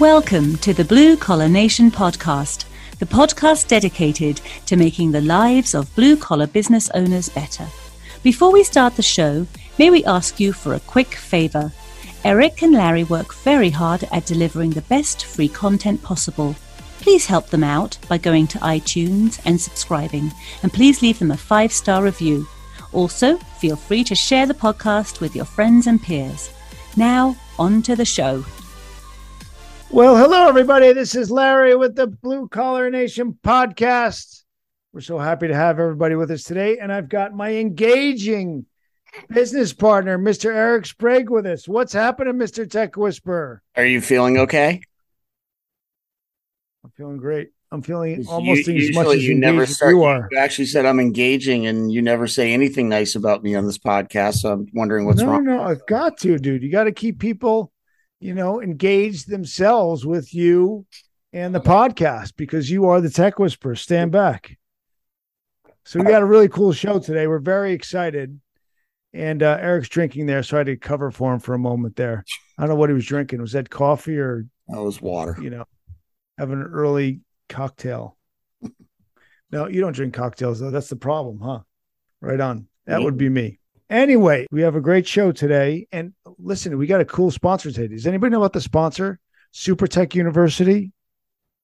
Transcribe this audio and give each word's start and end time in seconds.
Welcome 0.00 0.56
to 0.58 0.72
the 0.72 0.86
Blue 0.86 1.14
Collar 1.14 1.46
Nation 1.46 1.90
podcast, 1.90 2.64
the 3.00 3.04
podcast 3.04 3.68
dedicated 3.68 4.40
to 4.64 4.76
making 4.76 5.12
the 5.12 5.20
lives 5.20 5.74
of 5.74 5.94
blue 5.94 6.16
collar 6.16 6.46
business 6.46 6.88
owners 6.94 7.28
better. 7.28 7.66
Before 8.22 8.50
we 8.50 8.64
start 8.64 8.96
the 8.96 9.02
show, 9.02 9.46
may 9.78 9.90
we 9.90 10.02
ask 10.06 10.40
you 10.40 10.54
for 10.54 10.72
a 10.72 10.80
quick 10.80 11.14
favor? 11.14 11.70
Eric 12.24 12.62
and 12.62 12.72
Larry 12.72 13.04
work 13.04 13.34
very 13.34 13.68
hard 13.68 14.04
at 14.10 14.24
delivering 14.24 14.70
the 14.70 14.80
best 14.88 15.26
free 15.26 15.50
content 15.50 16.02
possible. 16.02 16.56
Please 17.00 17.26
help 17.26 17.48
them 17.48 17.62
out 17.62 17.98
by 18.08 18.16
going 18.16 18.46
to 18.46 18.58
iTunes 18.60 19.38
and 19.44 19.60
subscribing, 19.60 20.32
and 20.62 20.72
please 20.72 21.02
leave 21.02 21.18
them 21.18 21.30
a 21.30 21.36
five 21.36 21.74
star 21.74 22.02
review. 22.02 22.48
Also, 22.92 23.36
feel 23.58 23.76
free 23.76 24.04
to 24.04 24.14
share 24.14 24.46
the 24.46 24.54
podcast 24.54 25.20
with 25.20 25.36
your 25.36 25.44
friends 25.44 25.86
and 25.86 26.02
peers. 26.02 26.50
Now, 26.96 27.36
on 27.58 27.82
to 27.82 27.94
the 27.94 28.06
show. 28.06 28.46
Well, 29.92 30.16
hello, 30.16 30.46
everybody. 30.46 30.92
This 30.92 31.16
is 31.16 31.32
Larry 31.32 31.74
with 31.74 31.96
the 31.96 32.06
Blue 32.06 32.46
Collar 32.46 32.90
Nation 32.90 33.36
podcast. 33.42 34.44
We're 34.92 35.00
so 35.00 35.18
happy 35.18 35.48
to 35.48 35.54
have 35.54 35.80
everybody 35.80 36.14
with 36.14 36.30
us 36.30 36.44
today. 36.44 36.78
And 36.78 36.92
I've 36.92 37.08
got 37.08 37.34
my 37.34 37.54
engaging 37.54 38.66
business 39.30 39.72
partner, 39.72 40.16
Mr. 40.16 40.54
Eric 40.54 40.86
Sprague, 40.86 41.28
with 41.28 41.44
us. 41.44 41.66
What's 41.66 41.92
happening, 41.92 42.34
Mr. 42.34 42.70
Tech 42.70 42.96
Whisperer? 42.96 43.62
Are 43.74 43.84
you 43.84 44.00
feeling 44.00 44.38
okay? 44.38 44.80
I'm 46.84 46.92
feeling 46.96 47.16
great. 47.16 47.50
I'm 47.72 47.82
feeling 47.82 48.24
almost 48.28 48.68
you, 48.68 48.90
as 48.90 48.94
much 48.94 49.08
as 49.08 49.24
you 49.24 49.34
never 49.34 49.66
start. 49.66 49.92
you 49.92 50.04
are. 50.04 50.28
You 50.30 50.38
actually 50.38 50.66
said 50.66 50.86
I'm 50.86 51.00
engaging, 51.00 51.66
and 51.66 51.92
you 51.92 52.00
never 52.00 52.28
say 52.28 52.52
anything 52.52 52.88
nice 52.88 53.16
about 53.16 53.42
me 53.42 53.56
on 53.56 53.66
this 53.66 53.78
podcast. 53.78 54.34
So 54.34 54.52
I'm 54.52 54.68
wondering 54.72 55.06
what's 55.06 55.20
no, 55.20 55.26
wrong. 55.26 55.44
No, 55.44 55.56
no, 55.56 55.62
I've 55.64 55.84
got 55.86 56.16
to, 56.18 56.38
dude. 56.38 56.62
You 56.62 56.70
got 56.70 56.84
to 56.84 56.92
keep 56.92 57.18
people 57.18 57.72
you 58.20 58.34
know, 58.34 58.60
engage 58.60 59.24
themselves 59.24 60.04
with 60.04 60.34
you 60.34 60.86
and 61.32 61.54
the 61.54 61.60
podcast 61.60 62.34
because 62.36 62.70
you 62.70 62.86
are 62.86 63.00
the 63.00 63.10
tech 63.10 63.38
whisperer. 63.38 63.74
Stand 63.74 64.12
back. 64.12 64.56
So 65.84 65.98
we 65.98 66.04
got 66.04 66.22
a 66.22 66.26
really 66.26 66.48
cool 66.48 66.72
show 66.72 66.98
today. 66.98 67.26
We're 67.26 67.38
very 67.38 67.72
excited. 67.72 68.38
And 69.12 69.42
uh, 69.42 69.58
Eric's 69.60 69.88
drinking 69.88 70.26
there, 70.26 70.42
so 70.44 70.56
I 70.56 70.58
had 70.58 70.66
to 70.66 70.76
cover 70.76 71.10
for 71.10 71.32
him 71.32 71.40
for 71.40 71.54
a 71.54 71.58
moment 71.58 71.96
there. 71.96 72.24
I 72.56 72.62
don't 72.62 72.68
know 72.68 72.76
what 72.76 72.90
he 72.90 72.94
was 72.94 73.06
drinking. 73.06 73.40
Was 73.40 73.52
that 73.52 73.68
coffee 73.68 74.18
or 74.18 74.46
that 74.68 74.80
was 74.80 75.02
water? 75.02 75.36
You 75.42 75.50
know, 75.50 75.64
having 76.38 76.60
an 76.60 76.70
early 76.72 77.22
cocktail. 77.48 78.16
no, 79.50 79.66
you 79.66 79.80
don't 79.80 79.94
drink 79.94 80.14
cocktails 80.14 80.60
though. 80.60 80.70
That's 80.70 80.88
the 80.88 80.94
problem, 80.94 81.40
huh? 81.40 81.60
Right 82.20 82.40
on. 82.40 82.68
That 82.86 83.02
would 83.02 83.16
be 83.16 83.28
me. 83.28 83.58
Anyway, 83.88 84.46
we 84.52 84.62
have 84.62 84.76
a 84.76 84.80
great 84.80 85.08
show 85.08 85.32
today. 85.32 85.88
And 85.90 86.12
listen, 86.42 86.76
we 86.78 86.86
got 86.86 87.00
a 87.00 87.04
cool 87.04 87.30
sponsor 87.30 87.70
today. 87.70 87.88
Does 87.88 88.06
anybody 88.06 88.30
know 88.30 88.38
about 88.38 88.52
the 88.52 88.60
sponsor? 88.60 89.18
Super 89.52 89.86
Tech 89.86 90.14
University? 90.14 90.92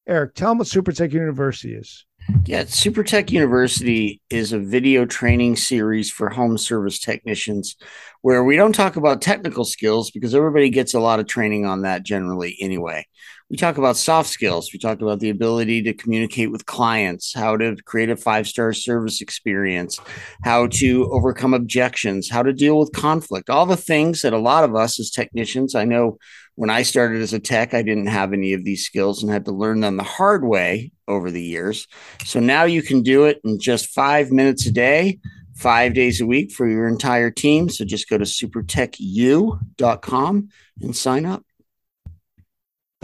Eric, 0.09 0.35
tell 0.35 0.51
them 0.51 0.59
what 0.59 0.67
Super 0.67 0.93
Tech 0.93 1.13
University 1.13 1.75
is. 1.75 2.05
Yeah, 2.45 2.65
Super 2.67 3.05
Tech 3.05 3.31
University 3.31 4.21
is 4.31 4.53
a 4.53 4.59
video 4.59 5.05
training 5.05 5.57
series 5.57 6.11
for 6.11 6.29
home 6.29 6.59
service 6.59 6.99
technicians 6.99 7.77
where 8.23 8.43
we 8.43 8.57
don't 8.57 8.73
talk 8.73 8.97
about 8.97 9.23
technical 9.23 9.65
skills 9.65 10.11
because 10.11 10.35
everybody 10.35 10.71
gets 10.71 10.95
a 10.95 11.01
lot 11.01 11.21
of 11.21 11.27
training 11.27 11.67
on 11.67 11.83
that 11.83 12.05
generally 12.05 12.57
anyway 12.61 13.07
we 13.49 13.57
talk 13.57 13.79
about 13.79 13.97
soft 13.97 14.29
skills. 14.29 14.73
We 14.73 14.81
talk 14.81 15.01
about 15.01 15.21
the 15.21 15.31
ability 15.31 15.83
to 15.83 15.95
communicate 15.95 16.51
with 16.51 16.67
clients, 16.67 17.33
how 17.33 17.57
to 17.57 17.77
create 17.85 18.11
a 18.11 18.17
five 18.17 18.49
star 18.49 18.73
service 18.73 19.21
experience, 19.21 20.01
how 20.43 20.67
to 20.69 21.09
overcome 21.13 21.55
objections, 21.55 22.29
how 22.29 22.43
to 22.43 22.53
deal 22.53 22.77
with 22.79 22.93
conflict, 22.93 23.49
all 23.49 23.67
the 23.67 23.77
things 23.77 24.23
that 24.23 24.33
a 24.33 24.39
lot 24.39 24.65
of 24.65 24.75
us 24.75 24.99
as 24.99 25.11
technicians, 25.11 25.77
I 25.77 25.85
know 25.85 26.19
when 26.57 26.71
I 26.71 26.83
started 26.83 27.23
as 27.23 27.33
a 27.33 27.39
tech, 27.39 27.73
I 27.75 27.83
didn't 27.83 28.07
have 28.07 28.33
any 28.33 28.53
of 28.53 28.65
these 28.65 28.85
skills 28.85 29.23
and 29.23 29.31
had 29.31 29.45
to 29.45 29.53
learn 29.53 29.79
them 29.81 29.97
the 29.97 30.03
hard 30.03 30.43
way 30.43 30.91
over 31.07 31.31
the 31.31 31.43
years. 31.43 31.87
So 32.25 32.41
now 32.41 32.65
you 32.65 32.83
can 32.83 33.03
do 33.03 33.27
it 33.27 33.41
in 33.45 33.61
just 33.61 33.91
five 33.91 34.33
minutes 34.33 34.67
a 34.67 34.73
day. 34.73 35.21
Five 35.55 35.95
days 35.95 36.21
a 36.21 36.27
week 36.27 36.51
for 36.53 36.69
your 36.69 36.87
entire 36.87 37.31
team. 37.31 37.71
So 37.71 37.87
just 37.87 38.11
go 38.11 38.19
to 38.19 38.27
supertechu.com 38.27 40.49
and 40.83 40.95
sign 40.95 41.25
up. 41.25 41.46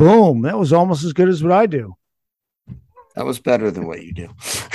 Boom. 0.02 0.42
That 0.42 0.58
was 0.58 0.72
almost 0.72 1.04
as 1.04 1.12
good 1.12 1.28
as 1.28 1.42
what 1.42 1.52
I 1.52 1.66
do. 1.66 1.94
That 3.14 3.24
was 3.24 3.38
better 3.38 3.70
than 3.70 3.86
what 3.86 4.02
you 4.02 4.12
do. 4.12 4.28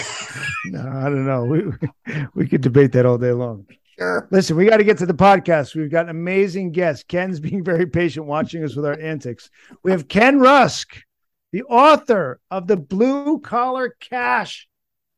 no, 0.65 0.79
I 0.79 1.03
don't 1.03 1.25
know. 1.25 1.43
We 1.43 2.23
we 2.33 2.47
could 2.47 2.61
debate 2.61 2.93
that 2.93 3.05
all 3.05 3.17
day 3.17 3.33
long. 3.33 3.65
Sure. 3.97 4.27
Listen, 4.31 4.55
we 4.55 4.69
got 4.69 4.77
to 4.77 4.83
get 4.83 4.99
to 4.99 5.05
the 5.05 5.13
podcast. 5.13 5.75
We've 5.75 5.91
got 5.91 6.05
an 6.05 6.11
amazing 6.11 6.71
guest. 6.71 7.07
Ken's 7.09 7.39
being 7.41 7.63
very 7.63 7.87
patient 7.87 8.25
watching 8.25 8.63
us 8.63 8.75
with 8.75 8.85
our 8.85 8.97
antics. 8.97 9.49
We 9.83 9.91
have 9.91 10.07
Ken 10.07 10.39
Rusk, 10.39 11.03
the 11.51 11.63
author 11.63 12.39
of 12.49 12.67
the 12.67 12.77
Blue 12.77 13.39
Collar 13.39 13.95
Cash 13.99 14.69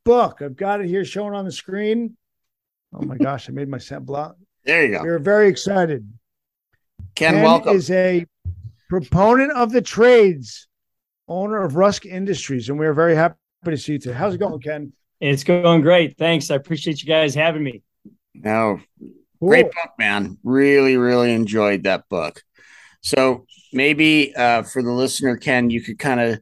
book. 0.05 0.41
I've 0.41 0.55
got 0.55 0.81
it 0.81 0.87
here 0.87 1.05
showing 1.05 1.35
on 1.35 1.45
the 1.45 1.51
screen. 1.51 2.15
Oh 2.93 3.01
my 3.01 3.17
gosh, 3.17 3.47
I 3.47 3.51
made 3.51 3.67
my 3.67 3.77
set 3.77 4.05
block. 4.05 4.37
There 4.63 4.85
you 4.85 4.97
go. 4.97 5.03
We're 5.03 5.19
very 5.19 5.49
excited. 5.49 6.11
Ken, 7.13 7.33
Ken 7.33 7.43
welcome. 7.43 7.75
is 7.75 7.91
a 7.91 8.25
proponent 8.89 9.51
of 9.53 9.71
the 9.71 9.81
trades, 9.81 10.67
owner 11.27 11.63
of 11.63 11.75
Rusk 11.75 12.05
Industries, 12.05 12.69
and 12.69 12.77
we're 12.77 12.93
very 12.93 13.15
happy 13.15 13.35
to 13.65 13.77
see 13.77 13.93
you 13.93 13.99
today. 13.99 14.15
How's 14.15 14.33
it 14.33 14.39
going, 14.39 14.59
Ken? 14.59 14.91
It's 15.21 15.43
going 15.43 15.81
great. 15.81 16.17
Thanks. 16.17 16.49
I 16.49 16.55
appreciate 16.55 17.01
you 17.01 17.07
guys 17.07 17.35
having 17.35 17.63
me. 17.63 17.83
No, 18.33 18.79
cool. 19.39 19.49
great 19.49 19.65
book, 19.65 19.91
man. 19.97 20.37
Really, 20.43 20.97
really 20.97 21.33
enjoyed 21.33 21.83
that 21.83 22.09
book. 22.09 22.41
So 23.01 23.45
maybe 23.71 24.35
uh, 24.35 24.63
for 24.63 24.81
the 24.81 24.91
listener, 24.91 25.37
Ken, 25.37 25.69
you 25.69 25.81
could 25.81 25.99
kind 25.99 26.19
of 26.19 26.39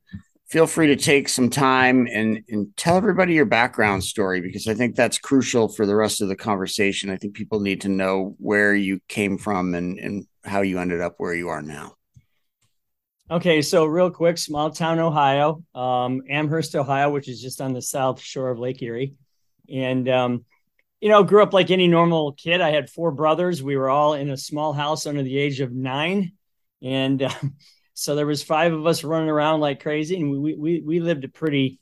feel 0.48 0.68
free 0.68 0.88
to 0.88 0.96
take 0.96 1.28
some 1.28 1.50
time 1.50 2.08
and, 2.12 2.42
and 2.50 2.76
tell 2.78 2.96
everybody 2.96 3.34
your 3.34 3.46
background 3.46 4.04
story 4.04 4.40
because 4.40 4.68
I 4.68 4.74
think 4.74 4.96
that's 4.96 5.18
crucial 5.18 5.68
for 5.68 5.86
the 5.86 5.96
rest 5.96 6.22
of 6.22 6.30
the 6.30 6.38
conversation. 6.38 7.10
I 7.10 7.18
think 7.18 7.34
people 7.34 7.60
need 7.60 7.82
to 7.82 7.90
know 7.90 8.36
where 8.40 8.74
you 8.74 9.02
came 9.10 9.38
from 9.38 9.76
and, 9.76 10.00
and 10.00 10.26
how 10.46 10.62
you 10.62 10.80
ended 10.80 11.02
up 11.02 11.16
where 11.18 11.34
you 11.34 11.50
are 11.50 11.62
now. 11.62 11.98
Okay, 13.30 13.62
so 13.62 13.86
real 13.86 14.10
quick, 14.10 14.38
small 14.38 14.72
town 14.72 15.00
Ohio, 15.00 15.62
um, 15.76 16.22
Amherst, 16.30 16.78
Ohio, 16.78 17.10
which 17.10 17.28
is 17.28 17.42
just 17.42 17.60
on 17.60 17.74
the 17.74 17.82
south 17.82 18.22
shore 18.22 18.50
of 18.50 18.58
Lake 18.58 18.82
Erie, 18.82 19.16
and 19.70 20.08
um, 20.08 20.46
you 21.02 21.10
know, 21.10 21.24
grew 21.24 21.44
up 21.44 21.52
like 21.52 21.70
any 21.70 21.90
normal 21.90 22.32
kid. 22.32 22.62
I 22.62 22.72
had 22.72 22.90
four 22.90 23.12
brothers. 23.12 23.62
We 23.62 23.76
were 23.76 23.90
all 23.90 24.14
in 24.14 24.30
a 24.30 24.38
small 24.38 24.72
house 24.72 25.06
under 25.06 25.24
the 25.24 25.38
age 25.38 25.60
of 25.60 25.74
nine, 25.74 26.32
and 26.82 27.28
so 27.94 28.16
there 28.16 28.26
was 28.26 28.44
five 28.44 28.72
of 28.72 28.88
us 28.88 29.04
running 29.04 29.30
around 29.30 29.60
like 29.60 29.82
crazy, 29.82 30.16
and 30.16 30.32
we 30.32 30.56
we 30.56 30.80
we 30.80 31.00
lived 31.02 31.26
a 31.26 31.30
pretty 31.30 31.82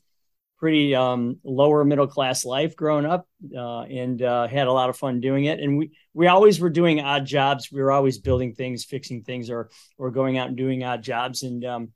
pretty 0.58 0.94
um, 0.94 1.38
lower 1.44 1.84
middle 1.84 2.06
class 2.06 2.44
life 2.44 2.76
growing 2.76 3.04
up, 3.04 3.28
uh, 3.54 3.82
and 3.82 4.22
uh, 4.22 4.46
had 4.46 4.66
a 4.66 4.72
lot 4.72 4.88
of 4.88 4.96
fun 4.96 5.20
doing 5.20 5.44
it. 5.44 5.60
And 5.60 5.78
we 5.78 5.92
we 6.14 6.26
always 6.26 6.60
were 6.60 6.70
doing 6.70 7.00
odd 7.00 7.26
jobs. 7.26 7.70
We 7.70 7.82
were 7.82 7.92
always 7.92 8.18
building 8.18 8.54
things, 8.54 8.84
fixing 8.84 9.22
things, 9.22 9.50
or 9.50 9.70
or 9.98 10.10
going 10.10 10.38
out 10.38 10.48
and 10.48 10.56
doing 10.56 10.82
odd 10.82 11.02
jobs. 11.02 11.42
And 11.42 11.64
um, 11.64 11.92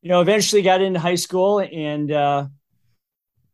you 0.00 0.08
know, 0.08 0.20
eventually 0.20 0.62
got 0.62 0.82
into 0.82 1.00
high 1.00 1.14
school. 1.16 1.60
And 1.60 2.10
uh, 2.10 2.46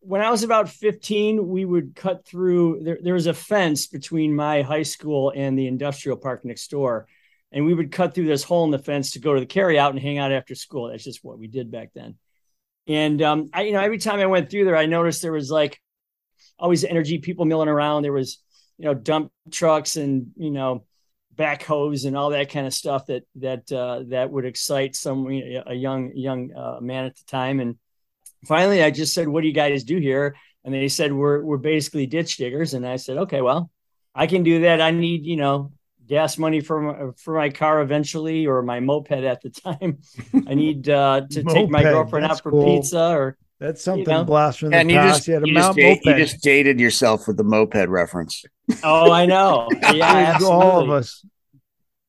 when 0.00 0.22
I 0.22 0.30
was 0.30 0.42
about 0.42 0.68
fifteen, 0.68 1.48
we 1.48 1.64
would 1.64 1.94
cut 1.94 2.26
through. 2.26 2.80
There, 2.82 2.98
there 3.02 3.14
was 3.14 3.26
a 3.26 3.34
fence 3.34 3.86
between 3.86 4.34
my 4.34 4.62
high 4.62 4.84
school 4.84 5.32
and 5.34 5.58
the 5.58 5.66
industrial 5.66 6.16
park 6.16 6.44
next 6.44 6.70
door. 6.70 7.06
And 7.50 7.64
we 7.64 7.72
would 7.72 7.92
cut 7.92 8.14
through 8.14 8.26
this 8.26 8.44
hole 8.44 8.66
in 8.66 8.70
the 8.70 8.78
fence 8.78 9.12
to 9.12 9.20
go 9.20 9.32
to 9.32 9.40
the 9.40 9.46
carry 9.46 9.78
out 9.78 9.92
and 9.92 9.98
hang 9.98 10.18
out 10.18 10.32
after 10.32 10.54
school. 10.54 10.88
That's 10.88 11.04
just 11.04 11.24
what 11.24 11.38
we 11.38 11.46
did 11.46 11.70
back 11.70 11.92
then 11.94 12.16
and 12.88 13.20
um, 13.20 13.50
I, 13.52 13.62
you 13.62 13.72
know, 13.72 13.80
every 13.80 13.98
time 13.98 14.18
I 14.18 14.26
went 14.26 14.50
through 14.50 14.64
there, 14.64 14.76
I 14.76 14.86
noticed 14.86 15.20
there 15.20 15.30
was 15.30 15.50
like 15.50 15.78
always 16.58 16.84
energy 16.84 17.18
people 17.18 17.44
milling 17.44 17.68
around. 17.68 18.02
There 18.02 18.12
was, 18.12 18.38
you 18.78 18.86
know, 18.86 18.94
dump 18.94 19.30
trucks 19.50 19.96
and 19.96 20.28
you 20.36 20.50
know, 20.50 20.86
backhoes 21.36 22.06
and 22.06 22.16
all 22.16 22.30
that 22.30 22.50
kind 22.50 22.66
of 22.66 22.72
stuff 22.72 23.06
that 23.06 23.24
that 23.36 23.70
uh, 23.70 24.04
that 24.08 24.30
would 24.30 24.46
excite 24.46 24.96
some 24.96 25.28
a 25.28 25.74
young 25.74 26.12
young 26.14 26.52
uh, 26.54 26.78
man 26.80 27.04
at 27.04 27.16
the 27.16 27.24
time. 27.26 27.60
And 27.60 27.76
finally, 28.46 28.82
I 28.82 28.90
just 28.90 29.12
said, 29.14 29.28
"What 29.28 29.42
do 29.42 29.48
you 29.48 29.54
guys 29.54 29.84
do 29.84 29.98
here?" 29.98 30.36
And 30.64 30.72
they 30.72 30.88
said, 30.88 31.12
"We're 31.12 31.42
we're 31.42 31.58
basically 31.58 32.06
ditch 32.06 32.38
diggers." 32.38 32.72
And 32.72 32.86
I 32.86 32.96
said, 32.96 33.18
"Okay, 33.18 33.42
well, 33.42 33.70
I 34.14 34.26
can 34.26 34.42
do 34.42 34.62
that. 34.62 34.80
I 34.80 34.92
need 34.92 35.26
you 35.26 35.36
know 35.36 35.72
gas 36.08 36.38
money 36.38 36.60
for 36.60 36.80
my, 36.80 37.12
for 37.16 37.34
my 37.34 37.50
car 37.50 37.80
eventually 37.80 38.46
or 38.46 38.62
my 38.62 38.80
moped 38.80 39.12
at 39.12 39.42
the 39.42 39.50
time. 39.50 39.98
I 40.46 40.54
need 40.54 40.88
uh, 40.88 41.22
to 41.30 41.42
moped, 41.44 41.56
take 41.56 41.70
my 41.70 41.82
girlfriend 41.82 42.26
out 42.26 42.42
for 42.42 42.50
cool. 42.50 42.64
pizza 42.64 43.10
or 43.10 43.36
that's 43.60 43.82
something 43.82 44.06
you 44.06 44.12
know? 44.12 44.24
blast 44.24 44.60
from 44.60 44.70
the 44.70 44.76
and 44.76 44.90
past. 44.90 45.26
You 45.26 45.34
just, 45.34 45.46
you, 45.46 45.52
you, 45.52 45.54
just 45.54 45.76
date, 45.76 46.00
you 46.04 46.14
just 46.16 46.42
dated 46.42 46.80
yourself 46.80 47.26
with 47.26 47.36
the 47.36 47.44
moped 47.44 47.88
reference. 47.88 48.44
Oh, 48.84 49.10
I 49.10 49.26
know. 49.26 49.68
Yeah, 49.92 50.38
all 50.42 50.80
of 50.80 50.90
us. 50.90 51.24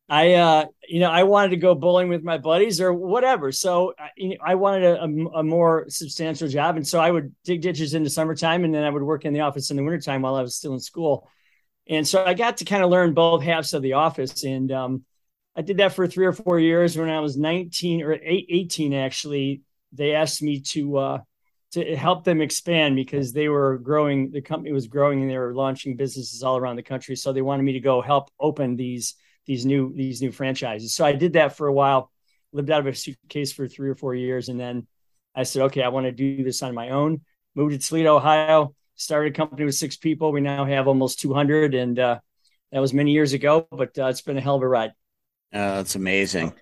I, 0.10 0.34
uh, 0.34 0.66
you 0.88 1.00
know, 1.00 1.10
I 1.10 1.24
wanted 1.24 1.50
to 1.50 1.58
go 1.58 1.76
bowling 1.76 2.10
with 2.10 2.24
my 2.24 2.40
buddies 2.40 2.82
or 2.82 2.92
whatever. 2.92 3.52
So 3.52 3.94
you 4.18 4.30
know, 4.30 4.36
I 4.44 4.56
wanted 4.56 4.84
a, 4.84 5.04
a, 5.04 5.40
a, 5.40 5.44
more 5.44 5.86
substantial 5.88 6.48
job. 6.48 6.78
And 6.78 6.88
so 6.88 7.00
I 7.00 7.12
would 7.12 7.34
dig 7.46 7.62
ditches 7.62 7.94
in 7.94 8.04
the 8.04 8.10
summertime 8.10 8.64
and 8.64 8.74
then 8.74 8.84
I 8.84 8.90
would 8.90 9.04
work 9.04 9.26
in 9.26 9.34
the 9.34 9.42
office 9.42 9.70
in 9.70 9.78
the 9.78 9.84
wintertime 9.84 10.24
while 10.24 10.36
I 10.36 10.42
was 10.42 10.56
still 10.56 10.74
in 10.74 10.80
school. 10.80 11.30
And 11.90 12.08
so 12.08 12.24
I 12.24 12.36
got 12.36 12.58
to 12.58 12.66
kind 12.66 12.84
of 12.84 12.92
learn 12.92 13.14
both 13.14 13.42
halves 13.42 13.74
of 13.74 13.82
the 13.82 13.94
office. 13.94 14.44
And 14.44 14.72
um, 14.72 15.04
I 15.56 15.64
did 15.64 15.78
that 15.78 15.94
for 15.94 16.08
three 16.08 16.28
or 16.28 16.34
four 16.34 16.60
years. 16.60 16.96
When 16.96 17.10
I 17.10 17.20
was 17.20 17.36
19 17.36 18.04
or 18.04 18.14
18, 18.14 18.94
actually, 18.94 19.64
they 19.92 20.14
asked 20.14 20.44
me 20.44 20.62
to 20.62 20.98
uh, 20.98 21.18
to 21.72 21.96
help 21.96 22.24
them 22.24 22.42
expand 22.42 22.96
because 22.96 23.34
they 23.34 23.50
were 23.50 23.80
growing. 23.80 24.32
The 24.32 24.42
company 24.42 24.72
was 24.72 24.88
growing 24.88 25.22
and 25.22 25.30
they 25.30 25.38
were 25.38 25.54
launching 25.54 25.96
businesses 25.96 26.44
all 26.44 26.58
around 26.58 26.76
the 26.76 26.84
country. 26.84 27.16
So 27.16 27.34
they 27.34 27.42
wanted 27.42 27.64
me 27.64 27.74
to 27.74 27.80
go 27.80 28.02
help 28.02 28.30
open 28.40 28.76
these 28.76 29.16
these 29.48 29.66
new 29.66 29.92
these 29.96 30.22
new 30.22 30.32
franchises. 30.32 30.94
So 30.94 31.04
I 31.04 31.14
did 31.14 31.34
that 31.34 31.58
for 31.58 31.68
a 31.68 31.74
while. 31.74 32.12
Lived 32.52 32.70
out 32.70 32.80
of 32.80 32.88
a 32.88 32.96
suitcase 32.96 33.52
for 33.52 33.68
three 33.68 33.90
or 33.90 33.96
four 33.96 34.16
years, 34.16 34.50
and 34.50 34.60
then 34.60 34.88
I 35.36 35.44
said, 35.44 35.64
okay, 35.64 35.84
I 35.84 35.90
want 35.90 36.06
to 36.06 36.12
do 36.12 36.44
this 36.44 36.64
on 36.64 36.74
my 36.74 36.90
own. 36.90 37.22
Moved 37.56 37.80
to 37.80 37.88
Toledo, 37.88 38.16
Ohio. 38.16 38.76
Started 39.00 39.34
a 39.34 39.36
company 39.36 39.64
with 39.64 39.76
six 39.76 39.96
people. 39.96 40.34
We 40.34 40.42
now 40.42 40.66
have 40.66 40.90
almost 40.90 41.22
200, 41.22 41.74
and 41.74 41.98
uh, 41.98 42.20
that 42.74 42.80
was 42.80 42.94
many 42.94 43.12
years 43.12 43.32
ago. 43.32 43.66
But 43.72 43.98
uh, 43.98 44.08
it's 44.08 44.20
been 44.20 44.38
a 44.38 44.42
hell 44.42 44.56
of 44.56 44.62
a 44.62 44.68
ride. 44.68 44.92
Uh, 45.54 45.78
that's 45.78 45.96
amazing. 45.96 46.54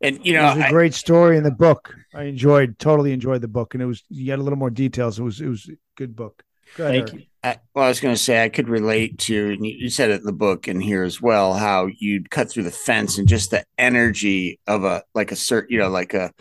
And 0.00 0.24
you 0.26 0.34
know, 0.34 0.52
it 0.52 0.56
was 0.56 0.66
a 0.66 0.70
great 0.70 0.94
story 0.94 1.36
in 1.36 1.44
the 1.44 1.52
book. 1.52 1.94
I 2.14 2.24
enjoyed, 2.24 2.78
totally 2.78 3.12
enjoyed 3.12 3.42
the 3.42 3.48
book, 3.48 3.74
and 3.74 3.82
it 3.82 3.86
was 3.86 4.02
you 4.08 4.30
had 4.30 4.40
a 4.40 4.42
little 4.42 4.58
more 4.58 4.70
details. 4.70 5.18
It 5.18 5.22
was 5.22 5.40
it 5.40 5.48
was 5.48 5.68
a 5.68 5.76
good 5.96 6.16
book. 6.16 6.42
Thank 6.76 7.12
you. 7.12 7.22
I, 7.44 7.58
well, 7.72 7.84
I 7.84 7.88
was 7.88 8.00
going 8.00 8.14
to 8.14 8.20
say 8.20 8.42
I 8.42 8.48
could 8.48 8.68
relate 8.68 9.18
to, 9.20 9.52
and 9.52 9.64
you 9.64 9.90
said 9.90 10.10
it 10.10 10.20
in 10.20 10.26
the 10.26 10.32
book 10.32 10.66
and 10.66 10.82
here 10.82 11.04
as 11.04 11.22
well, 11.22 11.54
how 11.54 11.86
you'd 11.86 12.30
cut 12.30 12.50
through 12.50 12.64
the 12.64 12.72
fence 12.72 13.16
and 13.16 13.28
just 13.28 13.52
the 13.52 13.64
energy 13.78 14.58
of 14.66 14.82
a 14.82 15.04
like 15.14 15.30
a 15.30 15.36
certain, 15.36 15.72
you 15.72 15.78
know, 15.78 15.88
like 15.88 16.14
a 16.14 16.32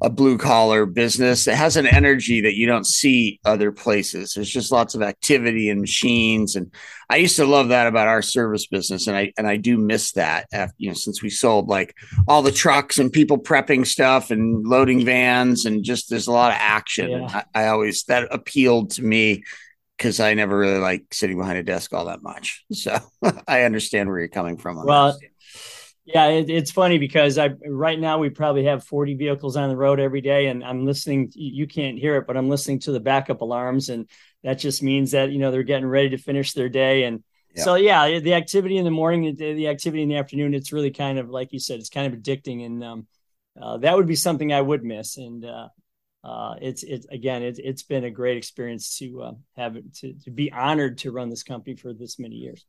a 0.00 0.08
blue 0.08 0.38
collar 0.38 0.86
business. 0.86 1.48
It 1.48 1.56
has 1.56 1.76
an 1.76 1.88
energy 1.88 2.40
that 2.42 2.54
you 2.54 2.68
don't 2.68 2.86
see 2.86 3.40
other 3.44 3.72
places. 3.72 4.34
There's 4.34 4.48
just 4.48 4.70
lots 4.70 4.94
of 4.94 5.02
activity 5.02 5.70
and 5.70 5.80
machines, 5.80 6.54
and 6.54 6.72
I 7.10 7.16
used 7.16 7.36
to 7.36 7.46
love 7.46 7.68
that 7.68 7.88
about 7.88 8.06
our 8.06 8.22
service 8.22 8.68
business, 8.68 9.08
and 9.08 9.16
I 9.16 9.32
and 9.36 9.48
I 9.48 9.56
do 9.56 9.76
miss 9.76 10.12
that. 10.12 10.46
After, 10.52 10.76
you 10.78 10.88
know, 10.88 10.94
since 10.94 11.20
we 11.20 11.30
sold 11.30 11.68
like 11.68 11.96
all 12.28 12.42
the 12.42 12.52
trucks 12.52 13.00
and 13.00 13.12
people 13.12 13.38
prepping 13.38 13.84
stuff 13.84 14.30
and 14.30 14.64
loading 14.64 15.04
vans, 15.04 15.64
and 15.64 15.82
just 15.82 16.10
there's 16.10 16.28
a 16.28 16.32
lot 16.32 16.52
of 16.52 16.58
action. 16.60 17.10
Yeah. 17.10 17.42
I, 17.54 17.64
I 17.64 17.66
always 17.68 18.04
that 18.04 18.28
appealed 18.32 18.92
to 18.92 19.02
me 19.02 19.42
because 19.96 20.20
I 20.20 20.34
never 20.34 20.56
really 20.56 20.78
like 20.78 21.12
sitting 21.12 21.38
behind 21.38 21.58
a 21.58 21.62
desk 21.62 21.92
all 21.92 22.06
that 22.06 22.22
much. 22.22 22.64
So 22.74 22.98
I 23.46 23.62
understand 23.62 24.08
where 24.08 24.18
you're 24.18 24.28
coming 24.28 24.56
from. 24.56 24.84
well, 24.84 25.16
yeah, 26.04 26.26
it, 26.26 26.50
it's 26.50 26.70
funny 26.70 26.98
because 26.98 27.38
I 27.38 27.50
right 27.66 27.98
now 27.98 28.18
we 28.18 28.28
probably 28.28 28.64
have 28.64 28.84
40 28.84 29.14
vehicles 29.14 29.56
on 29.56 29.70
the 29.70 29.76
road 29.76 30.00
every 30.00 30.20
day, 30.20 30.46
and 30.46 30.62
I'm 30.62 30.84
listening. 30.84 31.32
You 31.34 31.66
can't 31.66 31.98
hear 31.98 32.16
it, 32.16 32.26
but 32.26 32.36
I'm 32.36 32.50
listening 32.50 32.80
to 32.80 32.92
the 32.92 33.00
backup 33.00 33.40
alarms, 33.40 33.88
and 33.88 34.08
that 34.42 34.58
just 34.58 34.82
means 34.82 35.12
that 35.12 35.30
you 35.30 35.38
know 35.38 35.50
they're 35.50 35.62
getting 35.62 35.86
ready 35.86 36.10
to 36.10 36.18
finish 36.18 36.52
their 36.52 36.68
day. 36.68 37.04
And 37.04 37.24
yeah. 37.54 37.64
so 37.64 37.74
yeah, 37.76 38.18
the 38.18 38.34
activity 38.34 38.76
in 38.76 38.84
the 38.84 38.90
morning, 38.90 39.34
the 39.34 39.68
activity 39.68 40.02
in 40.02 40.10
the 40.10 40.16
afternoon, 40.16 40.52
it's 40.52 40.72
really 40.72 40.90
kind 40.90 41.18
of 41.18 41.30
like 41.30 41.52
you 41.54 41.58
said, 41.58 41.80
it's 41.80 41.88
kind 41.88 42.12
of 42.12 42.20
addicting, 42.20 42.66
and 42.66 42.84
um, 42.84 43.06
uh, 43.60 43.78
that 43.78 43.96
would 43.96 44.06
be 44.06 44.16
something 44.16 44.52
I 44.52 44.60
would 44.60 44.84
miss. 44.84 45.16
And 45.16 45.42
uh, 45.42 45.68
uh, 46.24 46.54
it's 46.60 46.82
it's 46.82 47.06
again 47.06 47.42
it's 47.42 47.58
it's 47.62 47.82
been 47.82 48.04
a 48.04 48.10
great 48.10 48.38
experience 48.38 48.96
to 48.98 49.22
uh, 49.22 49.32
have 49.56 49.76
to, 49.96 50.14
to 50.24 50.30
be 50.30 50.50
honored 50.50 50.96
to 50.98 51.12
run 51.12 51.28
this 51.28 51.42
company 51.42 51.76
for 51.76 51.92
this 51.92 52.18
many 52.18 52.36
years. 52.36 52.64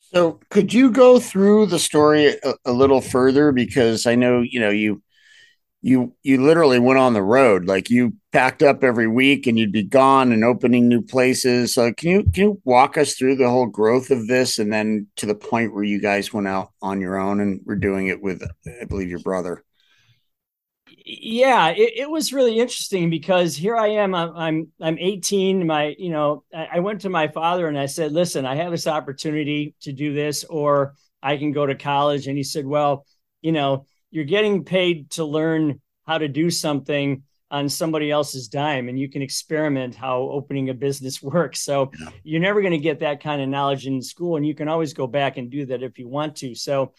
So, 0.00 0.40
could 0.50 0.72
you 0.72 0.90
go 0.90 1.20
through 1.20 1.66
the 1.66 1.78
story 1.78 2.26
a, 2.26 2.54
a, 2.64 2.72
little 2.72 3.00
further 3.00 3.52
because 3.52 4.06
I 4.06 4.16
know 4.16 4.40
you 4.40 4.58
know 4.58 4.70
you 4.70 5.00
you 5.80 6.12
you 6.24 6.42
literally 6.42 6.80
went 6.80 6.98
on 6.98 7.12
the 7.12 7.22
road 7.22 7.66
like 7.66 7.88
you 7.88 8.14
packed 8.32 8.64
up 8.64 8.82
every 8.82 9.06
week 9.06 9.46
and 9.46 9.56
you'd 9.56 9.70
be 9.70 9.84
gone 9.84 10.32
and 10.32 10.42
opening 10.42 10.88
new 10.88 11.02
places. 11.02 11.74
So, 11.74 11.92
can 11.92 12.10
you 12.10 12.22
can 12.24 12.42
you 12.42 12.60
walk 12.64 12.98
us 12.98 13.14
through 13.14 13.36
the 13.36 13.48
whole 13.48 13.66
growth 13.66 14.10
of 14.10 14.26
this 14.26 14.58
and 14.58 14.72
then 14.72 15.06
to 15.16 15.26
the 15.26 15.36
point 15.36 15.72
where 15.72 15.84
you 15.84 16.00
guys 16.00 16.32
went 16.32 16.48
out 16.48 16.72
on 16.82 17.00
your 17.00 17.16
own 17.16 17.40
and 17.40 17.60
were 17.64 17.76
doing 17.76 18.08
it 18.08 18.20
with 18.20 18.42
I 18.66 18.86
believe 18.86 19.08
your 19.08 19.20
brother? 19.20 19.62
Yeah, 21.08 21.68
it, 21.68 21.92
it, 21.96 22.10
was 22.10 22.34
really 22.34 22.58
interesting 22.58 23.08
because 23.08 23.56
here 23.56 23.76
I 23.76 23.88
am. 23.88 24.14
I'm 24.14 24.36
I'm, 24.36 24.68
I'm 24.80 24.98
18. 24.98 25.66
My 25.66 25.94
you 25.98 26.10
know 26.10 26.44
I, 26.54 26.68
I 26.74 26.78
went 26.80 27.00
to 27.02 27.08
my 27.08 27.28
father 27.28 27.66
and 27.66 27.78
I 27.78 27.86
said, 27.86 28.12
listen, 28.12 28.44
I 28.44 28.56
have 28.56 28.70
this 28.70 28.86
opportunity 28.86 29.74
to 29.82 29.92
do 29.92 30.12
this, 30.12 30.44
or 30.44 30.94
I 31.22 31.38
can 31.38 31.52
go 31.52 31.64
to 31.64 31.74
college. 31.74 32.26
And 32.26 32.36
he 32.36 32.42
said, 32.42 32.66
well, 32.66 33.06
you 33.40 33.52
know, 33.52 33.86
you're 34.10 34.24
getting 34.24 34.64
paid 34.64 35.10
to 35.12 35.24
learn 35.24 35.80
how 36.06 36.18
to 36.18 36.28
do 36.28 36.50
something 36.50 37.22
on 37.50 37.70
somebody 37.70 38.10
else's 38.10 38.48
dime 38.48 38.90
and 38.90 38.98
you 38.98 39.08
can 39.08 39.22
experiment 39.22 39.94
how 39.94 40.18
opening 40.20 40.68
a 40.68 40.74
business 40.74 41.22
works 41.22 41.60
so 41.62 41.90
yeah. 41.98 42.10
you're 42.22 42.42
never 42.42 42.60
going 42.60 42.72
to 42.72 42.78
get 42.78 43.00
that 43.00 43.22
kind 43.22 43.40
of 43.40 43.48
knowledge 43.48 43.86
in 43.86 44.02
school 44.02 44.36
and 44.36 44.46
you 44.46 44.54
can 44.54 44.68
always 44.68 44.92
go 44.92 45.06
back 45.06 45.38
and 45.38 45.50
do 45.50 45.64
that 45.64 45.82
if 45.82 45.98
you 45.98 46.06
want 46.06 46.36
to 46.36 46.54
so 46.54 46.92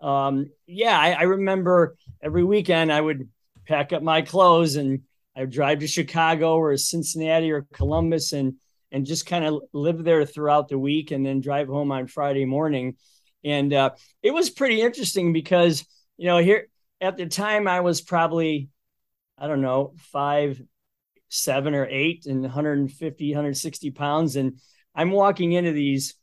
um, 0.00 0.50
yeah 0.66 0.98
I, 0.98 1.12
I 1.12 1.22
remember 1.22 1.94
every 2.20 2.42
weekend 2.42 2.92
i 2.92 3.00
would 3.00 3.28
pack 3.66 3.92
up 3.92 4.02
my 4.02 4.22
clothes 4.22 4.76
and 4.76 5.02
I 5.36 5.44
drive 5.46 5.80
to 5.80 5.86
Chicago 5.86 6.56
or 6.56 6.76
Cincinnati 6.76 7.50
or 7.52 7.66
Columbus 7.72 8.32
and 8.32 8.54
and 8.90 9.06
just 9.06 9.24
kind 9.24 9.44
of 9.44 9.62
live 9.72 10.04
there 10.04 10.26
throughout 10.26 10.68
the 10.68 10.78
week 10.78 11.10
and 11.10 11.24
then 11.24 11.40
drive 11.40 11.68
home 11.68 11.90
on 11.90 12.06
Friday 12.06 12.44
morning. 12.44 12.96
And 13.42 13.72
uh, 13.72 13.90
it 14.22 14.32
was 14.32 14.50
pretty 14.50 14.82
interesting 14.82 15.32
because 15.32 15.86
you 16.16 16.26
know 16.26 16.38
here 16.38 16.68
at 17.00 17.16
the 17.16 17.26
time 17.26 17.66
I 17.66 17.80
was 17.80 18.00
probably 18.00 18.68
I 19.38 19.48
don't 19.48 19.62
know 19.62 19.94
five 19.96 20.60
seven 21.32 21.74
or 21.74 21.86
eight 21.86 22.26
and 22.26 22.42
150 22.42 23.30
160 23.30 23.90
pounds 23.92 24.36
and 24.36 24.58
i'm 24.94 25.10
walking 25.10 25.52
into 25.52 25.72
these 25.72 26.14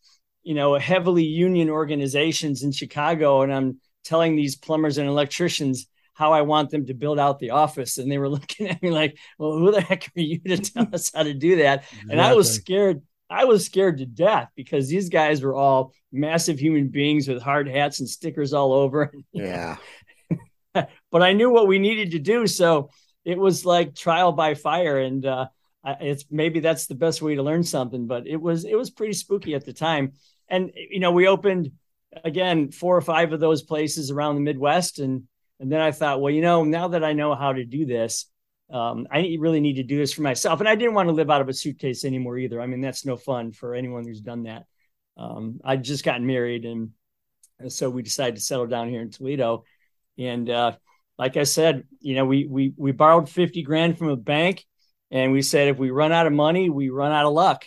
you 0.43 0.53
know 0.53 0.75
heavily 0.75 1.23
union 1.23 1.67
organizations 1.67 2.61
in 2.61 2.71
chicago 2.71 3.41
and 3.41 3.51
i'm 3.51 3.81
telling 4.03 4.35
these 4.35 4.55
plumbers 4.55 4.99
and 4.99 5.09
electricians 5.09 5.87
how 6.19 6.33
I 6.33 6.41
want 6.41 6.69
them 6.69 6.85
to 6.87 6.93
build 6.93 7.17
out 7.17 7.39
the 7.39 7.51
office. 7.51 7.97
And 7.97 8.11
they 8.11 8.17
were 8.17 8.27
looking 8.37 8.67
at 8.67 8.83
me 8.83 8.91
like, 8.91 9.17
well, 9.37 9.53
who 9.53 9.71
the 9.71 9.79
heck 9.79 10.11
are 10.15 10.21
you 10.21 10.39
to 10.39 10.57
tell 10.57 10.87
us 10.93 11.11
how 11.15 11.23
to 11.23 11.33
do 11.33 11.55
that? 11.57 11.83
Exactly. 11.83 12.11
And 12.11 12.21
I 12.21 12.33
was 12.33 12.53
scared. 12.53 13.01
I 13.29 13.45
was 13.45 13.65
scared 13.65 13.99
to 13.99 14.05
death 14.05 14.49
because 14.55 14.89
these 14.89 15.07
guys 15.07 15.41
were 15.41 15.55
all 15.55 15.93
massive 16.11 16.59
human 16.59 16.89
beings 16.89 17.27
with 17.27 17.41
hard 17.41 17.69
hats 17.69 17.99
and 17.99 18.09
stickers 18.09 18.53
all 18.53 18.73
over. 18.73 19.11
Yeah. 19.31 19.77
but 20.73 21.23
I 21.23 21.33
knew 21.33 21.49
what 21.49 21.67
we 21.67 21.79
needed 21.79 22.11
to 22.11 22.19
do. 22.19 22.45
So 22.45 22.89
it 23.23 23.37
was 23.37 23.65
like 23.65 23.95
trial 23.95 24.31
by 24.31 24.55
fire. 24.55 24.99
And 24.99 25.25
uh, 25.25 25.47
it's 26.01 26.25
maybe 26.29 26.59
that's 26.59 26.87
the 26.87 26.95
best 26.95 27.21
way 27.21 27.35
to 27.35 27.43
learn 27.43 27.63
something, 27.63 28.07
but 28.07 28.27
it 28.27 28.37
was, 28.37 28.65
it 28.65 28.75
was 28.75 28.89
pretty 28.89 29.13
spooky 29.13 29.55
at 29.55 29.65
the 29.65 29.73
time. 29.73 30.13
And, 30.49 30.71
you 30.75 30.99
know, 30.99 31.11
we 31.11 31.27
opened 31.27 31.71
again, 32.23 32.71
four 32.71 32.97
or 32.97 33.01
five 33.01 33.33
of 33.33 33.39
those 33.39 33.61
places 33.61 34.11
around 34.11 34.35
the 34.35 34.41
Midwest 34.41 34.99
and, 34.99 35.23
and 35.59 35.71
then 35.71 35.81
I 35.81 35.91
thought, 35.91 36.21
well, 36.21 36.33
you 36.33 36.41
know, 36.41 36.63
now 36.63 36.89
that 36.89 37.03
I 37.03 37.13
know 37.13 37.35
how 37.35 37.53
to 37.53 37.65
do 37.65 37.85
this, 37.85 38.25
um, 38.71 39.07
I 39.11 39.35
really 39.39 39.59
need 39.59 39.75
to 39.75 39.83
do 39.83 39.97
this 39.97 40.13
for 40.13 40.21
myself. 40.21 40.59
And 40.59 40.69
I 40.69 40.75
didn't 40.75 40.93
want 40.93 41.09
to 41.09 41.13
live 41.13 41.29
out 41.29 41.41
of 41.41 41.49
a 41.49 41.53
suitcase 41.53 42.05
anymore 42.05 42.37
either. 42.37 42.61
I 42.61 42.67
mean, 42.67 42.81
that's 42.81 43.05
no 43.05 43.17
fun 43.17 43.51
for 43.51 43.75
anyone 43.75 44.05
who's 44.05 44.21
done 44.21 44.43
that. 44.43 44.65
Um, 45.17 45.59
I 45.63 45.75
just 45.75 46.05
gotten 46.05 46.25
married, 46.25 46.65
and, 46.65 46.91
and, 47.59 47.71
so 47.71 47.89
we 47.89 48.03
decided 48.03 48.35
to 48.35 48.41
settle 48.41 48.67
down 48.67 48.89
here 48.89 49.01
in 49.01 49.11
Toledo. 49.11 49.65
And 50.17 50.49
uh, 50.49 50.73
like 51.17 51.35
I 51.35 51.43
said, 51.43 51.83
you 51.99 52.15
know, 52.15 52.25
we 52.25 52.45
we 52.45 52.73
we 52.77 52.93
borrowed 52.93 53.27
fifty 53.27 53.61
grand 53.61 53.97
from 53.97 54.07
a 54.07 54.15
bank, 54.15 54.65
and 55.11 55.33
we 55.33 55.41
said 55.41 55.67
if 55.67 55.77
we 55.77 55.91
run 55.91 56.13
out 56.13 56.25
of 56.25 56.31
money, 56.31 56.69
we 56.69 56.89
run 56.89 57.11
out 57.11 57.25
of 57.25 57.33
luck. 57.33 57.65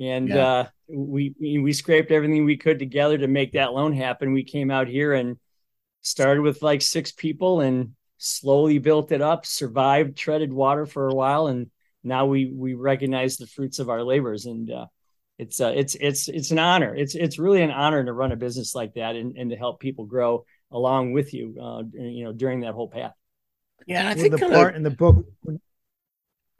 And 0.00 0.28
yeah. 0.28 0.46
uh, 0.46 0.66
we 0.88 1.34
we 1.38 1.72
scraped 1.72 2.10
everything 2.10 2.44
we 2.44 2.56
could 2.56 2.80
together 2.80 3.18
to 3.18 3.28
make 3.28 3.52
that 3.52 3.72
loan 3.72 3.92
happen. 3.92 4.32
We 4.32 4.44
came 4.44 4.70
out 4.70 4.88
here 4.88 5.12
and 5.12 5.36
started 6.08 6.42
with 6.42 6.62
like 6.62 6.82
six 6.82 7.12
people 7.12 7.60
and 7.60 7.94
slowly 8.18 8.78
built 8.78 9.12
it 9.12 9.22
up, 9.22 9.46
survived 9.46 10.16
treaded 10.16 10.52
water 10.52 10.86
for 10.86 11.08
a 11.08 11.14
while, 11.14 11.46
and 11.46 11.70
now 12.02 12.26
we 12.26 12.46
we 12.46 12.74
recognize 12.74 13.36
the 13.36 13.46
fruits 13.46 13.78
of 13.78 13.88
our 13.88 14.02
labors. 14.02 14.46
And 14.46 14.70
uh, 14.70 14.86
it's 15.38 15.60
uh, 15.60 15.72
it's 15.74 15.94
it's 15.94 16.28
it's 16.28 16.50
an 16.50 16.58
honor. 16.58 16.94
It's 16.94 17.14
it's 17.14 17.38
really 17.38 17.62
an 17.62 17.70
honor 17.70 18.04
to 18.04 18.12
run 18.12 18.32
a 18.32 18.36
business 18.36 18.74
like 18.74 18.94
that 18.94 19.16
and, 19.16 19.36
and 19.36 19.50
to 19.50 19.56
help 19.56 19.80
people 19.80 20.04
grow 20.04 20.44
along 20.70 21.12
with 21.12 21.32
you, 21.32 21.56
uh, 21.60 21.82
you 21.92 22.24
know, 22.24 22.32
during 22.32 22.60
that 22.60 22.74
whole 22.74 22.88
path. 22.88 23.14
Yeah, 23.86 24.08
I 24.08 24.14
think 24.14 24.32
the 24.32 24.48
part 24.48 24.70
of... 24.70 24.76
in 24.76 24.82
the 24.82 24.90
book. 24.90 25.24
When, 25.42 25.60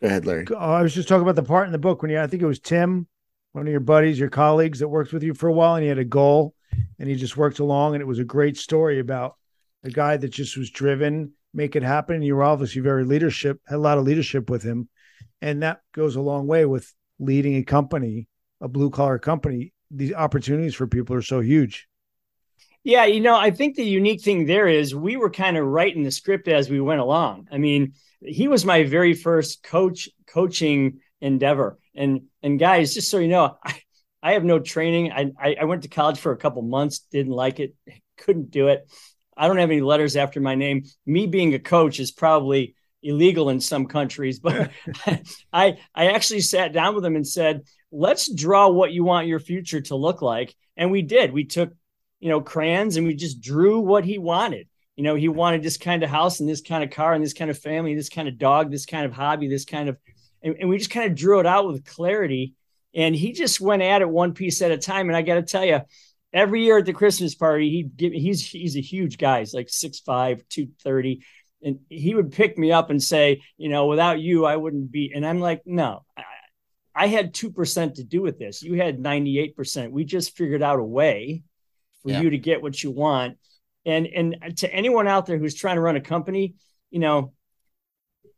Go 0.01 0.07
ahead, 0.07 0.27
Larry. 0.27 0.47
Oh, 0.51 0.57
I 0.57 0.83
was 0.83 0.95
just 0.95 1.09
talking 1.09 1.23
about 1.23 1.35
the 1.35 1.43
part 1.43 1.67
in 1.67 1.73
the 1.73 1.79
book 1.79 2.03
when 2.03 2.11
you, 2.13 2.21
I 2.21 2.29
think 2.29 2.41
it 2.41 2.47
was 2.47 2.61
Tim, 2.61 3.09
one 3.53 3.67
of 3.67 3.71
your 3.71 3.81
buddies, 3.81 4.19
your 4.19 4.29
colleagues 4.29 4.79
that 4.79 4.89
worked 4.89 5.13
with 5.13 5.25
you 5.25 5.35
for 5.35 5.49
a 5.49 5.53
while, 5.53 5.75
and 5.75 5.83
he 5.83 5.89
had 5.89 5.99
a 5.99 6.05
goal 6.05 6.55
and 7.01 7.09
he 7.09 7.17
just 7.17 7.37
worked 7.37 7.59
along. 7.59 7.95
And 7.95 8.03
it 8.03 8.07
was 8.07 8.21
a 8.21 8.25
great 8.25 8.57
story 8.57 9.01
about 9.01 9.37
a 9.85 9.91
guy 9.91 10.17
that 10.17 10.29
just 10.29 10.57
was 10.57 10.71
driven, 10.71 11.33
make 11.55 11.77
it 11.77 11.83
happen. 11.83 12.23
You 12.23 12.37
were 12.37 12.45
obviously 12.45 12.81
very 12.81 13.05
leadership, 13.05 13.61
had 13.67 13.77
a 13.77 13.79
lot 13.79 13.99
of 13.99 14.05
leadership 14.05 14.51
with 14.51 14.63
him. 14.63 14.89
And 15.41 15.63
that 15.63 15.81
goes 15.95 16.17
a 16.17 16.21
long 16.21 16.47
way 16.47 16.65
with 16.65 16.93
leading 17.19 17.57
a 17.57 17.63
company, 17.63 18.29
a 18.61 18.69
blue 18.69 18.91
collar 18.91 19.19
company. 19.19 19.73
These 19.91 20.13
opportunities 20.13 20.75
for 20.75 20.87
people 20.87 21.17
are 21.17 21.23
so 21.23 21.41
huge. 21.41 21.89
Yeah, 22.85 23.05
you 23.05 23.21
know, 23.21 23.37
I 23.37 23.51
think 23.51 23.77
the 23.77 23.85
unique 23.85 24.23
thing 24.23 24.47
there 24.47 24.67
is 24.69 24.95
we 24.95 25.17
were 25.17 25.31
kind 25.31 25.57
of 25.57 25.67
writing 25.67 26.03
the 26.03 26.11
script 26.11 26.49
as 26.49 26.71
we 26.71 26.81
went 26.81 27.01
along. 27.01 27.49
I 27.53 27.59
mean, 27.59 27.95
he 28.21 28.49
was 28.49 28.65
my 28.65 28.85
very 28.85 29.15
first 29.15 29.63
coach 29.63 30.09
coaching 30.27 31.01
endeavor. 31.21 31.79
And 31.95 32.23
and 32.43 32.59
guys, 32.59 32.95
just 32.95 33.11
so 33.11 33.19
you 33.19 33.29
know, 33.29 33.59
I, 33.65 33.81
I 34.23 34.33
have 34.33 34.45
no 34.45 34.59
training. 34.59 35.13
I, 35.13 35.33
I, 35.39 35.57
I 35.61 35.65
went 35.65 35.83
to 35.83 35.89
college 35.89 36.19
for 36.19 36.33
a 36.33 36.37
couple 36.37 36.63
months, 36.63 37.01
didn't 37.11 37.33
like 37.33 37.61
it, 37.61 37.75
couldn't 38.17 38.51
do 38.51 38.69
it. 38.69 38.89
I 39.39 39.49
don't 39.49 39.59
have 39.59 39.71
any 39.71 39.81
letters 39.81 40.17
after 40.17 40.41
my 40.41 40.55
name. 40.55 40.85
Me 41.07 41.27
being 41.27 41.55
a 41.55 41.59
coach 41.59 42.01
is 42.01 42.11
probably 42.11 42.75
illegal 43.03 43.49
in 43.51 43.61
some 43.61 43.87
countries, 43.87 44.41
but 44.41 44.71
I 45.53 45.79
I 45.95 46.09
actually 46.09 46.41
sat 46.41 46.73
down 46.73 46.95
with 46.95 47.05
him 47.05 47.17
and 47.17 47.27
said, 47.27 47.63
"Let's 47.93 48.33
draw 48.33 48.69
what 48.69 48.93
you 48.93 49.05
want 49.05 49.29
your 49.29 49.41
future 49.41 49.81
to 49.83 49.95
look 49.95 50.21
like." 50.21 50.55
And 50.77 50.91
we 50.91 51.03
did. 51.03 51.33
We 51.33 51.45
took, 51.45 51.73
you 52.21 52.29
know, 52.29 52.41
crayons 52.41 52.97
and 52.97 53.07
we 53.07 53.15
just 53.15 53.41
drew 53.41 53.81
what 53.81 54.05
he 54.05 54.19
wanted. 54.19 54.69
You 54.97 55.05
know, 55.05 55.15
he 55.15 55.29
wanted 55.29 55.63
this 55.63 55.77
kind 55.77 56.03
of 56.03 56.11
house 56.11 56.41
and 56.41 56.49
this 56.49 56.61
kind 56.61 56.83
of 56.83 56.91
car 56.91 57.15
and 57.15 57.23
this 57.23 57.33
kind 57.33 57.51
of 57.51 57.59
family, 57.59 57.95
this 57.95 58.09
kind 58.09 58.29
of 58.29 58.39
dog, 58.39 58.71
this 58.71 58.87
kind 58.87 59.07
of 59.07 59.13
hobby, 59.13 59.49
this 59.49 59.65
kind 59.65 59.89
of 59.89 59.97
and, 60.43 60.57
and 60.61 60.69
we 60.69 60.79
just 60.79 60.91
kind 60.91 61.11
of 61.11 61.17
drew 61.17 61.41
it 61.41 61.47
out 61.47 61.67
with 61.67 61.85
clarity. 61.85 62.55
And 62.95 63.15
he 63.15 63.33
just 63.33 63.61
went 63.61 63.83
at 63.83 64.03
it 64.03 64.09
one 64.09 64.35
piece 64.35 64.63
at 64.63 64.71
a 64.71 64.79
time. 64.79 65.09
And 65.09 65.17
I 65.17 65.23
got 65.23 65.35
to 65.35 65.43
tell 65.43 65.65
you, 65.65 65.81
every 66.33 66.65
year 66.65 66.79
at 66.79 66.87
the 66.87 66.93
Christmas 66.93 67.35
party, 67.35 67.71
he'd 67.71 67.97
give 67.97 68.13
he's 68.13 68.47
he's 68.47 68.77
a 68.77 68.81
huge 68.81 69.19
guy. 69.19 69.41
He's 69.41 69.55
like 69.55 69.69
6'5, 69.69 70.05
230 70.49 71.23
and 71.63 71.81
he 71.89 72.15
would 72.15 72.33
pick 72.33 72.57
me 72.57 72.73
up 72.73 72.91
and 72.91 73.03
say, 73.03 73.43
you 73.57 73.69
know, 73.69 73.87
without 73.87 74.21
you, 74.21 74.45
I 74.45 74.57
wouldn't 74.57 74.91
be. 74.91 75.13
And 75.15 75.27
I'm 75.27 75.41
like, 75.41 75.63
no, 75.67 76.05
I, 76.17 76.23
I 76.95 77.07
had 77.09 77.35
2% 77.35 77.95
to 77.95 78.05
do 78.05 78.23
with 78.23 78.39
this. 78.39 78.63
You 78.63 78.75
had 78.75 78.99
98%. 78.99 79.91
We 79.91 80.05
just 80.05 80.37
figured 80.37 80.63
out 80.63 80.79
a 80.79 80.85
way 80.85 81.43
for 82.03 82.11
yeah. 82.11 82.21
you 82.21 82.31
to 82.31 82.39
get 82.39 82.63
what 82.63 82.83
you 82.83 82.91
want. 82.91 83.39
And, 83.85 84.07
and 84.07 84.57
to 84.59 84.73
anyone 84.73 85.09
out 85.09 85.27
there 85.27 85.39
who's 85.39 85.55
trying 85.55 85.77
to 85.77 85.81
run 85.81 85.97
a 85.97 86.01
company, 86.01 86.55
you 86.91 87.01
know, 87.01 87.33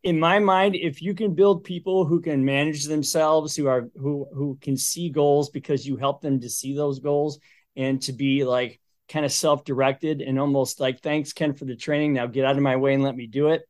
in 0.02 0.18
my 0.18 0.38
mind, 0.38 0.76
if 0.76 1.02
you 1.02 1.14
can 1.14 1.34
build 1.34 1.64
people 1.64 2.06
who 2.06 2.22
can 2.22 2.44
manage 2.44 2.86
themselves, 2.86 3.54
who 3.54 3.66
are, 3.66 3.90
who, 3.96 4.26
who 4.32 4.58
can 4.62 4.76
see 4.76 5.10
goals 5.10 5.50
because 5.50 5.86
you 5.86 5.96
help 5.96 6.22
them 6.22 6.40
to 6.40 6.48
see 6.48 6.74
those 6.74 7.00
goals 7.00 7.38
and 7.76 8.00
to 8.02 8.12
be 8.12 8.44
like, 8.44 8.80
kind 9.08 9.26
of 9.26 9.32
self-directed 9.32 10.20
and 10.20 10.38
almost 10.38 10.78
like 10.78 11.00
thanks 11.00 11.32
ken 11.32 11.52
for 11.52 11.64
the 11.64 11.74
training. 11.74 12.12
Now 12.12 12.26
get 12.26 12.44
out 12.44 12.56
of 12.56 12.62
my 12.62 12.76
way 12.76 12.94
and 12.94 13.02
let 13.02 13.16
me 13.16 13.26
do 13.26 13.48
it. 13.48 13.62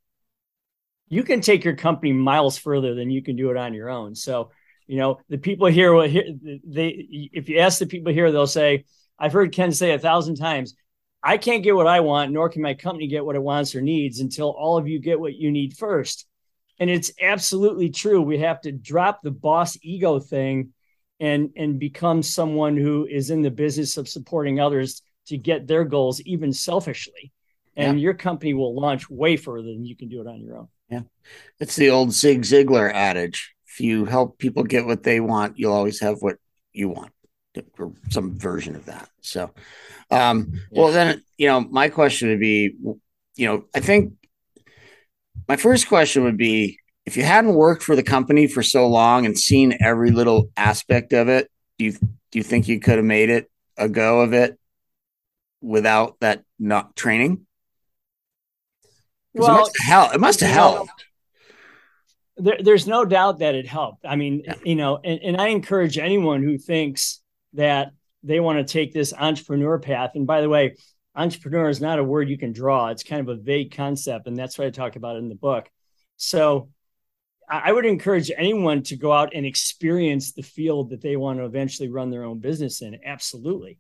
You 1.09 1.23
can 1.23 1.41
take 1.41 1.65
your 1.65 1.77
company 1.77 2.13
miles 2.13 2.59
further 2.59 2.95
than 2.95 3.11
you 3.11 3.23
can 3.23 3.37
do 3.37 3.51
it 3.51 3.57
on 3.57 3.73
your 3.73 3.89
own. 3.89 4.15
So 4.15 4.51
you 4.87 4.99
know 4.99 5.21
the 5.29 5.39
people 5.39 5.69
here 5.69 5.97
they 6.09 6.89
if 7.33 7.49
you 7.49 7.61
ask 7.61 7.79
the 7.79 7.87
people 7.87 8.13
here 8.13 8.33
they'll 8.33 8.45
say 8.45 8.85
i've 9.21 9.33
heard 9.33 9.53
ken 9.53 9.71
say 9.71 9.93
a 9.93 10.01
thousand 10.01 10.35
times 10.35 10.75
i 11.23 11.37
can't 11.39 11.63
get 11.63 11.77
what 11.77 11.87
i 11.87 12.01
want 12.01 12.33
nor 12.33 12.49
can 12.49 12.61
my 12.61 12.75
company 12.75 13.07
get 13.07 13.25
what 13.25 13.37
it 13.37 13.43
wants 13.43 13.77
or 13.77 13.81
needs 13.81 14.19
until 14.19 14.51
all 14.51 14.77
of 14.79 14.89
you 14.89 14.99
get 14.99 15.21
what 15.21 15.37
you 15.37 15.53
need 15.53 15.77
first 15.77 16.27
and 16.81 16.89
it's 16.89 17.13
absolutely 17.21 17.91
true. 17.91 18.23
We 18.23 18.39
have 18.39 18.63
to 18.63 18.73
drop 18.73 19.21
the 19.23 19.31
boss 19.31 19.77
ego 19.83 20.19
thing 20.19 20.73
and 21.21 21.51
and 21.57 21.79
become 21.79 22.23
someone 22.23 22.77
who 22.77 23.07
is 23.07 23.31
in 23.31 23.43
the 23.43 23.51
business 23.51 23.97
of 23.97 24.09
supporting 24.09 24.59
others 24.59 25.03
to 25.27 25.37
get 25.37 25.67
their 25.67 25.85
goals, 25.85 26.21
even 26.23 26.53
selfishly. 26.53 27.31
And 27.77 27.99
yeah. 27.99 28.03
your 28.03 28.15
company 28.15 28.53
will 28.53 28.75
launch 28.75 29.09
way 29.09 29.37
further 29.37 29.69
than 29.69 29.85
you 29.85 29.95
can 29.95 30.09
do 30.09 30.21
it 30.21 30.27
on 30.27 30.41
your 30.41 30.59
own. 30.59 30.69
Yeah. 30.89 31.03
It's 31.61 31.77
the 31.77 31.91
old 31.91 32.13
Zig 32.13 32.43
Ziglar 32.43 32.93
adage. 32.93 33.55
If 33.69 33.81
you 33.81 34.05
help 34.07 34.39
people 34.39 34.65
get 34.65 34.87
what 34.87 35.05
they 35.05 35.21
want, 35.21 35.57
you'll 35.57 35.73
always 35.73 36.01
have 36.01 36.17
what 36.21 36.37
you 36.73 36.89
want, 36.89 37.13
or 37.79 37.93
some 38.09 38.37
version 38.37 38.75
of 38.75 38.87
that. 38.87 39.09
So, 39.21 39.53
um, 40.11 40.51
yeah. 40.53 40.83
well, 40.83 40.93
then, 40.93 41.23
you 41.39 41.47
know, 41.47 41.61
my 41.61 41.89
question 41.89 42.31
would 42.31 42.41
be, 42.41 42.75
you 43.37 43.47
know, 43.47 43.65
I 43.73 43.81
think 43.81 44.15
my 45.49 45.57
first 45.57 45.89
question 45.89 46.25
would 46.25 46.37
be 46.37 46.81
if 47.11 47.17
you 47.17 47.25
hadn't 47.25 47.55
worked 47.55 47.83
for 47.83 47.97
the 47.97 48.05
company 48.05 48.47
for 48.47 48.63
so 48.63 48.87
long 48.87 49.27
and 49.27 49.37
seen 49.37 49.77
every 49.81 50.13
little 50.13 50.49
aspect 50.57 51.13
of 51.13 51.29
it, 51.29 51.51
do 51.77 51.87
you, 51.87 51.93
do 51.93 52.39
you 52.39 52.45
think 52.45 52.69
you 52.69 52.79
could 52.79 52.99
have 52.99 53.05
made 53.05 53.31
it 53.31 53.51
a 53.77 53.89
go 53.89 54.21
of 54.21 54.33
it 54.33 54.57
without 55.61 56.21
that 56.21 56.45
not 56.61 56.95
training? 56.95 57.49
Well, 59.35 59.51
it 59.51 59.59
must 59.59 59.79
have 59.81 59.89
helped. 59.89 60.15
It 60.15 60.21
must 60.21 60.41
have 60.41 60.51
helped. 60.51 61.05
There, 62.37 62.59
there's 62.61 62.87
no 62.87 63.05
doubt 63.05 63.41
that 63.41 63.57
it 63.57 63.67
helped. 63.67 64.07
I 64.07 64.15
mean, 64.15 64.43
yeah. 64.45 64.55
you 64.65 64.77
know, 64.77 65.01
and, 65.03 65.19
and 65.21 65.37
I 65.37 65.49
encourage 65.49 65.99
anyone 65.99 66.45
who 66.45 66.59
thinks 66.59 67.21
that 67.55 67.91
they 68.23 68.39
want 68.39 68.65
to 68.65 68.73
take 68.73 68.93
this 68.93 69.13
entrepreneur 69.13 69.81
path. 69.81 70.13
And 70.15 70.29
by 70.29 70.43
the 70.43 70.49
way, 70.49 70.77
entrepreneur 71.17 71.69
is 71.71 71.81
not 71.81 71.99
a 71.99 72.05
word 72.05 72.29
you 72.29 72.39
can 72.39 72.53
draw. 72.53 72.87
It's 72.87 73.03
kind 73.03 73.21
of 73.21 73.37
a 73.37 73.43
vague 73.43 73.75
concept, 73.75 74.29
and 74.29 74.39
that's 74.39 74.57
what 74.57 74.69
I 74.69 74.71
talk 74.71 74.95
about 74.95 75.17
in 75.17 75.29
the 75.29 75.35
book. 75.35 75.69
So 76.17 76.69
I 77.51 77.73
would 77.73 77.85
encourage 77.85 78.31
anyone 78.37 78.85
to 78.85 78.97
go 78.97 79.13
out 79.13 79.35
and 79.35 79.45
experience 79.45 80.33
the 80.33 80.43
field 80.43 80.91
that 80.91 81.03
they 81.03 81.17
want 81.17 81.41
to 81.41 81.45
eventually 81.45 81.89
run 81.89 82.11
their 82.11 82.23
own 82.23 82.39
business 82.39 82.81
in. 82.81 83.01
Absolutely. 83.05 83.79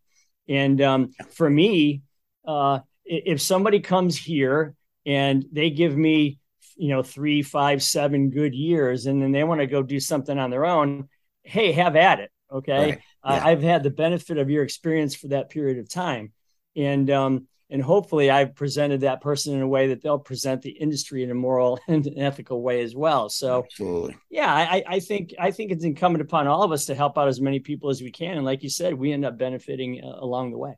And 0.48 0.80
um, 0.80 1.10
for 1.30 1.48
me, 1.48 2.02
uh, 2.44 2.80
if 3.04 3.40
somebody 3.40 3.78
comes 3.78 4.18
here 4.18 4.74
and 5.06 5.44
they 5.52 5.70
give 5.70 5.96
me, 5.96 6.38
you 6.76 6.88
know, 6.88 7.02
three, 7.02 7.42
five, 7.42 7.82
seven 7.82 8.30
good 8.30 8.54
years, 8.54 9.06
and 9.06 9.22
then 9.22 9.30
they 9.30 9.44
want 9.44 9.60
to 9.60 9.66
go 9.66 9.82
do 9.82 10.00
something 10.00 10.38
on 10.38 10.50
their 10.50 10.64
own, 10.64 11.08
hey, 11.42 11.72
have 11.72 11.94
at 11.94 12.20
it. 12.20 12.30
Okay. 12.50 12.78
Right. 12.78 13.00
Yeah. 13.24 13.46
I've 13.46 13.62
had 13.62 13.82
the 13.82 13.90
benefit 13.90 14.38
of 14.38 14.50
your 14.50 14.64
experience 14.64 15.14
for 15.14 15.28
that 15.28 15.50
period 15.50 15.78
of 15.78 15.88
time. 15.88 16.32
And 16.74 17.08
um, 17.10 17.46
and 17.70 17.82
hopefully 17.82 18.30
I've 18.30 18.54
presented 18.54 19.02
that 19.02 19.20
person 19.20 19.54
in 19.54 19.62
a 19.62 19.68
way 19.68 19.88
that 19.88 20.02
they'll 20.02 20.18
present 20.18 20.62
the 20.62 20.70
industry 20.70 21.22
in 21.22 21.30
a 21.30 21.34
moral 21.34 21.78
and 21.88 22.06
an 22.06 22.18
ethical 22.18 22.62
way 22.62 22.82
as 22.82 22.94
well. 22.94 23.28
So 23.28 23.64
Absolutely. 23.64 24.16
yeah, 24.30 24.52
I, 24.52 24.82
I 24.86 25.00
think 25.00 25.34
I 25.38 25.50
think 25.50 25.70
it's 25.70 25.84
incumbent 25.84 26.22
upon 26.22 26.46
all 26.46 26.62
of 26.62 26.72
us 26.72 26.86
to 26.86 26.94
help 26.94 27.16
out 27.16 27.28
as 27.28 27.40
many 27.40 27.60
people 27.60 27.90
as 27.90 28.02
we 28.02 28.10
can. 28.10 28.36
And 28.36 28.44
like 28.44 28.62
you 28.62 28.70
said, 28.70 28.94
we 28.94 29.12
end 29.12 29.24
up 29.24 29.38
benefiting 29.38 30.02
uh, 30.04 30.18
along 30.18 30.50
the 30.50 30.58
way. 30.58 30.76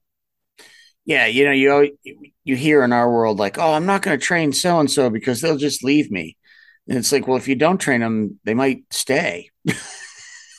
Yeah, 1.04 1.26
you 1.26 1.44
know, 1.44 1.50
you 1.50 1.96
you 2.44 2.56
hear 2.56 2.84
in 2.84 2.92
our 2.92 3.10
world 3.10 3.38
like, 3.38 3.58
oh, 3.58 3.72
I'm 3.72 3.86
not 3.86 4.02
going 4.02 4.18
to 4.18 4.24
train 4.24 4.52
so 4.52 4.78
and 4.78 4.90
so 4.90 5.10
because 5.10 5.40
they'll 5.40 5.56
just 5.56 5.82
leave 5.82 6.10
me. 6.10 6.36
And 6.88 6.98
it's 6.98 7.12
like, 7.12 7.26
well, 7.26 7.36
if 7.36 7.48
you 7.48 7.54
don't 7.54 7.78
train 7.78 8.00
them, 8.00 8.38
they 8.44 8.54
might 8.54 8.84
stay. 8.90 9.50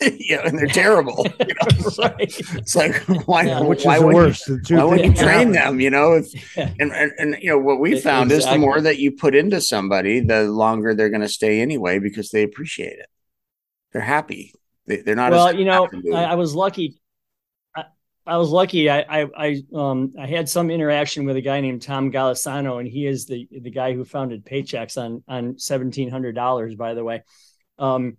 you 0.20 0.38
know, 0.38 0.44
and 0.44 0.58
they're 0.58 0.68
terrible. 0.68 1.26
You 1.40 1.48
know? 1.48 1.90
right. 2.00 2.40
It's 2.56 2.76
like 2.76 2.96
why? 3.28 3.44
Yeah. 3.44 3.62
Which 3.62 3.86
why 3.86 3.96
is 3.96 4.02
the 4.02 4.08
worst? 4.08 4.48
You, 4.48 4.78
why 4.78 4.84
would 4.84 5.06
you 5.06 5.14
train 5.14 5.52
them? 5.52 5.80
You 5.80 5.90
know, 5.90 6.14
if, 6.14 6.58
and, 6.58 6.92
and 6.92 7.12
and 7.18 7.38
you 7.42 7.50
know 7.50 7.58
what 7.58 7.80
we 7.80 8.00
found 8.00 8.32
exactly. 8.32 8.50
is 8.50 8.54
the 8.54 8.60
more 8.60 8.82
that 8.82 9.00
you 9.00 9.12
put 9.12 9.36
into 9.36 9.62
somebody, 9.62 10.20
the 10.20 10.44
longer 10.44 10.94
they're 10.94 11.10
going 11.10 11.22
to 11.22 11.30
stay 11.30 11.62
anyway 11.62 12.00
because 12.00 12.32
they 12.32 12.44
appreciate 12.44 13.00
it. 13.00 13.08
They're 13.92 14.02
happy. 14.02 14.54
They, 14.86 15.00
are 15.08 15.16
not. 15.16 15.32
Well, 15.32 15.56
you 15.56 15.66
know, 15.66 15.88
I, 16.14 16.24
I, 16.24 16.36
was 16.36 16.54
lucky. 16.54 17.00
I, 17.76 17.86
I 18.26 18.38
was 18.38 18.50
lucky. 18.50 18.90
I, 18.90 19.00
I, 19.02 19.28
I, 19.38 19.64
um, 19.74 20.12
I 20.20 20.28
had 20.28 20.50
some 20.50 20.70
interaction 20.70 21.26
with 21.26 21.38
a 21.38 21.42
guy 21.42 21.62
named 21.62 21.84
Tom 21.84 22.12
Golisano, 22.12 22.80
and 22.80 22.88
he 22.88 23.08
is 23.08 23.26
the 23.26 23.48
the 23.52 23.72
guy 23.72 23.94
who 23.94 24.04
founded 24.04 24.46
Paychex 24.46 24.98
on 24.98 25.24
on 25.28 25.58
seventeen 25.58 26.10
hundred 26.10 26.36
dollars. 26.36 26.76
By 26.76 26.96
the 26.96 27.04
way, 27.04 27.24
um, 27.80 28.18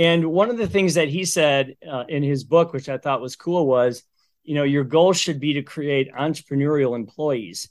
and 0.00 0.32
one 0.32 0.48
of 0.48 0.56
the 0.56 0.66
things 0.66 0.94
that 0.94 1.10
he 1.10 1.26
said 1.26 1.76
uh, 1.86 2.04
in 2.08 2.22
his 2.22 2.42
book, 2.42 2.72
which 2.72 2.88
I 2.88 2.96
thought 2.96 3.20
was 3.20 3.36
cool, 3.36 3.66
was, 3.66 4.02
you 4.42 4.54
know, 4.54 4.62
your 4.62 4.82
goal 4.82 5.12
should 5.12 5.38
be 5.38 5.52
to 5.52 5.62
create 5.62 6.10
entrepreneurial 6.14 6.96
employees. 6.96 7.68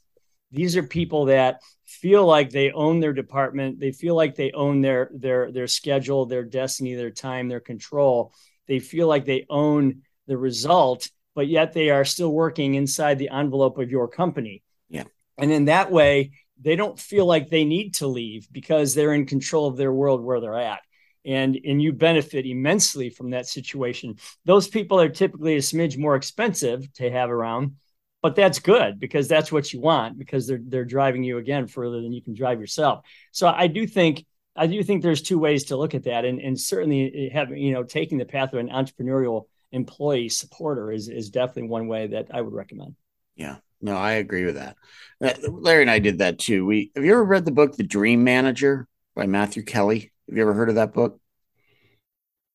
These 0.51 0.77
are 0.77 0.83
people 0.83 1.25
that 1.25 1.61
feel 1.85 2.23
like 2.23 2.51
they 2.51 2.71
own 2.71 2.99
their 2.99 3.13
department. 3.13 3.79
They 3.79 3.91
feel 3.91 4.13
like 4.13 4.35
they 4.35 4.51
own 4.51 4.81
their 4.81 5.09
their 5.11 5.51
their 5.51 5.65
schedule, 5.65 6.27
their 6.27 6.43
destiny, 6.43 6.93
their 6.93 7.09
time, 7.09 7.47
their 7.47 7.59
control. 7.59 8.31
They 8.67 8.77
feel 8.77 9.07
like 9.07 9.25
they 9.25 9.47
own 9.49 10.03
the 10.27 10.37
result, 10.37 11.09
but 11.33 11.47
yet 11.47 11.73
they 11.73 11.89
are 11.89 12.05
still 12.05 12.31
working 12.31 12.75
inside 12.75 13.17
the 13.17 13.29
envelope 13.29 13.79
of 13.79 13.89
your 13.89 14.07
company. 14.07 14.61
Yeah. 14.87 15.05
And 15.39 15.51
in 15.51 15.65
that 15.65 15.91
way, 15.91 16.33
they 16.61 16.75
don't 16.75 16.99
feel 16.99 17.25
like 17.25 17.49
they 17.49 17.65
need 17.65 17.95
to 17.95 18.05
leave 18.05 18.47
because 18.51 18.93
they're 18.93 19.15
in 19.15 19.25
control 19.25 19.65
of 19.65 19.77
their 19.77 19.91
world 19.91 20.23
where 20.23 20.39
they're 20.39 20.59
at 20.59 20.81
and 21.29 21.59
and 21.63 21.81
you 21.81 21.93
benefit 21.93 22.45
immensely 22.45 23.09
from 23.09 23.29
that 23.29 23.47
situation. 23.47 24.17
Those 24.45 24.67
people 24.67 24.99
are 24.99 25.09
typically 25.09 25.55
a 25.55 25.59
smidge 25.59 25.97
more 25.97 26.15
expensive 26.15 26.91
to 26.93 27.09
have 27.09 27.29
around 27.29 27.75
but 28.21 28.35
that's 28.35 28.59
good 28.59 28.99
because 28.99 29.27
that's 29.27 29.51
what 29.51 29.71
you 29.71 29.79
want 29.79 30.17
because 30.17 30.47
they're 30.47 30.61
they're 30.61 30.85
driving 30.85 31.23
you 31.23 31.37
again 31.37 31.67
further 31.67 32.01
than 32.01 32.11
you 32.13 32.21
can 32.21 32.33
drive 32.33 32.59
yourself. 32.59 33.05
So 33.31 33.47
i 33.47 33.67
do 33.67 33.87
think 33.87 34.25
i 34.55 34.67
do 34.67 34.81
think 34.83 35.01
there's 35.01 35.21
two 35.21 35.39
ways 35.39 35.65
to 35.65 35.77
look 35.77 35.95
at 35.95 36.03
that. 36.03 36.25
And 36.25 36.39
and 36.39 36.59
certainly 36.59 37.29
having 37.33 37.57
you 37.57 37.73
know 37.73 37.83
taking 37.83 38.17
the 38.17 38.25
path 38.25 38.53
of 38.53 38.59
an 38.59 38.69
entrepreneurial 38.69 39.45
employee 39.71 40.29
supporter 40.29 40.91
is 40.91 41.09
is 41.09 41.29
definitely 41.29 41.69
one 41.69 41.87
way 41.87 42.07
that 42.07 42.27
i 42.33 42.41
would 42.41 42.53
recommend. 42.53 42.95
Yeah. 43.35 43.57
No 43.81 43.95
i 43.95 44.13
agree 44.13 44.45
with 44.45 44.55
that. 44.55 44.75
Uh, 45.21 45.49
larry 45.49 45.81
and 45.81 45.91
i 45.91 45.99
did 45.99 46.19
that 46.19 46.39
too. 46.39 46.65
We 46.65 46.91
have 46.95 47.05
you 47.05 47.13
ever 47.13 47.23
read 47.23 47.45
the 47.45 47.51
book 47.51 47.75
the 47.75 47.83
dream 47.83 48.23
manager 48.23 48.87
by 49.15 49.25
matthew 49.25 49.63
kelly 49.63 50.11
have 50.29 50.37
you 50.37 50.41
ever 50.43 50.53
heard 50.53 50.69
of 50.69 50.75
that 50.75 50.93
book? 50.93 51.19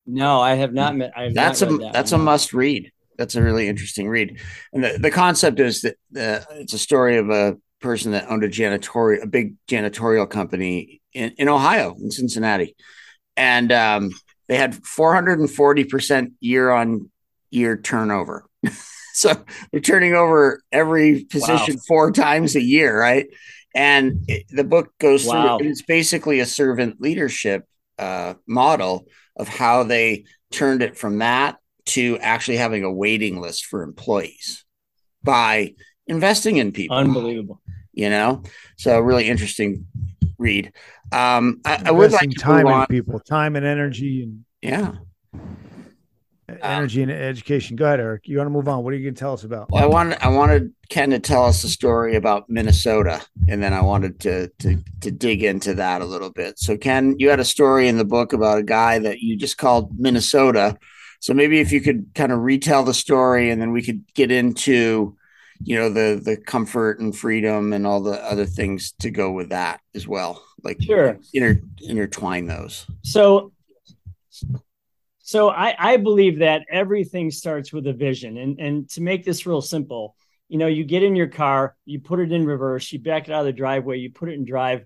No, 0.07 0.39
I 0.41 0.55
have 0.55 0.73
not. 0.73 0.95
Met, 0.95 1.11
have 1.15 1.33
that's 1.33 1.61
not 1.61 1.71
a 1.71 1.77
that 1.77 1.93
that's 1.93 2.11
one. 2.11 2.21
a 2.21 2.23
must 2.23 2.53
read. 2.53 2.91
That's 3.17 3.35
a 3.35 3.41
really 3.41 3.67
interesting 3.67 4.07
read. 4.09 4.39
And 4.73 4.83
the, 4.83 4.97
the 4.99 5.11
concept 5.11 5.59
is 5.59 5.81
that 5.81 5.95
uh, 6.15 6.45
it's 6.55 6.73
a 6.73 6.77
story 6.77 7.17
of 7.17 7.29
a 7.29 7.57
person 7.81 8.11
that 8.11 8.29
owned 8.29 8.43
a 8.43 8.49
janitorial, 8.49 9.23
a 9.23 9.27
big 9.27 9.55
janitorial 9.67 10.29
company 10.29 11.01
in, 11.13 11.31
in 11.37 11.49
Ohio, 11.49 11.95
in 11.99 12.11
Cincinnati, 12.11 12.75
and 13.37 13.71
um, 13.71 14.11
they 14.47 14.57
had 14.57 14.75
440 14.85 15.83
percent 15.85 16.33
year 16.39 16.69
on 16.71 17.09
year 17.51 17.77
turnover. 17.77 18.45
so 19.13 19.33
they're 19.71 19.81
turning 19.81 20.13
over 20.13 20.61
every 20.71 21.23
position 21.25 21.75
Wow. 21.75 21.81
four 21.87 22.11
times 22.11 22.55
a 22.55 22.61
year, 22.61 22.99
right? 22.99 23.27
And 23.75 24.21
it, 24.27 24.45
the 24.49 24.63
book 24.63 24.93
goes 24.99 25.25
Wow. 25.27 25.57
through. 25.59 25.67
It's 25.69 25.81
basically 25.83 26.39
a 26.39 26.45
servant 26.45 27.01
leadership 27.01 27.65
uh, 27.99 28.35
model 28.47 29.05
of 29.35 29.47
how 29.49 29.83
they 29.83 30.25
turned 30.51 30.81
it 30.81 30.97
from 30.97 31.19
that 31.19 31.57
to 31.87 32.17
actually 32.19 32.57
having 32.57 32.83
a 32.83 32.91
waiting 32.91 33.39
list 33.41 33.65
for 33.65 33.83
employees 33.83 34.63
by 35.23 35.73
investing 36.07 36.57
in 36.57 36.71
people 36.71 36.97
Unbelievable. 36.97 37.61
you 37.93 38.09
know 38.09 38.43
so 38.77 38.99
really 38.99 39.27
interesting 39.27 39.85
read 40.37 40.71
um 41.11 41.59
i, 41.65 41.81
I 41.85 41.91
would 41.91 42.11
like 42.11 42.29
to 42.29 42.35
time 42.39 42.63
move 42.65 42.71
in 42.73 42.79
on. 42.79 42.87
people, 42.87 43.19
time 43.19 43.55
and 43.55 43.65
energy 43.65 44.23
and 44.23 44.45
yeah 44.61 44.93
Uh, 46.47 46.53
energy 46.61 47.01
and 47.01 47.11
education. 47.11 47.75
Go 47.75 47.85
ahead, 47.85 47.99
Eric. 47.99 48.27
You 48.27 48.37
want 48.37 48.45
to 48.47 48.51
move 48.51 48.67
on? 48.67 48.83
What 48.83 48.93
are 48.93 48.97
you 48.97 49.03
going 49.03 49.15
to 49.15 49.19
tell 49.19 49.33
us 49.33 49.43
about? 49.43 49.71
well 49.71 49.83
i 49.83 49.87
wanted 49.87 50.17
i 50.23 50.27
wanted 50.27 50.71
ken 50.89 51.09
to 51.09 51.19
tell 51.19 51.45
us 51.45 51.63
a 51.63 51.69
story 51.69 52.15
about 52.15 52.47
minnesota 52.49 53.19
and 53.47 53.63
then 53.63 53.73
i 53.73 53.81
wanted 53.81 54.19
to 54.19 54.47
to 54.59 54.77
to 55.01 55.09
dig 55.09 55.43
into 55.43 55.73
that 55.73 56.01
a 56.01 56.05
little 56.05 56.29
bit 56.31 56.59
so 56.59 56.77
ken 56.77 57.15
you 57.17 57.29
had 57.29 57.39
a 57.39 57.45
story 57.45 57.87
in 57.87 57.97
the 57.97 58.05
book 58.05 58.33
about 58.33 58.59
a 58.59 58.63
guy 58.63 58.99
that 58.99 59.19
you 59.21 59.35
just 59.35 59.57
called 59.57 59.97
minnesota 59.99 60.77
so 61.19 61.33
maybe 61.33 61.59
if 61.59 61.71
you 61.71 61.81
could 61.81 62.05
kind 62.13 62.31
of 62.31 62.39
retell 62.39 62.83
the 62.83 62.93
story 62.93 63.49
and 63.49 63.59
then 63.59 63.71
we 63.71 63.81
could 63.81 64.03
get 64.13 64.29
into 64.31 65.15
you 65.63 65.75
know 65.75 65.89
the 65.89 66.21
the 66.23 66.37
comfort 66.37 66.99
and 66.99 67.17
freedom 67.17 67.73
and 67.73 67.87
all 67.87 68.01
the 68.03 68.23
other 68.23 68.45
things 68.45 68.91
to 68.99 69.09
go 69.09 69.31
with 69.31 69.49
that 69.49 69.81
as 69.95 70.07
well 70.07 70.43
like 70.63 70.79
Sure. 70.81 71.17
inter, 71.33 71.59
intertwine 71.81 72.45
those 72.45 72.85
So, 73.01 73.51
so 75.27 75.49
I, 75.49 75.75
I 75.79 75.97
believe 75.97 76.37
that 76.37 76.67
everything 76.69 77.31
starts 77.31 77.73
with 77.73 77.87
a 77.87 77.93
vision. 77.93 78.37
And, 78.37 78.59
and 78.59 78.89
to 78.91 79.01
make 79.01 79.25
this 79.25 79.47
real 79.47 79.59
simple, 79.59 80.15
you 80.49 80.59
know, 80.59 80.67
you 80.67 80.83
get 80.83 81.01
in 81.01 81.15
your 81.15 81.29
car, 81.29 81.75
you 81.83 81.99
put 81.99 82.19
it 82.19 82.31
in 82.31 82.45
reverse, 82.45 82.93
you 82.93 82.99
back 82.99 83.27
it 83.27 83.33
out 83.33 83.39
of 83.39 83.47
the 83.47 83.51
driveway, 83.51 83.97
you 83.97 84.11
put 84.11 84.29
it 84.29 84.33
in 84.33 84.45
drive, 84.45 84.85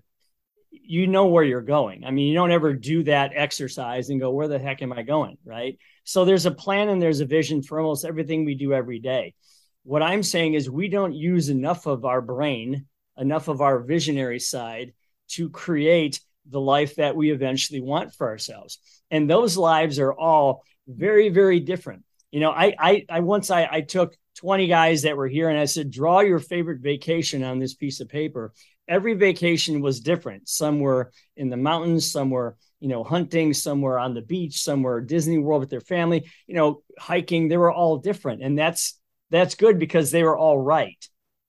you 0.70 1.06
know 1.06 1.26
where 1.26 1.44
you're 1.44 1.60
going. 1.60 2.06
I 2.06 2.10
mean, 2.10 2.26
you 2.26 2.32
don't 2.32 2.52
ever 2.52 2.72
do 2.72 3.02
that 3.02 3.32
exercise 3.34 4.08
and 4.08 4.18
go, 4.18 4.30
where 4.30 4.48
the 4.48 4.58
heck 4.58 4.80
am 4.80 4.94
I 4.94 5.02
going? 5.02 5.36
Right. 5.44 5.78
So 6.04 6.24
there's 6.24 6.46
a 6.46 6.50
plan 6.50 6.88
and 6.88 7.02
there's 7.02 7.20
a 7.20 7.26
vision 7.26 7.62
for 7.62 7.78
almost 7.78 8.06
everything 8.06 8.46
we 8.46 8.54
do 8.54 8.72
every 8.72 8.98
day. 8.98 9.34
What 9.82 10.02
I'm 10.02 10.22
saying 10.22 10.54
is 10.54 10.70
we 10.70 10.88
don't 10.88 11.12
use 11.12 11.50
enough 11.50 11.84
of 11.84 12.06
our 12.06 12.22
brain, 12.22 12.86
enough 13.18 13.48
of 13.48 13.60
our 13.60 13.80
visionary 13.80 14.40
side 14.40 14.94
to 15.32 15.50
create 15.50 16.18
the 16.50 16.60
life 16.60 16.96
that 16.96 17.16
we 17.16 17.30
eventually 17.30 17.80
want 17.80 18.14
for 18.14 18.28
ourselves. 18.28 18.78
And 19.10 19.28
those 19.28 19.56
lives 19.56 19.98
are 19.98 20.12
all 20.12 20.62
very, 20.86 21.28
very 21.28 21.60
different. 21.60 22.04
You 22.30 22.40
know, 22.40 22.50
I 22.50 22.74
I, 22.78 23.06
I 23.08 23.20
once 23.20 23.50
I, 23.50 23.68
I 23.70 23.80
took 23.80 24.14
20 24.36 24.66
guys 24.68 25.02
that 25.02 25.16
were 25.16 25.28
here 25.28 25.48
and 25.48 25.58
I 25.58 25.66
said, 25.66 25.90
draw 25.90 26.20
your 26.20 26.38
favorite 26.38 26.80
vacation 26.80 27.42
on 27.44 27.58
this 27.58 27.74
piece 27.74 28.00
of 28.00 28.08
paper. 28.08 28.52
Every 28.88 29.14
vacation 29.14 29.80
was 29.80 30.00
different. 30.00 30.48
Some 30.48 30.80
were 30.80 31.12
in 31.36 31.50
the 31.50 31.56
mountains, 31.56 32.10
some 32.10 32.30
were, 32.30 32.56
you 32.80 32.88
know, 32.88 33.04
hunting, 33.04 33.52
some 33.52 33.82
were 33.82 33.98
on 33.98 34.14
the 34.14 34.22
beach, 34.22 34.62
some 34.62 34.82
were 34.82 35.00
Disney 35.00 35.38
World 35.38 35.60
with 35.60 35.70
their 35.70 35.80
family, 35.80 36.28
you 36.46 36.54
know, 36.54 36.82
hiking. 36.98 37.48
They 37.48 37.56
were 37.56 37.72
all 37.72 37.98
different. 37.98 38.42
And 38.42 38.58
that's 38.58 38.98
that's 39.30 39.54
good 39.54 39.78
because 39.78 40.10
they 40.10 40.22
were 40.22 40.36
all 40.36 40.58
right. 40.58 40.98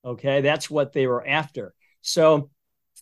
Okay. 0.03 0.41
That's 0.41 0.70
what 0.70 0.93
they 0.93 1.08
were 1.08 1.25
after. 1.25 1.74
So 2.01 2.50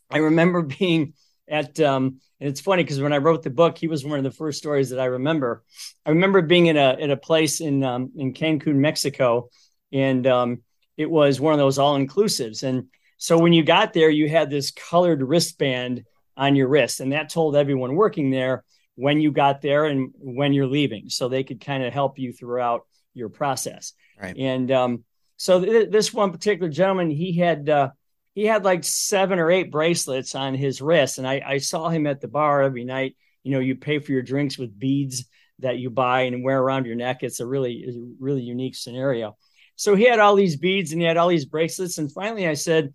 I 0.10 0.20
remember 0.20 0.62
being 0.80 1.14
at 1.50 1.80
um 1.80 2.20
and 2.40 2.50
it's 2.50 2.62
funny 2.62 2.84
because 2.84 3.02
when 3.02 3.14
I 3.14 3.18
wrote 3.18 3.44
the 3.44 3.50
book, 3.50 3.78
he 3.78 3.88
was 3.88 4.06
one 4.06 4.18
of 4.18 4.24
the 4.24 4.32
first 4.32 4.60
stories 4.60 4.92
that 4.92 5.00
I 5.00 5.06
remember. 5.06 5.64
I 6.06 6.12
remember 6.12 6.42
being 6.42 6.68
in 6.68 6.78
a 6.78 6.96
in 6.98 7.12
a 7.12 7.18
place 7.18 7.60
in 7.60 7.84
um, 7.84 8.12
in 8.16 8.34
Cancun, 8.34 8.76
Mexico, 8.76 9.50
and 9.92 10.26
um, 10.26 10.64
it 10.96 11.10
was 11.10 11.42
one 11.42 11.54
of 11.54 11.60
those 11.60 11.78
all 11.78 11.98
inclusives. 11.98 12.64
And 12.64 12.88
so 13.18 13.38
when 13.38 13.52
you 13.52 13.64
got 13.64 13.92
there, 13.92 14.10
you 14.10 14.30
had 14.30 14.50
this 14.50 14.72
colored 14.72 15.22
wristband 15.22 16.06
on 16.38 16.56
your 16.56 16.70
wrist, 16.70 17.02
and 17.02 17.12
that 17.12 17.30
told 17.30 17.58
everyone 17.58 17.96
working 17.96 18.32
there 18.32 18.64
when 18.96 19.20
you 19.20 19.32
got 19.32 19.62
there 19.62 19.86
and 19.86 20.14
when 20.18 20.54
you're 20.54 20.68
leaving, 20.68 21.10
so 21.10 21.28
they 21.28 21.44
could 21.44 21.60
kind 21.60 21.84
of 21.84 21.92
help 21.92 22.20
you 22.20 22.32
throughout 22.32 22.86
your 23.14 23.30
process. 23.30 23.94
Right. 24.22 24.38
And 24.38 24.72
um, 24.72 25.04
so 25.36 25.60
th- 25.60 25.90
this 25.90 26.14
one 26.14 26.32
particular 26.32 26.70
gentleman, 26.70 27.10
he 27.10 27.34
had. 27.34 27.68
Uh, 27.68 27.90
he 28.36 28.46
had 28.46 28.64
like 28.64 28.84
seven 28.84 29.40
or 29.40 29.52
eight 29.52 29.72
bracelets 29.72 30.36
on 30.36 30.54
his 30.54 30.82
wrist 30.82 31.18
and 31.18 31.28
I, 31.28 31.42
I 31.46 31.58
saw 31.58 31.90
him 31.90 32.08
at 32.08 32.22
the 32.22 32.28
bar 32.28 32.62
every 32.62 32.84
night. 32.84 33.16
You 33.44 33.52
know 33.52 33.60
you 33.60 33.76
pay 33.76 34.00
for 34.00 34.12
your 34.12 34.22
drinks 34.22 34.58
with 34.58 34.78
beads 34.78 35.26
that 35.60 35.78
you 35.78 35.90
buy 35.90 36.22
and 36.22 36.44
wear 36.44 36.60
around 36.62 36.86
your 36.86 36.96
neck. 36.96 37.20
It's 37.22 37.40
a 37.40 37.46
really 37.46 38.16
really 38.20 38.42
unique 38.42 38.76
scenario. 38.76 39.38
So 39.76 39.96
he 39.96 40.04
had 40.06 40.20
all 40.20 40.36
these 40.36 40.58
beads 40.58 40.92
and 40.92 41.02
he 41.02 41.08
had 41.08 41.18
all 41.18 41.30
these 41.30 41.46
bracelets 41.46 41.98
and 41.98 42.12
finally 42.12 42.48
i 42.48 42.54
said 42.54 42.94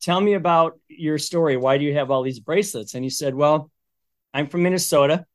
tell 0.00 0.20
me 0.20 0.34
about 0.34 0.78
your 0.88 1.16
story. 1.16 1.56
Why 1.56 1.78
do 1.78 1.84
you 1.84 1.94
have 1.94 2.10
all 2.10 2.22
these 2.22 2.40
bracelets? 2.40 2.94
And 2.94 3.04
he 3.04 3.10
said 3.10 3.34
well 3.34 3.70
i'm 4.34 4.48
from 4.48 4.62
minnesota 4.62 5.26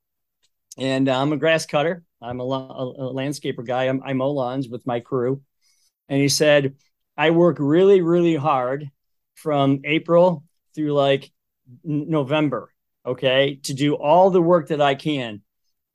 and 0.78 1.10
uh, 1.10 1.20
i'm 1.20 1.34
a 1.34 1.38
grass 1.38 1.66
cutter. 1.66 2.04
I'm 2.22 2.40
a, 2.40 2.44
a, 2.44 3.10
a 3.10 3.14
landscaper 3.14 3.66
guy. 3.66 3.84
I'm, 3.84 4.02
i 4.04 4.14
mow 4.14 4.32
lawns 4.32 4.68
with 4.68 4.88
my 4.88 5.00
crew. 5.00 5.42
And 6.10 6.20
he 6.20 6.30
said 6.30 6.76
i 7.18 7.32
work 7.32 7.58
really 7.60 8.02
really 8.02 8.36
hard 8.36 8.90
from 9.38 9.82
April 9.86 10.44
through 10.76 10.94
like 10.94 11.32
November, 11.84 12.74
okay, 13.06 13.60
to 13.64 13.74
do 13.74 13.96
all 13.96 14.30
the 14.30 14.42
work 14.42 14.70
that 14.70 14.82
I 14.82 14.96
can. 14.96 15.42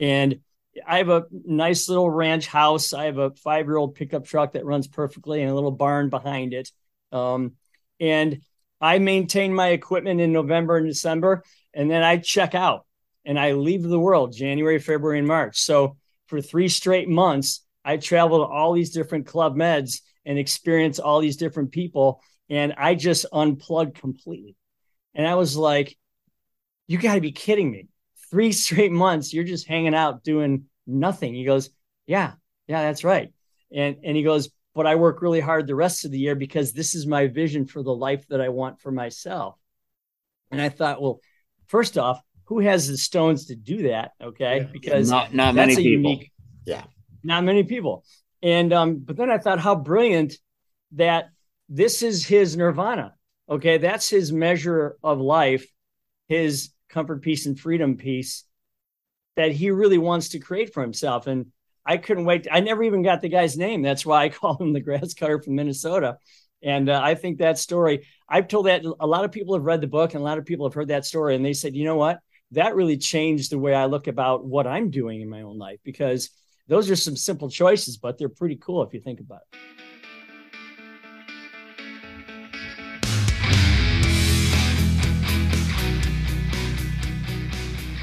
And 0.00 0.40
I 0.86 0.98
have 0.98 1.08
a 1.08 1.26
nice 1.30 1.88
little 1.88 2.08
ranch 2.08 2.46
house. 2.46 2.92
I 2.92 3.04
have 3.04 3.18
a 3.18 3.30
five 3.30 3.66
year 3.66 3.76
old 3.76 3.94
pickup 3.94 4.24
truck 4.24 4.52
that 4.52 4.64
runs 4.64 4.86
perfectly 4.86 5.42
and 5.42 5.50
a 5.50 5.54
little 5.54 5.72
barn 5.72 6.08
behind 6.08 6.54
it. 6.54 6.70
Um, 7.10 7.52
and 8.00 8.40
I 8.80 8.98
maintain 8.98 9.54
my 9.54 9.68
equipment 9.68 10.20
in 10.20 10.32
November 10.32 10.76
and 10.76 10.86
December, 10.86 11.44
and 11.74 11.90
then 11.90 12.02
I 12.02 12.16
check 12.16 12.54
out 12.54 12.86
and 13.24 13.38
I 13.38 13.52
leave 13.52 13.82
the 13.82 13.98
world 13.98 14.34
January, 14.34 14.78
February, 14.78 15.18
and 15.18 15.28
March. 15.28 15.60
So 15.60 15.96
for 16.26 16.40
three 16.40 16.68
straight 16.68 17.08
months, 17.08 17.64
I 17.84 17.96
travel 17.96 18.38
to 18.38 18.52
all 18.52 18.72
these 18.72 18.90
different 18.90 19.26
club 19.26 19.56
meds 19.56 20.00
and 20.24 20.38
experience 20.38 20.98
all 20.98 21.20
these 21.20 21.36
different 21.36 21.72
people 21.72 22.22
and 22.50 22.74
I 22.76 22.94
just 22.94 23.26
unplugged 23.32 23.98
completely. 24.00 24.56
And 25.14 25.26
I 25.26 25.34
was 25.34 25.56
like, 25.56 25.96
you 26.86 26.98
got 26.98 27.14
to 27.14 27.20
be 27.20 27.32
kidding 27.32 27.70
me. 27.70 27.88
Three 28.30 28.52
straight 28.64 28.92
months, 28.92 29.32
you're 29.32 29.44
just 29.44 29.66
hanging 29.66 29.94
out 29.94 30.24
doing 30.24 30.64
nothing. 30.86 31.34
He 31.34 31.44
goes, 31.44 31.70
Yeah, 32.06 32.32
yeah, 32.66 32.82
that's 32.82 33.04
right. 33.04 33.32
And, 33.74 33.96
and 34.04 34.16
he 34.16 34.22
goes, 34.22 34.50
But 34.74 34.86
I 34.86 34.96
work 34.96 35.22
really 35.22 35.40
hard 35.40 35.66
the 35.66 35.74
rest 35.74 36.04
of 36.04 36.10
the 36.10 36.18
year 36.18 36.34
because 36.34 36.72
this 36.72 36.94
is 36.94 37.06
my 37.06 37.26
vision 37.28 37.66
for 37.66 37.82
the 37.82 37.94
life 37.94 38.26
that 38.28 38.40
I 38.40 38.48
want 38.48 38.80
for 38.80 38.90
myself. 38.90 39.56
And 40.50 40.60
I 40.60 40.68
thought, 40.68 41.00
Well, 41.00 41.20
first 41.68 41.96
off, 41.98 42.20
who 42.46 42.60
has 42.60 42.88
the 42.88 42.98
stones 42.98 43.46
to 43.46 43.54
do 43.54 43.84
that? 43.88 44.12
Okay. 44.22 44.58
Yeah. 44.58 44.66
Because 44.72 45.10
not 45.10 45.32
not 45.32 45.54
that's 45.54 45.68
many 45.68 45.72
a 45.72 45.76
people 45.76 46.10
unique, 46.10 46.32
Yeah. 46.66 46.84
not 47.22 47.44
many 47.44 47.64
people. 47.64 48.04
And, 48.42 48.72
um, 48.72 48.96
but 48.96 49.16
then 49.16 49.30
I 49.30 49.38
thought, 49.38 49.60
how 49.60 49.76
brilliant 49.76 50.34
that 50.92 51.30
this 51.72 52.02
is 52.02 52.26
his 52.26 52.54
nirvana. 52.54 53.14
Okay, 53.48 53.78
that's 53.78 54.08
his 54.08 54.30
measure 54.30 54.98
of 55.02 55.20
life, 55.20 55.66
his 56.28 56.70
comfort, 56.90 57.22
peace, 57.22 57.46
and 57.46 57.58
freedom 57.58 57.96
piece 57.96 58.44
that 59.36 59.52
he 59.52 59.70
really 59.70 59.96
wants 59.96 60.30
to 60.30 60.38
create 60.38 60.74
for 60.74 60.82
himself. 60.82 61.26
And 61.26 61.46
I 61.84 61.96
couldn't 61.96 62.26
wait. 62.26 62.46
I 62.50 62.60
never 62.60 62.82
even 62.82 63.02
got 63.02 63.22
the 63.22 63.30
guy's 63.30 63.56
name. 63.56 63.80
That's 63.80 64.04
why 64.04 64.24
I 64.24 64.28
call 64.28 64.58
him 64.58 64.74
the 64.74 64.80
grass 64.80 65.14
cutter 65.14 65.40
from 65.40 65.54
Minnesota. 65.54 66.18
And 66.62 66.90
uh, 66.90 67.00
I 67.02 67.14
think 67.14 67.38
that 67.38 67.58
story, 67.58 68.06
I've 68.28 68.48
told 68.48 68.66
that 68.66 68.84
a 68.84 69.06
lot 69.06 69.24
of 69.24 69.32
people 69.32 69.54
have 69.54 69.64
read 69.64 69.80
the 69.80 69.86
book 69.88 70.12
and 70.12 70.20
a 70.20 70.24
lot 70.24 70.38
of 70.38 70.44
people 70.44 70.66
have 70.66 70.74
heard 70.74 70.88
that 70.88 71.06
story. 71.06 71.34
And 71.34 71.44
they 71.44 71.54
said, 71.54 71.74
you 71.74 71.84
know 71.84 71.96
what? 71.96 72.20
That 72.50 72.76
really 72.76 72.98
changed 72.98 73.50
the 73.50 73.58
way 73.58 73.74
I 73.74 73.86
look 73.86 74.08
about 74.08 74.44
what 74.44 74.66
I'm 74.66 74.90
doing 74.90 75.22
in 75.22 75.30
my 75.30 75.40
own 75.40 75.58
life 75.58 75.80
because 75.84 76.30
those 76.68 76.90
are 76.90 76.96
some 76.96 77.16
simple 77.16 77.48
choices, 77.48 77.96
but 77.96 78.18
they're 78.18 78.28
pretty 78.28 78.56
cool 78.56 78.82
if 78.82 78.92
you 78.92 79.00
think 79.00 79.20
about 79.20 79.40
it. 79.52 79.58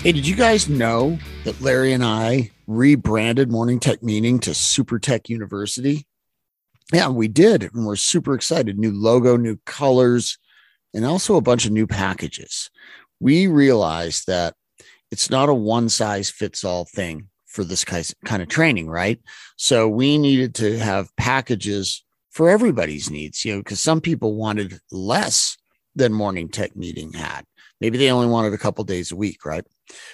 Hey, 0.02 0.14
did 0.14 0.26
you 0.26 0.38
guys 0.38 0.70
know 0.70 1.20
that 1.44 1.60
Larry 1.60 1.92
and 1.92 2.06
I 2.06 2.52
rebranded 2.68 3.52
Morning 3.52 3.82
Tech 3.82 4.02
Meeting 4.02 4.40
to 4.40 4.54
Super 4.54 4.98
Tech 4.98 5.28
University? 5.28 6.08
Yeah, 6.94 7.10
we 7.10 7.28
did. 7.28 7.64
And 7.64 7.86
we're 7.86 7.98
super 7.98 8.34
excited. 8.34 8.80
New 8.80 8.94
logo, 8.94 9.36
new 9.36 9.58
colors, 9.66 10.38
and 10.94 11.06
also 11.06 11.36
a 11.36 11.42
bunch 11.42 11.66
of 11.66 11.74
new 11.74 11.86
packages. 11.86 12.72
We 13.20 13.48
realized 13.48 14.28
that 14.28 14.56
it's 15.12 15.30
not 15.30 15.50
a 15.50 15.54
one 15.54 15.90
size 15.90 16.32
fits 16.32 16.64
all 16.64 16.86
thing 16.86 17.28
for 17.46 17.66
this 17.66 17.84
kind 17.84 18.42
of 18.42 18.48
training, 18.48 18.88
right? 18.88 19.20
So 19.58 19.90
we 19.90 20.18
needed 20.18 20.56
to 20.56 20.80
have 20.80 21.14
packages 21.18 22.06
for 22.30 22.50
everybody's 22.50 23.12
needs, 23.12 23.44
you 23.44 23.56
know, 23.56 23.60
because 23.60 23.82
some 23.82 24.00
people 24.00 24.36
wanted 24.36 24.80
less 24.94 25.58
than 25.94 26.14
Morning 26.14 26.48
Tech 26.48 26.78
Meeting 26.78 27.12
had. 27.12 27.44
Maybe 27.82 27.98
they 27.98 28.12
only 28.12 28.28
wanted 28.28 28.54
a 28.54 28.58
couple 28.58 28.84
days 28.84 29.12
a 29.12 29.16
week, 29.16 29.46
right? 29.46 29.66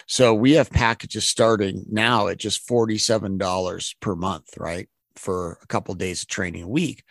So 0.08 0.34
we 0.34 0.54
have 0.54 0.70
packages 0.70 1.26
starting 1.26 1.86
now 1.90 2.28
at 2.28 2.38
just 2.38 2.68
$47 2.68 3.96
per 4.00 4.16
month, 4.16 4.58
right? 4.58 4.88
for 5.18 5.60
a 5.62 5.68
couple 5.68 5.94
days 5.96 6.22
of 6.22 6.28
training 6.28 6.64
a 6.64 6.68
week. 6.68 7.04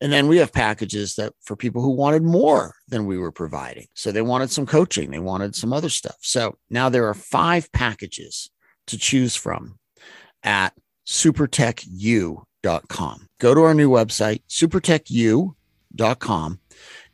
And 0.00 0.12
then 0.12 0.28
we 0.28 0.38
have 0.38 0.52
packages 0.52 1.16
that 1.16 1.34
for 1.42 1.56
people 1.56 1.82
who 1.82 1.90
wanted 1.90 2.22
more 2.22 2.74
than 2.88 3.04
we 3.04 3.18
were 3.18 3.32
providing. 3.32 3.88
So 3.94 4.10
they 4.10 4.22
wanted 4.22 4.50
some 4.50 4.64
coaching, 4.64 5.10
they 5.10 5.18
wanted 5.18 5.54
some 5.54 5.74
other 5.74 5.90
stuff. 5.90 6.16
So 6.20 6.56
now 6.70 6.88
there 6.88 7.06
are 7.06 7.14
five 7.14 7.70
packages 7.72 8.50
to 8.86 8.96
choose 8.96 9.36
from 9.36 9.78
at 10.42 10.72
supertechu.com. 11.06 13.26
Go 13.38 13.54
to 13.54 13.60
our 13.60 13.74
new 13.74 13.90
website, 13.90 14.42
supertechu.com, 14.48 16.59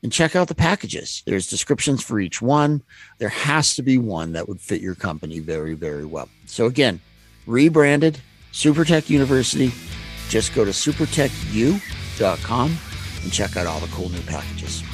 and 0.07 0.13
check 0.13 0.37
out 0.37 0.47
the 0.47 0.55
packages. 0.55 1.25
There's 1.27 1.49
descriptions 1.49 2.01
for 2.01 2.21
each 2.21 2.41
one. 2.41 2.81
There 3.19 3.29
has 3.29 3.75
to 3.75 3.83
be 3.83 3.99
one 3.99 4.35
that 4.35 4.49
would 4.49 4.61
fit 4.61 4.81
your 4.81 4.95
company 4.95 5.41
very, 5.41 5.75
very 5.75 6.05
well. 6.05 6.29
So 6.45 6.67
again, 6.67 7.01
rebranded 7.45 8.21
Supertech 8.53 9.11
University. 9.11 9.73
Just 10.29 10.55
go 10.55 10.65
to 10.65 10.71
supertechu.com 10.71 12.77
and 13.25 13.33
check 13.33 13.57
out 13.57 13.67
all 13.67 13.81
the 13.81 13.89
cool 13.89 14.09
new 14.11 14.21
packages. 14.21 14.85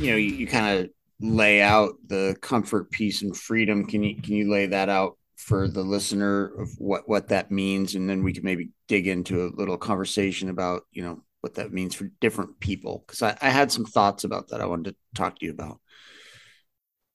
You 0.00 0.10
know, 0.10 0.16
you, 0.16 0.30
you 0.30 0.48
kind 0.48 0.76
of 0.76 0.90
lay 1.20 1.62
out 1.62 1.94
the 2.04 2.36
comfort, 2.40 2.90
peace, 2.90 3.22
and 3.22 3.36
freedom. 3.36 3.86
Can 3.86 4.02
you 4.02 4.20
can 4.20 4.34
you 4.34 4.50
lay 4.50 4.66
that 4.66 4.88
out 4.88 5.16
for 5.36 5.68
the 5.68 5.82
listener 5.82 6.46
of 6.46 6.68
what 6.78 7.08
what 7.08 7.28
that 7.28 7.52
means, 7.52 7.94
and 7.94 8.10
then 8.10 8.24
we 8.24 8.32
can 8.32 8.42
maybe 8.42 8.70
dig 8.88 9.06
into 9.06 9.44
a 9.44 9.54
little 9.54 9.78
conversation 9.78 10.48
about 10.48 10.82
you 10.90 11.04
know 11.04 11.22
what 11.40 11.54
that 11.54 11.72
means 11.72 11.94
for 11.94 12.10
different 12.20 12.60
people 12.60 13.04
because 13.06 13.22
I, 13.22 13.36
I 13.40 13.50
had 13.50 13.70
some 13.70 13.84
thoughts 13.84 14.24
about 14.24 14.48
that 14.48 14.60
I 14.60 14.66
wanted 14.66 14.90
to 14.90 14.96
talk 15.14 15.38
to 15.38 15.46
you 15.46 15.52
about. 15.52 15.80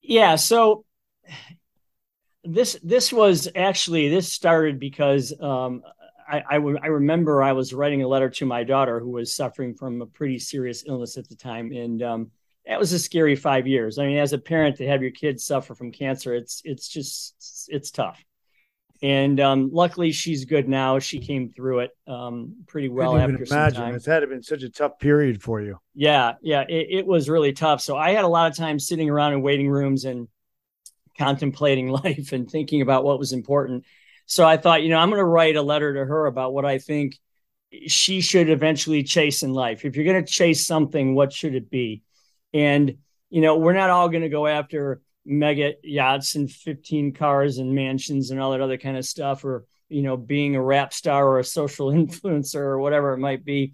Yeah, 0.02 0.36
so 0.36 0.86
this 2.44 2.78
this 2.84 3.14
was 3.14 3.48
actually 3.56 4.10
this 4.10 4.32
started 4.32 4.80
because 4.80 5.34
um, 5.40 5.82
I, 6.28 6.44
I, 6.50 6.56
I 6.56 6.88
remember 6.88 7.42
I 7.42 7.54
was 7.54 7.74
writing 7.74 8.02
a 8.02 8.08
letter 8.08 8.30
to 8.30 8.46
my 8.46 8.64
daughter 8.64 9.00
who 9.00 9.12
was 9.12 9.34
suffering 9.34 9.74
from 9.74 10.02
a 10.02 10.06
pretty 10.06 10.40
serious 10.40 10.84
illness 10.88 11.18
at 11.18 11.30
the 11.30 11.36
time, 11.36 11.72
and 11.72 12.02
um, 12.02 12.32
that 12.66 12.80
was 12.80 12.92
a 12.94 13.00
scary 13.00 13.36
five 13.36 13.68
years. 13.68 13.98
I 13.98 14.06
mean, 14.06 14.18
as 14.18 14.34
a 14.34 14.38
parent 14.38 14.78
to 14.78 14.88
have 14.88 15.02
your 15.02 15.12
kids 15.12 15.46
suffer 15.46 15.76
from 15.76 15.92
cancer, 15.92 16.34
it's 16.34 16.62
it's 16.66 16.88
just 16.88 17.68
it's 17.70 17.92
tough. 17.92 18.24
And 19.04 19.38
um, 19.42 19.70
luckily, 19.74 20.14
she's 20.14 20.46
good 20.46 20.70
now. 20.70 20.98
She 20.98 21.20
came 21.20 21.50
through 21.50 21.80
it 21.80 21.92
um, 22.08 22.56
pretty 22.68 22.88
well 22.88 23.12
Couldn't 23.12 23.32
after 23.32 23.34
even 23.34 23.46
some 23.48 23.58
imagine 23.58 23.82
time. 23.82 23.96
it's 23.96 24.06
had 24.06 24.22
to 24.22 24.28
been 24.28 24.42
such 24.42 24.64
a 24.64 24.70
tough 24.70 24.98
period 24.98 25.44
for 25.44 25.60
you. 25.60 25.78
Yeah, 25.94 26.36
yeah, 26.42 26.62
it, 26.62 26.88
it 26.90 27.06
was 27.06 27.28
really 27.28 27.52
tough. 27.52 27.82
So 27.82 27.98
I 27.98 28.12
had 28.12 28.24
a 28.24 28.30
lot 28.30 28.50
of 28.50 28.56
time 28.56 28.80
sitting 28.80 29.10
around 29.10 29.34
in 29.34 29.42
waiting 29.42 29.70
rooms 29.70 30.06
and 30.06 30.30
contemplating 31.18 31.90
life 32.04 32.32
and 32.32 32.50
thinking 32.50 32.82
about 32.82 33.04
what 33.04 33.20
was 33.20 33.34
important. 33.34 33.84
So 34.26 34.48
I 34.48 34.56
thought, 34.56 34.84
you 34.84 34.90
know, 34.90 35.00
I'm 35.00 35.10
going 35.10 35.20
to 35.20 35.26
write 35.26 35.58
a 35.58 35.62
letter 35.62 35.94
to 35.96 36.06
her 36.06 36.26
about 36.26 36.54
what 36.54 36.64
I 36.64 36.78
think 36.78 37.20
she 37.88 38.22
should 38.22 38.50
eventually 38.50 39.04
chase 39.04 39.44
in 39.44 39.52
life. 39.52 39.84
If 39.84 39.98
you're 39.98 40.06
going 40.06 40.24
to 40.24 40.32
chase 40.32 40.66
something, 40.66 41.14
what 41.14 41.34
should 41.34 41.56
it 41.56 41.70
be? 41.70 42.04
And, 42.54 43.00
you 43.30 43.42
know, 43.42 43.58
we're 43.58 43.74
not 43.74 43.90
all 43.90 44.08
going 44.08 44.24
to 44.24 44.30
go 44.30 44.48
after 44.48 45.02
mega 45.26 45.74
yachts 45.84 46.36
and 46.36 46.52
15 46.52 47.14
cars 47.14 47.58
and 47.58 47.74
mansions 47.74 48.32
and 48.32 48.40
all 48.40 48.52
that 48.52 48.62
other 48.62 48.78
kind 48.78 48.98
of 48.98 49.06
stuff, 49.06 49.46
or, 49.46 49.66
you 49.90 50.02
know, 50.02 50.18
being 50.18 50.56
a 50.56 50.62
rap 50.62 50.94
star 50.94 51.28
or 51.28 51.40
a 51.40 51.44
social 51.44 51.88
influencer 51.92 52.56
or 52.56 52.80
whatever 52.80 53.14
it 53.14 53.20
might 53.20 53.46
be. 53.46 53.74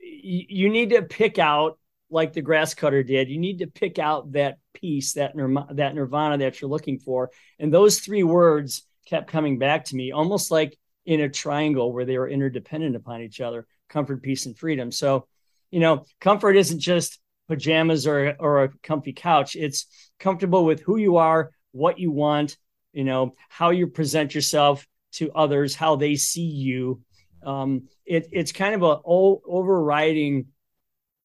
You 0.00 0.68
need 0.68 0.90
to 0.90 1.02
pick 1.02 1.38
out, 1.38 1.78
like 2.10 2.32
the 2.32 2.42
grass 2.42 2.74
cutter 2.74 3.02
did, 3.02 3.28
you 3.28 3.38
need 3.38 3.58
to 3.58 3.66
pick 3.66 3.98
out 3.98 4.32
that 4.32 4.58
piece 4.72 5.14
that, 5.14 5.34
that 5.72 5.94
nirvana 5.94 6.38
that 6.38 6.60
you're 6.60 6.70
looking 6.70 6.98
for. 6.98 7.30
And 7.58 7.72
those 7.72 7.98
three 7.98 8.22
words 8.22 8.86
kept 9.06 9.30
coming 9.30 9.58
back 9.58 9.86
to 9.86 9.96
me, 9.96 10.12
almost 10.12 10.50
like 10.50 10.78
in 11.04 11.20
a 11.20 11.28
triangle 11.28 11.92
where 11.92 12.04
they 12.04 12.18
were 12.18 12.28
interdependent 12.28 12.96
upon 12.96 13.22
each 13.22 13.40
other 13.40 13.66
comfort, 13.88 14.22
peace, 14.22 14.46
and 14.46 14.58
freedom. 14.58 14.90
So, 14.90 15.26
you 15.70 15.80
know, 15.80 16.04
comfort 16.20 16.56
isn't 16.56 16.80
just 16.80 17.20
pajamas 17.48 18.06
or, 18.06 18.34
or 18.38 18.64
a 18.64 18.68
comfy 18.82 19.12
couch, 19.12 19.56
it's 19.56 19.86
comfortable 20.18 20.64
with 20.64 20.80
who 20.80 20.96
you 20.96 21.16
are, 21.16 21.52
what 21.72 21.98
you 21.98 22.10
want, 22.10 22.56
you 22.92 23.04
know, 23.04 23.34
how 23.48 23.70
you 23.70 23.86
present 23.86 24.34
yourself 24.34 24.86
to 25.12 25.32
others, 25.32 25.74
how 25.74 25.96
they 25.96 26.16
see 26.16 26.42
you. 26.42 27.02
Um, 27.42 27.88
it, 28.04 28.28
it's 28.32 28.52
kind 28.52 28.74
of 28.74 28.82
a 28.82 29.00
o- 29.06 29.42
overriding 29.46 30.46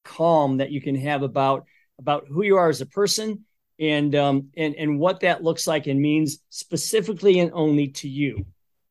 calm 0.03 0.57
that 0.57 0.71
you 0.71 0.81
can 0.81 0.95
have 0.95 1.23
about 1.23 1.65
about 1.99 2.27
who 2.27 2.43
you 2.43 2.57
are 2.57 2.69
as 2.69 2.81
a 2.81 2.85
person 2.85 3.45
and 3.79 4.15
um, 4.15 4.49
and 4.57 4.75
and 4.75 4.99
what 4.99 5.21
that 5.21 5.43
looks 5.43 5.67
like 5.67 5.87
and 5.87 6.01
means 6.01 6.39
specifically 6.49 7.39
and 7.39 7.51
only 7.53 7.89
to 7.89 8.09
you. 8.09 8.45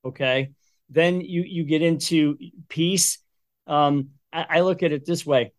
Okay, 0.04 0.50
then 0.88 1.20
you 1.20 1.42
you 1.42 1.64
get 1.64 1.82
into 1.82 2.36
peace. 2.68 3.18
Um, 3.66 4.10
I, 4.32 4.46
I 4.48 4.60
look 4.60 4.82
at 4.82 4.92
it 4.92 5.06
this 5.06 5.24
way, 5.24 5.52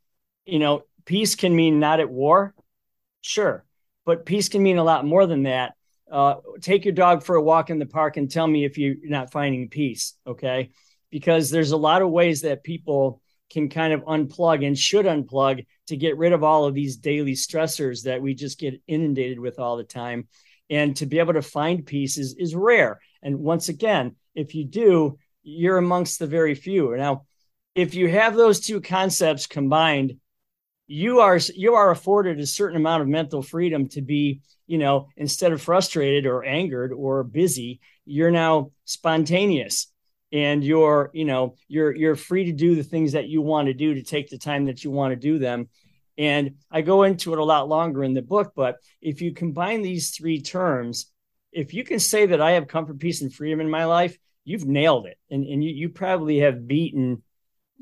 you 0.45 0.59
know, 0.59 0.83
peace 1.05 1.35
can 1.35 1.55
mean 1.55 1.79
not 1.79 1.99
at 1.99 2.09
war, 2.09 2.53
sure, 3.21 3.65
but 4.05 4.25
peace 4.25 4.49
can 4.49 4.63
mean 4.63 4.77
a 4.77 4.83
lot 4.83 5.05
more 5.05 5.25
than 5.25 5.43
that. 5.43 5.73
Uh, 6.11 6.35
take 6.59 6.83
your 6.83 6.93
dog 6.93 7.23
for 7.23 7.35
a 7.35 7.41
walk 7.41 7.69
in 7.69 7.79
the 7.79 7.85
park 7.85 8.17
and 8.17 8.29
tell 8.29 8.47
me 8.47 8.65
if 8.65 8.77
you're 8.77 8.95
not 9.03 9.31
finding 9.31 9.69
peace. 9.69 10.13
Okay, 10.27 10.71
because 11.09 11.49
there's 11.49 11.71
a 11.71 11.77
lot 11.77 12.01
of 12.01 12.09
ways 12.09 12.41
that 12.41 12.63
people 12.63 13.21
can 13.51 13.69
kind 13.69 13.93
of 13.93 14.01
unplug 14.05 14.65
and 14.65 14.77
should 14.77 15.05
unplug 15.05 15.65
to 15.87 15.97
get 15.97 16.17
rid 16.17 16.31
of 16.31 16.43
all 16.43 16.65
of 16.65 16.73
these 16.73 16.97
daily 16.97 17.33
stressors 17.33 18.03
that 18.03 18.21
we 18.21 18.33
just 18.33 18.59
get 18.59 18.81
inundated 18.87 19.39
with 19.39 19.59
all 19.59 19.77
the 19.77 19.83
time. 19.83 20.27
And 20.69 20.95
to 20.97 21.05
be 21.05 21.19
able 21.19 21.33
to 21.33 21.41
find 21.41 21.85
peace 21.85 22.17
is, 22.17 22.33
is 22.35 22.55
rare. 22.55 23.01
And 23.21 23.39
once 23.39 23.67
again, 23.67 24.15
if 24.35 24.55
you 24.55 24.63
do, 24.63 25.17
you're 25.43 25.77
amongst 25.77 26.17
the 26.17 26.27
very 26.27 26.55
few. 26.55 26.95
Now, 26.95 27.25
if 27.75 27.93
you 27.93 28.07
have 28.09 28.35
those 28.35 28.61
two 28.61 28.79
concepts 28.79 29.47
combined, 29.47 30.17
you 30.91 31.19
are 31.21 31.39
you 31.55 31.75
are 31.75 31.91
afforded 31.91 32.39
a 32.39 32.45
certain 32.45 32.77
amount 32.77 33.01
of 33.01 33.07
mental 33.07 33.41
freedom 33.41 33.87
to 33.89 34.01
be, 34.01 34.41
you 34.67 34.77
know, 34.77 35.07
instead 35.15 35.51
of 35.51 35.61
frustrated 35.61 36.25
or 36.25 36.43
angered 36.43 36.91
or 36.91 37.23
busy, 37.23 37.79
you're 38.05 38.31
now 38.31 38.71
spontaneous. 38.85 39.87
And 40.33 40.63
you're 40.63 41.11
you 41.13 41.25
know 41.25 41.55
you're 41.67 41.93
you're 41.93 42.15
free 42.15 42.45
to 42.45 42.53
do 42.53 42.75
the 42.75 42.83
things 42.83 43.13
that 43.13 43.27
you 43.27 43.41
want 43.41 43.67
to 43.67 43.73
do 43.73 43.95
to 43.95 44.03
take 44.03 44.29
the 44.29 44.37
time 44.37 44.65
that 44.65 44.83
you 44.83 44.91
want 44.91 45.11
to 45.11 45.17
do 45.17 45.39
them. 45.39 45.69
And 46.17 46.55
i 46.69 46.81
go 46.81 47.03
into 47.03 47.33
it 47.33 47.39
a 47.39 47.43
lot 47.43 47.69
longer 47.69 48.03
in 48.03 48.13
the 48.13 48.21
book 48.21 48.51
but 48.53 48.77
if 49.01 49.21
you 49.21 49.33
combine 49.33 49.81
these 49.81 50.11
three 50.11 50.41
terms 50.41 51.09
if 51.53 51.73
you 51.73 51.85
can 51.85 51.99
say 51.99 52.25
that 52.25 52.41
i 52.41 52.51
have 52.51 52.67
comfort 52.67 52.99
peace 52.99 53.21
and 53.21 53.33
freedom 53.33 53.61
in 53.61 53.69
my 53.69 53.85
life 53.85 54.17
you've 54.43 54.65
nailed 54.65 55.05
it. 55.05 55.17
And, 55.29 55.45
and 55.45 55.63
you, 55.63 55.71
you 55.71 55.89
probably 55.89 56.39
have 56.39 56.67
beaten 56.67 57.23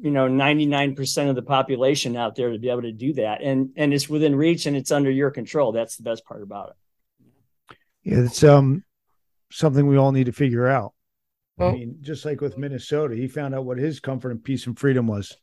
you 0.01 0.11
know 0.11 0.27
99% 0.27 1.29
of 1.29 1.35
the 1.35 1.41
population 1.41 2.15
out 2.15 2.35
there 2.35 2.51
to 2.51 2.57
be 2.59 2.69
able 2.69 2.83
to 2.83 2.91
do 2.91 3.13
that 3.13 3.41
and 3.41 3.71
and 3.75 3.93
it's 3.93 4.07
within 4.07 4.35
reach 4.35 4.65
and 4.65 4.75
it's 4.77 4.91
under 4.91 5.11
your 5.11 5.31
control 5.31 5.71
that's 5.71 5.97
the 5.97 6.03
best 6.03 6.23
part 6.25 6.41
about 6.41 6.69
it 6.69 7.77
Yeah, 8.03 8.19
it's 8.19 8.43
um 8.43 8.83
something 9.51 9.87
we 9.87 9.97
all 9.97 10.11
need 10.11 10.27
to 10.27 10.31
figure 10.31 10.67
out. 10.67 10.93
Well- 11.57 11.69
I 11.69 11.73
mean, 11.73 11.97
just 12.01 12.23
like 12.23 12.39
with 12.39 12.57
Minnesota, 12.57 13.15
he 13.15 13.27
found 13.27 13.53
out 13.55 13.65
what 13.65 13.77
his 13.77 13.99
comfort 13.99 14.31
and 14.31 14.43
peace 14.43 14.67
and 14.67 14.77
freedom 14.77 15.07
was. 15.07 15.35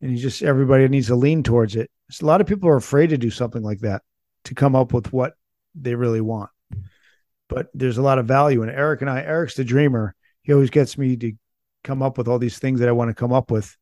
And 0.00 0.10
he 0.10 0.16
just 0.16 0.42
everybody 0.42 0.88
needs 0.88 1.08
to 1.08 1.14
lean 1.16 1.42
towards 1.42 1.76
it. 1.76 1.90
So 2.10 2.24
a 2.24 2.28
lot 2.28 2.40
of 2.40 2.46
people 2.46 2.68
are 2.68 2.76
afraid 2.76 3.10
to 3.10 3.18
do 3.18 3.30
something 3.30 3.62
like 3.62 3.80
that 3.80 4.02
to 4.44 4.54
come 4.54 4.74
up 4.74 4.92
with 4.92 5.12
what 5.12 5.34
they 5.74 5.94
really 5.94 6.20
want. 6.20 6.50
But 7.48 7.68
there's 7.74 7.98
a 7.98 8.02
lot 8.02 8.18
of 8.18 8.26
value 8.26 8.62
in 8.62 8.68
it. 8.68 8.76
Eric 8.76 9.00
and 9.02 9.10
I, 9.10 9.22
Eric's 9.22 9.54
the 9.54 9.64
dreamer. 9.64 10.14
He 10.42 10.52
always 10.52 10.70
gets 10.70 10.96
me 10.98 11.16
to 11.16 11.32
come 11.88 12.02
up 12.02 12.18
with 12.18 12.28
all 12.28 12.38
these 12.38 12.58
things 12.58 12.80
that 12.80 12.88
I 12.88 12.92
want 12.92 13.08
to 13.08 13.14
come 13.14 13.32
up 13.32 13.50
with 13.50 13.74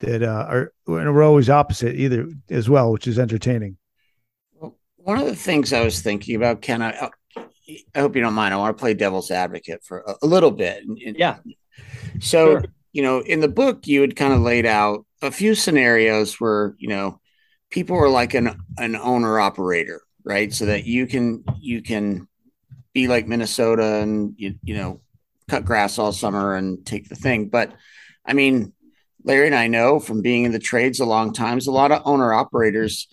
that 0.00 0.24
uh, 0.24 0.46
are 0.48 0.72
and 0.88 1.14
we're 1.14 1.22
always 1.22 1.48
opposite 1.48 1.94
either 1.94 2.28
as 2.50 2.68
well, 2.68 2.90
which 2.90 3.06
is 3.06 3.16
entertaining. 3.16 3.76
Well, 4.54 4.76
one 4.96 5.18
of 5.18 5.26
the 5.26 5.36
things 5.36 5.72
I 5.72 5.84
was 5.84 6.02
thinking 6.02 6.34
about, 6.34 6.62
Ken, 6.62 6.82
I, 6.82 7.10
I 7.94 8.00
hope 8.00 8.16
you 8.16 8.22
don't 8.22 8.34
mind. 8.34 8.52
I 8.52 8.56
want 8.56 8.76
to 8.76 8.80
play 8.80 8.94
devil's 8.94 9.30
advocate 9.30 9.84
for 9.84 10.00
a, 10.00 10.14
a 10.22 10.26
little 10.26 10.50
bit. 10.50 10.82
And- 10.84 10.98
and- 11.06 11.16
yeah 11.16 11.36
So, 12.20 12.40
Sure. 12.54 12.64
you 12.92 13.02
know, 13.02 13.20
in 13.20 13.38
the 13.38 13.48
book, 13.48 13.86
you 13.86 14.00
had 14.00 14.16
kind 14.16 14.32
of 14.32 14.40
laid 14.40 14.66
out 14.66 15.06
a 15.22 15.30
few 15.30 15.54
scenarios 15.54 16.40
where, 16.40 16.74
you 16.78 16.88
know, 16.88 17.20
people 17.70 17.96
are 17.96 18.08
like 18.10 18.34
an, 18.34 18.58
an 18.78 18.96
owner 18.96 19.38
operator, 19.38 20.02
right? 20.24 20.52
So 20.52 20.66
that 20.66 20.84
you 20.84 21.06
can, 21.06 21.44
you 21.60 21.82
can 21.82 22.26
be 22.92 23.06
like 23.06 23.28
Minnesota 23.28 24.00
and, 24.02 24.34
you, 24.36 24.56
you 24.64 24.74
know, 24.76 25.00
cut 25.48 25.64
grass 25.64 25.98
all 25.98 26.12
summer 26.12 26.54
and 26.54 26.84
take 26.84 27.08
the 27.08 27.14
thing. 27.14 27.48
But 27.48 27.72
I 28.24 28.32
mean, 28.32 28.72
Larry 29.24 29.46
and 29.46 29.54
I 29.54 29.68
know 29.68 30.00
from 30.00 30.22
being 30.22 30.44
in 30.44 30.52
the 30.52 30.58
trades 30.58 31.00
a 31.00 31.04
long 31.04 31.32
times, 31.32 31.66
a 31.66 31.72
lot 31.72 31.92
of 31.92 32.02
owner 32.04 32.32
operators, 32.32 33.08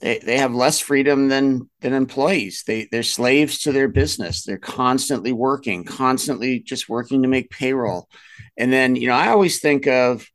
they, 0.00 0.18
they 0.18 0.38
have 0.38 0.54
less 0.54 0.80
freedom 0.80 1.28
than 1.28 1.68
than 1.80 1.92
employees. 1.92 2.64
They 2.66 2.88
they're 2.90 3.02
slaves 3.02 3.60
to 3.60 3.72
their 3.72 3.88
business. 3.88 4.44
They're 4.44 4.58
constantly 4.58 5.32
working, 5.32 5.84
constantly 5.84 6.60
just 6.60 6.88
working 6.88 7.22
to 7.22 7.28
make 7.28 7.50
payroll. 7.50 8.08
And 8.56 8.72
then, 8.72 8.96
you 8.96 9.08
know, 9.08 9.14
I 9.14 9.28
always 9.28 9.60
think 9.60 9.86
of, 9.86 10.26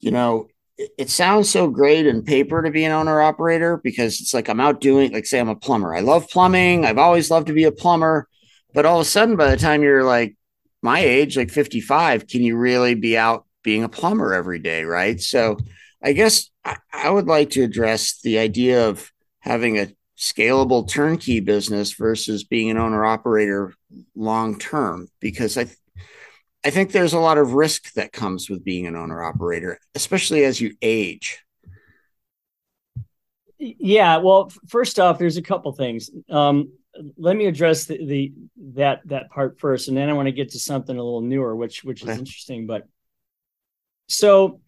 you 0.00 0.10
know, 0.10 0.48
it, 0.78 0.90
it 0.98 1.10
sounds 1.10 1.50
so 1.50 1.68
great 1.68 2.06
in 2.06 2.22
paper 2.22 2.62
to 2.62 2.70
be 2.70 2.84
an 2.84 2.92
owner 2.92 3.20
operator 3.20 3.80
because 3.82 4.20
it's 4.20 4.34
like 4.34 4.48
I'm 4.48 4.60
out 4.60 4.80
doing, 4.80 5.12
like, 5.12 5.26
say, 5.26 5.38
I'm 5.40 5.48
a 5.48 5.56
plumber. 5.56 5.94
I 5.94 6.00
love 6.00 6.28
plumbing. 6.28 6.84
I've 6.84 6.98
always 6.98 7.30
loved 7.30 7.48
to 7.48 7.52
be 7.52 7.64
a 7.64 7.72
plumber. 7.72 8.28
But 8.74 8.84
all 8.84 9.00
of 9.00 9.06
a 9.06 9.08
sudden, 9.08 9.36
by 9.36 9.50
the 9.50 9.56
time 9.56 9.82
you're 9.82 10.04
like 10.04 10.36
my 10.82 10.98
age, 10.98 11.36
like 11.36 11.50
55, 11.50 12.26
can 12.26 12.42
you 12.42 12.56
really 12.56 12.94
be 12.94 13.16
out 13.16 13.46
being 13.62 13.84
a 13.84 13.88
plumber 13.88 14.34
every 14.34 14.58
day? 14.58 14.84
Right. 14.84 15.20
So 15.20 15.56
I 16.02 16.12
guess 16.12 16.50
I, 16.92 17.08
would 17.08 17.26
like 17.26 17.50
to 17.50 17.62
address 17.62 18.20
the 18.20 18.38
idea 18.38 18.88
of 18.88 19.10
having 19.40 19.78
a 19.78 19.92
scalable 20.18 20.88
turnkey 20.88 21.40
business 21.40 21.92
versus 21.92 22.44
being 22.44 22.68
an 22.68 22.76
owner 22.76 23.04
operator 23.04 23.72
long 24.14 24.58
term 24.58 25.08
because 25.20 25.56
I 25.56 25.66
I 26.66 26.70
think 26.70 26.92
there's 26.92 27.12
a 27.12 27.18
lot 27.18 27.36
of 27.36 27.52
risk 27.52 27.92
that 27.92 28.12
comes 28.12 28.48
with 28.48 28.64
being 28.64 28.86
an 28.86 28.96
owner 28.96 29.22
operator, 29.22 29.78
especially 29.94 30.44
as 30.44 30.60
you 30.62 30.74
age. 30.80 31.44
Yeah, 33.58 34.16
well, 34.16 34.50
first 34.68 34.98
off, 34.98 35.18
there's 35.18 35.36
a 35.36 35.42
couple 35.42 35.72
things. 35.72 36.10
Um, 36.30 36.72
let 37.16 37.36
me 37.36 37.46
address 37.46 37.86
the, 37.86 38.04
the, 38.04 38.32
that 38.74 39.00
that 39.06 39.30
part 39.30 39.58
first, 39.58 39.88
and 39.88 39.96
then 39.96 40.08
I 40.08 40.12
want 40.12 40.26
to 40.26 40.32
get 40.32 40.50
to 40.50 40.58
something 40.58 40.96
a 40.96 41.02
little 41.02 41.20
newer, 41.20 41.54
which 41.54 41.84
which 41.84 42.02
is 42.02 42.08
okay. 42.08 42.18
interesting. 42.18 42.66
But 42.66 42.86
so 44.08 44.60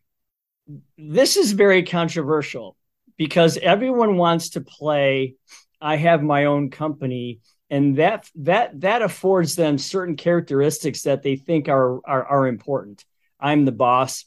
this 0.99 1.37
is 1.37 1.53
very 1.53 1.83
controversial 1.85 2.77
because 3.17 3.57
everyone 3.59 4.17
wants 4.17 4.51
to 4.51 4.61
play. 4.61 5.35
I 5.81 5.97
have 5.97 6.23
my 6.23 6.47
own 6.47 6.71
company, 6.71 7.41
and 7.71 7.97
that 7.97 8.29
that 8.37 8.81
that 8.81 9.03
affords 9.03 9.55
them 9.55 9.79
certain 9.79 10.17
characteristics 10.17 11.03
that 11.03 11.23
they 11.23 11.37
think 11.37 11.69
are 11.69 12.01
are, 12.07 12.25
are 12.25 12.47
important. 12.47 13.05
I'm 13.39 13.65
the 13.65 13.73
boss. 13.73 14.25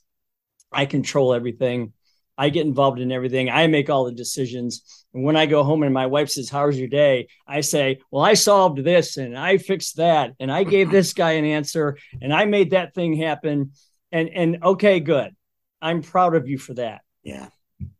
I 0.71 0.85
control 0.85 1.33
everything. 1.33 1.93
I 2.39 2.47
get 2.47 2.65
involved 2.65 3.01
in 3.01 3.11
everything. 3.11 3.49
I 3.49 3.67
make 3.67 3.89
all 3.89 4.05
the 4.05 4.13
decisions. 4.13 5.05
And 5.13 5.25
when 5.25 5.35
I 5.35 5.45
go 5.45 5.61
home 5.61 5.83
and 5.83 5.93
my 5.93 6.05
wife 6.05 6.29
says, 6.29 6.49
How's 6.49 6.77
your 6.77 6.87
day? 6.87 7.27
I 7.45 7.59
say, 7.59 7.99
Well, 8.11 8.23
I 8.23 8.35
solved 8.35 8.81
this 8.81 9.17
and 9.17 9.37
I 9.37 9.57
fixed 9.57 9.97
that. 9.97 10.31
And 10.39 10.49
I 10.49 10.63
gave 10.63 10.89
this 10.89 11.11
guy 11.11 11.31
an 11.31 11.43
answer 11.43 11.97
and 12.21 12.33
I 12.33 12.45
made 12.45 12.71
that 12.71 12.95
thing 12.95 13.17
happen. 13.17 13.73
And 14.13 14.29
and 14.29 14.63
okay, 14.63 15.01
good. 15.01 15.35
I'm 15.81 16.01
proud 16.01 16.33
of 16.33 16.47
you 16.47 16.57
for 16.57 16.73
that. 16.75 17.01
Yeah. 17.23 17.49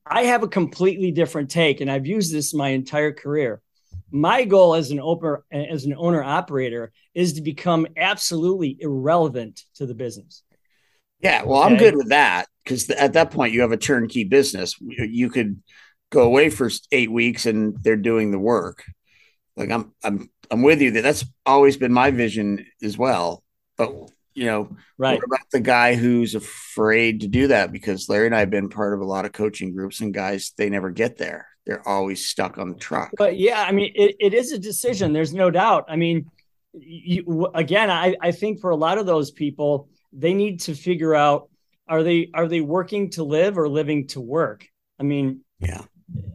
I 0.06 0.24
have 0.24 0.44
a 0.44 0.48
completely 0.48 1.12
different 1.12 1.52
take, 1.52 1.82
and 1.82 1.92
I've 1.92 2.08
used 2.08 2.34
this 2.34 2.54
my 2.54 2.70
entire 2.70 3.14
career. 3.14 3.62
My 4.10 4.44
goal 4.44 4.74
as 4.74 4.90
an 4.92 5.00
owner, 5.00 5.44
as 5.52 5.86
an 5.86 5.94
owner 5.96 6.24
operator 6.24 6.92
is 7.14 7.34
to 7.34 7.42
become 7.42 7.88
absolutely 7.96 8.78
irrelevant 8.80 9.64
to 9.76 9.86
the 9.86 9.94
business. 9.94 10.44
Yeah, 11.22 11.44
well, 11.44 11.64
okay? 11.64 11.74
I'm 11.74 11.78
good 11.78 11.96
with 11.96 12.10
that 12.10 12.48
because 12.64 12.90
at 12.90 13.14
that 13.14 13.32
point 13.32 13.54
you 13.54 13.62
have 13.62 13.72
a 13.72 13.78
turnkey 13.78 14.24
business. 14.24 14.76
You 14.80 15.30
could 15.30 15.62
go 16.12 16.24
away 16.24 16.50
for 16.50 16.70
eight 16.92 17.12
weeks 17.12 17.46
and 17.46 17.78
they're 17.84 17.98
doing 17.98 18.32
the 18.32 18.40
work. 18.40 18.84
Like 19.56 19.72
I'm, 19.72 19.94
I'm, 20.04 20.30
I'm 20.50 20.62
with 20.62 20.82
you. 20.82 20.92
That 20.92 21.02
that's 21.02 21.26
always 21.46 21.78
been 21.78 21.92
my 21.92 22.12
vision 22.12 22.66
as 22.82 22.98
well. 22.98 23.44
But 23.78 23.92
you 24.34 24.46
know, 24.46 24.76
right? 24.98 25.16
What 25.16 25.26
about 25.26 25.52
the 25.52 25.60
guy 25.60 25.96
who's 25.96 26.36
afraid 26.36 27.22
to 27.22 27.28
do 27.28 27.48
that? 27.48 27.72
Because 27.72 28.08
Larry 28.08 28.28
and 28.28 28.36
I 28.36 28.40
have 28.40 28.50
been 28.50 28.70
part 28.70 28.94
of 28.94 29.02
a 29.02 29.06
lot 29.06 29.26
of 29.26 29.34
coaching 29.34 29.74
groups, 29.74 30.00
and 30.00 30.14
guys, 30.14 30.54
they 30.58 30.70
never 30.70 30.90
get 30.92 31.18
there. 31.18 31.48
They're 31.66 31.88
always 31.88 32.26
stuck 32.26 32.58
on 32.58 32.70
the 32.70 32.80
truck. 32.80 33.12
But 33.18 33.38
yeah, 33.38 33.62
I 33.62 33.72
mean, 33.72 33.92
it, 33.96 34.16
it 34.20 34.34
is 34.34 34.52
a 34.52 34.58
decision. 34.58 35.14
There's 35.14 35.34
no 35.34 35.52
doubt. 35.52 35.86
I 35.90 35.98
mean, 35.98 36.32
you, 36.74 37.50
again, 37.54 37.92
I, 37.92 38.16
I 38.22 38.32
think 38.32 38.60
for 38.60 38.70
a 38.70 38.76
lot 38.76 38.98
of 38.98 39.06
those 39.06 39.30
people, 39.32 39.90
they 40.12 40.34
need 40.34 40.62
to 40.62 40.76
figure 40.76 41.16
out 41.16 41.50
are 41.88 42.04
they 42.04 42.30
are 42.34 42.48
they 42.48 42.62
working 42.62 43.10
to 43.12 43.24
live 43.24 43.58
or 43.58 43.68
living 43.68 44.08
to 44.08 44.22
work? 44.22 44.68
I 45.00 45.04
mean 45.04 45.42
yeah. 45.60 45.82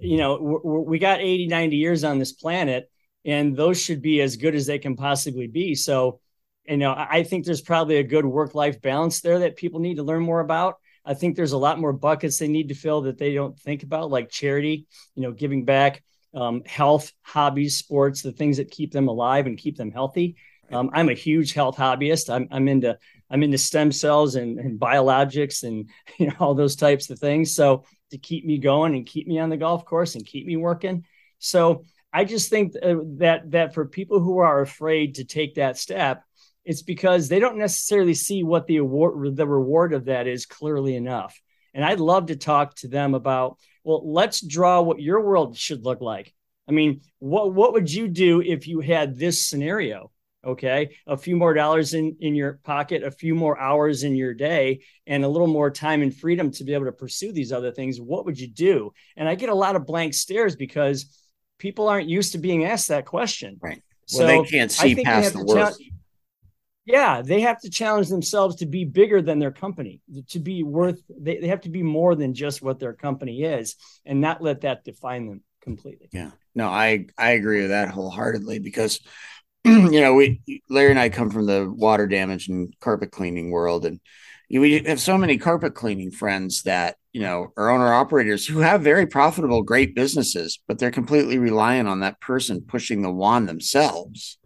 you 0.00 0.16
know 0.16 0.60
we 0.64 0.98
got 0.98 1.20
80 1.20 1.46
90 1.46 1.76
years 1.76 2.04
on 2.04 2.18
this 2.18 2.32
planet 2.32 2.90
and 3.24 3.56
those 3.56 3.80
should 3.80 4.02
be 4.02 4.20
as 4.20 4.36
good 4.36 4.54
as 4.54 4.66
they 4.66 4.78
can 4.78 4.96
possibly 4.96 5.46
be. 5.46 5.74
So 5.74 6.20
you 6.68 6.78
know 6.78 6.94
i 6.96 7.22
think 7.22 7.44
there's 7.44 7.60
probably 7.60 7.98
a 7.98 8.02
good 8.02 8.24
work 8.24 8.54
life 8.54 8.80
balance 8.80 9.20
there 9.20 9.40
that 9.40 9.56
people 9.56 9.80
need 9.80 9.96
to 9.96 10.02
learn 10.02 10.22
more 10.22 10.40
about. 10.40 10.76
I 11.06 11.12
think 11.12 11.36
there's 11.36 11.52
a 11.52 11.58
lot 11.58 11.78
more 11.78 11.92
buckets 11.92 12.38
they 12.38 12.48
need 12.48 12.68
to 12.68 12.74
fill 12.74 13.02
that 13.02 13.18
they 13.18 13.34
don't 13.34 13.58
think 13.58 13.82
about 13.82 14.10
like 14.10 14.30
charity 14.30 14.86
you 15.14 15.22
know 15.22 15.32
giving 15.32 15.64
back 15.64 16.02
um, 16.34 16.62
health 16.64 17.12
hobbies 17.22 17.76
sports 17.76 18.22
the 18.22 18.32
things 18.32 18.56
that 18.56 18.70
keep 18.70 18.92
them 18.92 19.08
alive 19.08 19.46
and 19.46 19.56
keep 19.56 19.76
them 19.76 19.92
healthy. 19.92 20.36
Um, 20.72 20.90
i'm 20.94 21.10
a 21.10 21.14
huge 21.14 21.52
health 21.52 21.76
hobbyist. 21.76 22.32
I'm, 22.34 22.48
I'm 22.50 22.68
into 22.68 22.98
I'm 23.30 23.42
into 23.42 23.58
stem 23.58 23.92
cells 23.92 24.34
and, 24.34 24.58
and 24.58 24.78
biologics 24.78 25.62
and 25.62 25.88
you 26.18 26.28
know 26.28 26.36
all 26.40 26.54
those 26.54 26.76
types 26.76 27.10
of 27.10 27.18
things. 27.18 27.54
So 27.54 27.84
to 28.10 28.18
keep 28.18 28.44
me 28.44 28.58
going 28.58 28.94
and 28.94 29.06
keep 29.06 29.26
me 29.26 29.38
on 29.38 29.50
the 29.50 29.56
golf 29.56 29.84
course 29.84 30.14
and 30.14 30.24
keep 30.24 30.46
me 30.46 30.56
working. 30.56 31.04
So 31.38 31.84
I 32.12 32.24
just 32.24 32.48
think 32.48 32.74
uh, 32.80 32.94
that 33.18 33.50
that 33.50 33.74
for 33.74 33.86
people 33.86 34.20
who 34.20 34.38
are 34.38 34.60
afraid 34.60 35.16
to 35.16 35.24
take 35.24 35.56
that 35.56 35.76
step, 35.76 36.22
it's 36.64 36.82
because 36.82 37.28
they 37.28 37.40
don't 37.40 37.58
necessarily 37.58 38.14
see 38.14 38.42
what 38.42 38.66
the 38.66 38.76
award 38.76 39.36
the 39.36 39.46
reward 39.46 39.92
of 39.92 40.06
that 40.06 40.26
is 40.26 40.46
clearly 40.46 40.96
enough. 40.96 41.38
And 41.74 41.84
I'd 41.84 42.00
love 42.00 42.26
to 42.26 42.36
talk 42.36 42.76
to 42.76 42.88
them 42.88 43.14
about, 43.14 43.58
well, 43.82 44.12
let's 44.12 44.40
draw 44.40 44.80
what 44.80 45.00
your 45.00 45.20
world 45.20 45.56
should 45.56 45.84
look 45.84 46.00
like. 46.00 46.32
I 46.68 46.72
mean, 46.72 47.00
what 47.18 47.52
what 47.52 47.72
would 47.72 47.92
you 47.92 48.08
do 48.08 48.40
if 48.40 48.68
you 48.68 48.80
had 48.80 49.16
this 49.16 49.46
scenario? 49.46 50.10
Okay? 50.44 50.96
A 51.06 51.16
few 51.16 51.36
more 51.36 51.54
dollars 51.54 51.94
in 51.94 52.16
in 52.20 52.34
your 52.34 52.60
pocket 52.64 53.02
a 53.02 53.10
few 53.10 53.34
more 53.34 53.58
hours 53.58 54.04
in 54.04 54.14
your 54.14 54.34
day 54.34 54.80
and 55.06 55.24
a 55.24 55.28
little 55.28 55.46
more 55.46 55.70
time 55.70 56.02
and 56.02 56.14
freedom 56.14 56.50
to 56.52 56.64
be 56.64 56.74
able 56.74 56.86
to 56.86 56.92
pursue 56.92 57.32
these 57.32 57.52
other 57.52 57.72
things 57.72 58.00
what 58.00 58.24
would 58.24 58.38
you 58.38 58.48
do? 58.48 58.92
And 59.16 59.28
i 59.28 59.34
get 59.34 59.48
a 59.48 59.54
lot 59.54 59.76
of 59.76 59.86
blank 59.86 60.14
stares 60.14 60.56
because 60.56 61.18
people 61.58 61.88
aren't 61.88 62.08
used 62.08 62.32
to 62.32 62.38
being 62.38 62.64
asked 62.64 62.88
that 62.88 63.06
question. 63.06 63.58
Right. 63.60 63.82
Well 64.12 64.20
so 64.20 64.26
they 64.26 64.42
can't 64.42 64.70
see 64.70 65.02
past 65.02 65.32
the 65.32 65.44
work 65.44 65.74
yeah 66.86 67.22
they 67.22 67.40
have 67.40 67.60
to 67.60 67.70
challenge 67.70 68.08
themselves 68.08 68.56
to 68.56 68.66
be 68.66 68.84
bigger 68.84 69.22
than 69.22 69.38
their 69.38 69.50
company 69.50 70.00
to 70.28 70.38
be 70.38 70.62
worth 70.62 71.00
they, 71.08 71.38
they 71.38 71.48
have 71.48 71.62
to 71.62 71.70
be 71.70 71.82
more 71.82 72.14
than 72.14 72.34
just 72.34 72.62
what 72.62 72.78
their 72.78 72.92
company 72.92 73.42
is 73.42 73.76
and 74.04 74.20
not 74.20 74.42
let 74.42 74.60
that 74.62 74.84
define 74.84 75.26
them 75.26 75.42
completely. 75.62 76.08
Yeah. 76.12 76.30
No 76.54 76.68
i 76.68 77.06
i 77.18 77.30
agree 77.30 77.62
with 77.62 77.70
that 77.70 77.88
wholeheartedly 77.88 78.58
because 78.58 79.00
you 79.66 80.00
know, 80.00 80.14
we 80.14 80.42
Larry 80.68 80.90
and 80.90 81.00
I 81.00 81.08
come 81.08 81.30
from 81.30 81.46
the 81.46 81.70
water 81.70 82.06
damage 82.06 82.48
and 82.48 82.74
carpet 82.80 83.10
cleaning 83.10 83.50
world, 83.50 83.86
and 83.86 83.98
we 84.50 84.82
have 84.82 85.00
so 85.00 85.16
many 85.16 85.38
carpet 85.38 85.74
cleaning 85.74 86.10
friends 86.10 86.64
that 86.64 86.96
you 87.12 87.22
know 87.22 87.52
are 87.56 87.70
owner 87.70 87.92
operators 87.92 88.46
who 88.46 88.58
have 88.58 88.82
very 88.82 89.06
profitable, 89.06 89.62
great 89.62 89.94
businesses, 89.94 90.60
but 90.68 90.78
they're 90.78 90.90
completely 90.90 91.38
reliant 91.38 91.88
on 91.88 92.00
that 92.00 92.20
person 92.20 92.60
pushing 92.60 93.00
the 93.00 93.10
wand 93.10 93.48
themselves. 93.48 94.38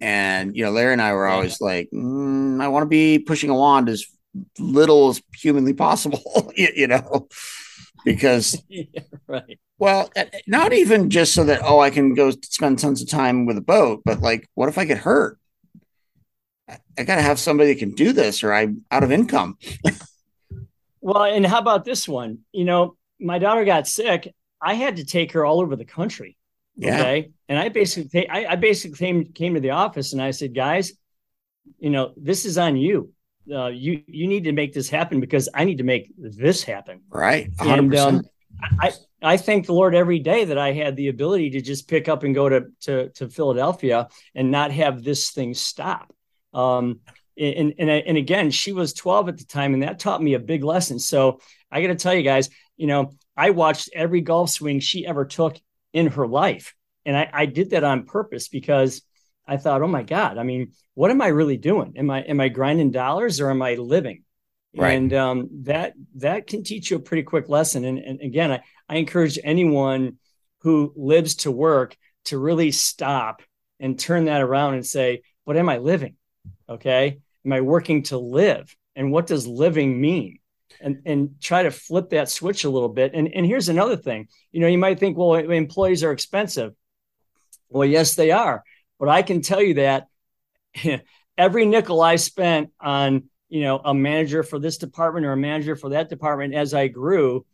And 0.00 0.56
you 0.56 0.64
know, 0.64 0.72
Larry 0.72 0.94
and 0.94 1.02
I 1.02 1.12
were 1.12 1.28
always 1.28 1.60
like, 1.60 1.88
mm, 1.94 2.60
I 2.60 2.66
want 2.68 2.82
to 2.82 2.88
be 2.88 3.20
pushing 3.20 3.50
a 3.50 3.54
wand 3.54 3.88
as 3.88 4.04
little 4.58 5.10
as 5.10 5.22
humanly 5.36 5.74
possible, 5.74 6.52
you 6.56 6.88
know, 6.88 7.28
because 8.04 8.60
yeah, 8.68 9.02
right 9.26 9.58
well, 9.80 10.12
not 10.46 10.74
even 10.74 11.08
just 11.08 11.32
so 11.32 11.42
that 11.44 11.62
oh, 11.64 11.80
I 11.80 11.88
can 11.88 12.12
go 12.12 12.30
spend 12.30 12.78
tons 12.78 13.00
of 13.00 13.08
time 13.08 13.46
with 13.46 13.56
a 13.56 13.62
boat, 13.62 14.02
but 14.04 14.20
like, 14.20 14.46
what 14.54 14.68
if 14.68 14.76
I 14.76 14.84
get 14.84 14.98
hurt? 14.98 15.38
I 16.68 17.02
got 17.02 17.16
to 17.16 17.22
have 17.22 17.38
somebody 17.38 17.72
that 17.72 17.78
can 17.78 17.92
do 17.92 18.12
this, 18.12 18.44
or 18.44 18.52
I'm 18.52 18.84
out 18.90 19.02
of 19.02 19.10
income. 19.10 19.56
well, 21.00 21.24
and 21.24 21.46
how 21.46 21.58
about 21.58 21.86
this 21.86 22.06
one? 22.06 22.40
You 22.52 22.66
know, 22.66 22.96
my 23.18 23.38
daughter 23.38 23.64
got 23.64 23.88
sick. 23.88 24.32
I 24.60 24.74
had 24.74 24.96
to 24.96 25.04
take 25.06 25.32
her 25.32 25.46
all 25.46 25.62
over 25.62 25.74
the 25.76 25.86
country. 25.86 26.36
Yeah. 26.76 27.00
Okay, 27.00 27.30
and 27.48 27.58
I 27.58 27.70
basically, 27.70 28.28
I, 28.28 28.52
I 28.52 28.56
basically 28.56 28.98
came 28.98 29.32
came 29.32 29.54
to 29.54 29.60
the 29.60 29.70
office 29.70 30.12
and 30.12 30.20
I 30.20 30.32
said, 30.32 30.54
guys, 30.54 30.92
you 31.78 31.88
know, 31.88 32.12
this 32.18 32.44
is 32.44 32.58
on 32.58 32.76
you. 32.76 33.12
Uh, 33.52 33.68
you 33.68 34.02
you 34.06 34.28
need 34.28 34.44
to 34.44 34.52
make 34.52 34.72
this 34.72 34.88
happen 34.88 35.20
because 35.20 35.48
I 35.54 35.64
need 35.64 35.78
to 35.78 35.84
make 35.84 36.12
this 36.16 36.62
happen. 36.62 37.00
Right. 37.08 37.50
100%. 37.56 37.78
And 37.78 37.94
um, 37.96 38.22
I 38.80 38.92
I 39.22 39.36
thank 39.36 39.66
the 39.66 39.72
Lord 39.72 39.94
every 39.94 40.18
day 40.18 40.44
that 40.46 40.58
I 40.58 40.72
had 40.72 40.96
the 40.96 41.08
ability 41.08 41.50
to 41.50 41.60
just 41.60 41.88
pick 41.88 42.08
up 42.08 42.22
and 42.22 42.34
go 42.34 42.48
to 42.48 42.66
to, 42.82 43.08
to 43.10 43.28
Philadelphia 43.28 44.08
and 44.34 44.50
not 44.50 44.70
have 44.72 45.02
this 45.02 45.30
thing 45.30 45.54
stop. 45.54 46.12
Um, 46.54 47.00
and, 47.38 47.74
and 47.78 47.90
and 47.90 48.16
again, 48.16 48.50
she 48.50 48.72
was 48.72 48.92
12 48.92 49.28
at 49.30 49.38
the 49.38 49.44
time, 49.44 49.74
and 49.74 49.82
that 49.82 49.98
taught 49.98 50.22
me 50.22 50.34
a 50.34 50.40
big 50.40 50.64
lesson. 50.64 50.98
So 50.98 51.40
I 51.70 51.80
got 51.80 51.88
to 51.88 51.94
tell 51.94 52.14
you 52.14 52.22
guys, 52.22 52.50
you 52.76 52.86
know, 52.86 53.12
I 53.36 53.50
watched 53.50 53.90
every 53.94 54.20
golf 54.20 54.50
swing 54.50 54.80
she 54.80 55.06
ever 55.06 55.24
took 55.24 55.56
in 55.92 56.08
her 56.08 56.26
life, 56.26 56.74
and 57.04 57.16
I, 57.16 57.30
I 57.32 57.46
did 57.46 57.70
that 57.70 57.84
on 57.84 58.04
purpose 58.04 58.48
because 58.48 59.02
I 59.50 59.56
thought, 59.56 59.82
oh 59.82 59.88
my 59.88 60.04
God, 60.04 60.38
I 60.38 60.44
mean, 60.44 60.72
what 60.94 61.10
am 61.10 61.20
I 61.20 61.26
really 61.26 61.56
doing? 61.56 61.94
Am 61.96 62.08
I 62.08 62.20
am 62.20 62.40
I 62.40 62.48
grinding 62.48 62.92
dollars 62.92 63.40
or 63.40 63.50
am 63.50 63.62
I 63.62 63.74
living? 63.74 64.22
Right. 64.76 64.92
And 64.92 65.12
um, 65.12 65.48
that 65.64 65.94
that 66.16 66.46
can 66.46 66.62
teach 66.62 66.90
you 66.90 66.96
a 66.98 67.00
pretty 67.00 67.24
quick 67.24 67.48
lesson. 67.48 67.84
And, 67.84 67.98
and 67.98 68.20
again, 68.20 68.52
I, 68.52 68.60
I 68.88 68.96
encourage 68.96 69.38
anyone 69.42 70.18
who 70.60 70.92
lives 70.94 71.34
to 71.42 71.50
work 71.50 71.96
to 72.26 72.38
really 72.38 72.70
stop 72.70 73.42
and 73.80 73.98
turn 73.98 74.26
that 74.26 74.42
around 74.42 74.74
and 74.74 74.86
say, 74.86 75.22
what 75.44 75.56
am 75.56 75.68
I 75.68 75.78
living? 75.78 76.14
Okay. 76.68 77.18
Am 77.44 77.52
I 77.52 77.60
working 77.62 78.04
to 78.04 78.18
live? 78.18 78.76
And 78.94 79.10
what 79.10 79.26
does 79.26 79.46
living 79.46 80.00
mean? 80.00 80.38
And, 80.80 81.02
and 81.04 81.40
try 81.40 81.64
to 81.64 81.70
flip 81.70 82.10
that 82.10 82.28
switch 82.28 82.64
a 82.64 82.70
little 82.70 82.88
bit. 82.88 83.12
And, 83.14 83.34
and 83.34 83.44
here's 83.44 83.68
another 83.68 83.96
thing. 83.96 84.28
You 84.52 84.60
know, 84.60 84.68
you 84.68 84.78
might 84.78 85.00
think, 85.00 85.18
well, 85.18 85.34
employees 85.34 86.04
are 86.04 86.12
expensive. 86.12 86.72
Well, 87.68 87.88
yes, 87.88 88.14
they 88.14 88.30
are. 88.30 88.62
But 89.00 89.08
I 89.08 89.22
can 89.22 89.40
tell 89.40 89.62
you 89.62 89.74
that 89.74 90.06
every 91.38 91.64
nickel 91.64 92.00
I 92.02 92.16
spent 92.16 92.70
on, 92.78 93.24
you 93.48 93.62
know, 93.62 93.80
a 93.82 93.94
manager 93.94 94.44
for 94.44 94.60
this 94.60 94.78
department 94.78 95.26
or 95.26 95.32
a 95.32 95.36
manager 95.36 95.74
for 95.74 95.90
that 95.90 96.08
department 96.08 96.54
as 96.54 96.74
I 96.74 96.86
grew, 96.86 97.44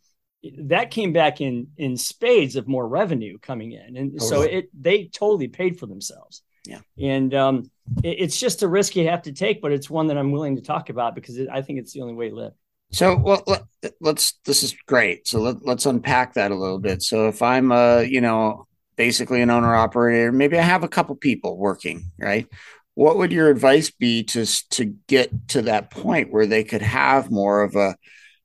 that 0.59 0.91
came 0.91 1.13
back 1.13 1.41
in 1.41 1.69
in 1.77 1.97
spades 1.97 2.55
of 2.57 2.67
more 2.67 2.87
revenue 2.87 3.39
coming 3.39 3.71
in. 3.71 3.97
And 3.97 4.21
so 4.21 4.41
it 4.41 4.69
they 4.79 5.05
totally 5.05 5.47
paid 5.47 5.79
for 5.79 5.87
themselves. 5.87 6.43
Yeah. 6.65 6.81
And 6.99 7.33
um, 7.33 7.71
it, 8.03 8.17
it's 8.19 8.39
just 8.39 8.61
a 8.61 8.67
risk 8.67 8.95
you 8.95 9.07
have 9.07 9.23
to 9.23 9.31
take, 9.31 9.61
but 9.61 9.71
it's 9.71 9.89
one 9.89 10.07
that 10.07 10.17
I'm 10.17 10.31
willing 10.31 10.57
to 10.57 10.61
talk 10.61 10.89
about 10.89 11.15
because 11.15 11.37
it, 11.37 11.47
I 11.51 11.61
think 11.61 11.79
it's 11.79 11.93
the 11.93 12.01
only 12.01 12.13
way 12.13 12.29
to 12.29 12.35
live. 12.35 12.53
So, 12.91 13.17
well, 13.17 13.43
let, 13.47 13.63
us 14.05 14.33
This 14.45 14.63
is 14.63 14.75
great. 14.85 15.27
So 15.27 15.39
let, 15.39 15.65
let's 15.65 15.85
unpack 15.85 16.35
that 16.35 16.51
a 16.51 16.55
little 16.55 16.79
bit. 16.79 17.01
So, 17.01 17.27
if 17.27 17.41
I'm 17.41 17.71
a, 17.71 18.03
you 18.03 18.21
know, 18.21 18.66
basically 18.97 19.41
an 19.41 19.49
owner 19.49 19.73
operator, 19.73 20.31
maybe 20.31 20.57
I 20.57 20.63
have 20.63 20.83
a 20.83 20.89
couple 20.89 21.15
people 21.15 21.57
working, 21.57 22.11
right? 22.19 22.47
What 22.95 23.17
would 23.17 23.31
your 23.31 23.49
advice 23.49 23.91
be 23.91 24.23
to 24.23 24.45
to 24.71 24.85
get 25.07 25.49
to 25.49 25.61
that 25.63 25.91
point 25.91 26.33
where 26.33 26.47
they 26.47 26.63
could 26.63 26.81
have 26.81 27.31
more 27.31 27.61
of 27.61 27.75
a 27.75 27.95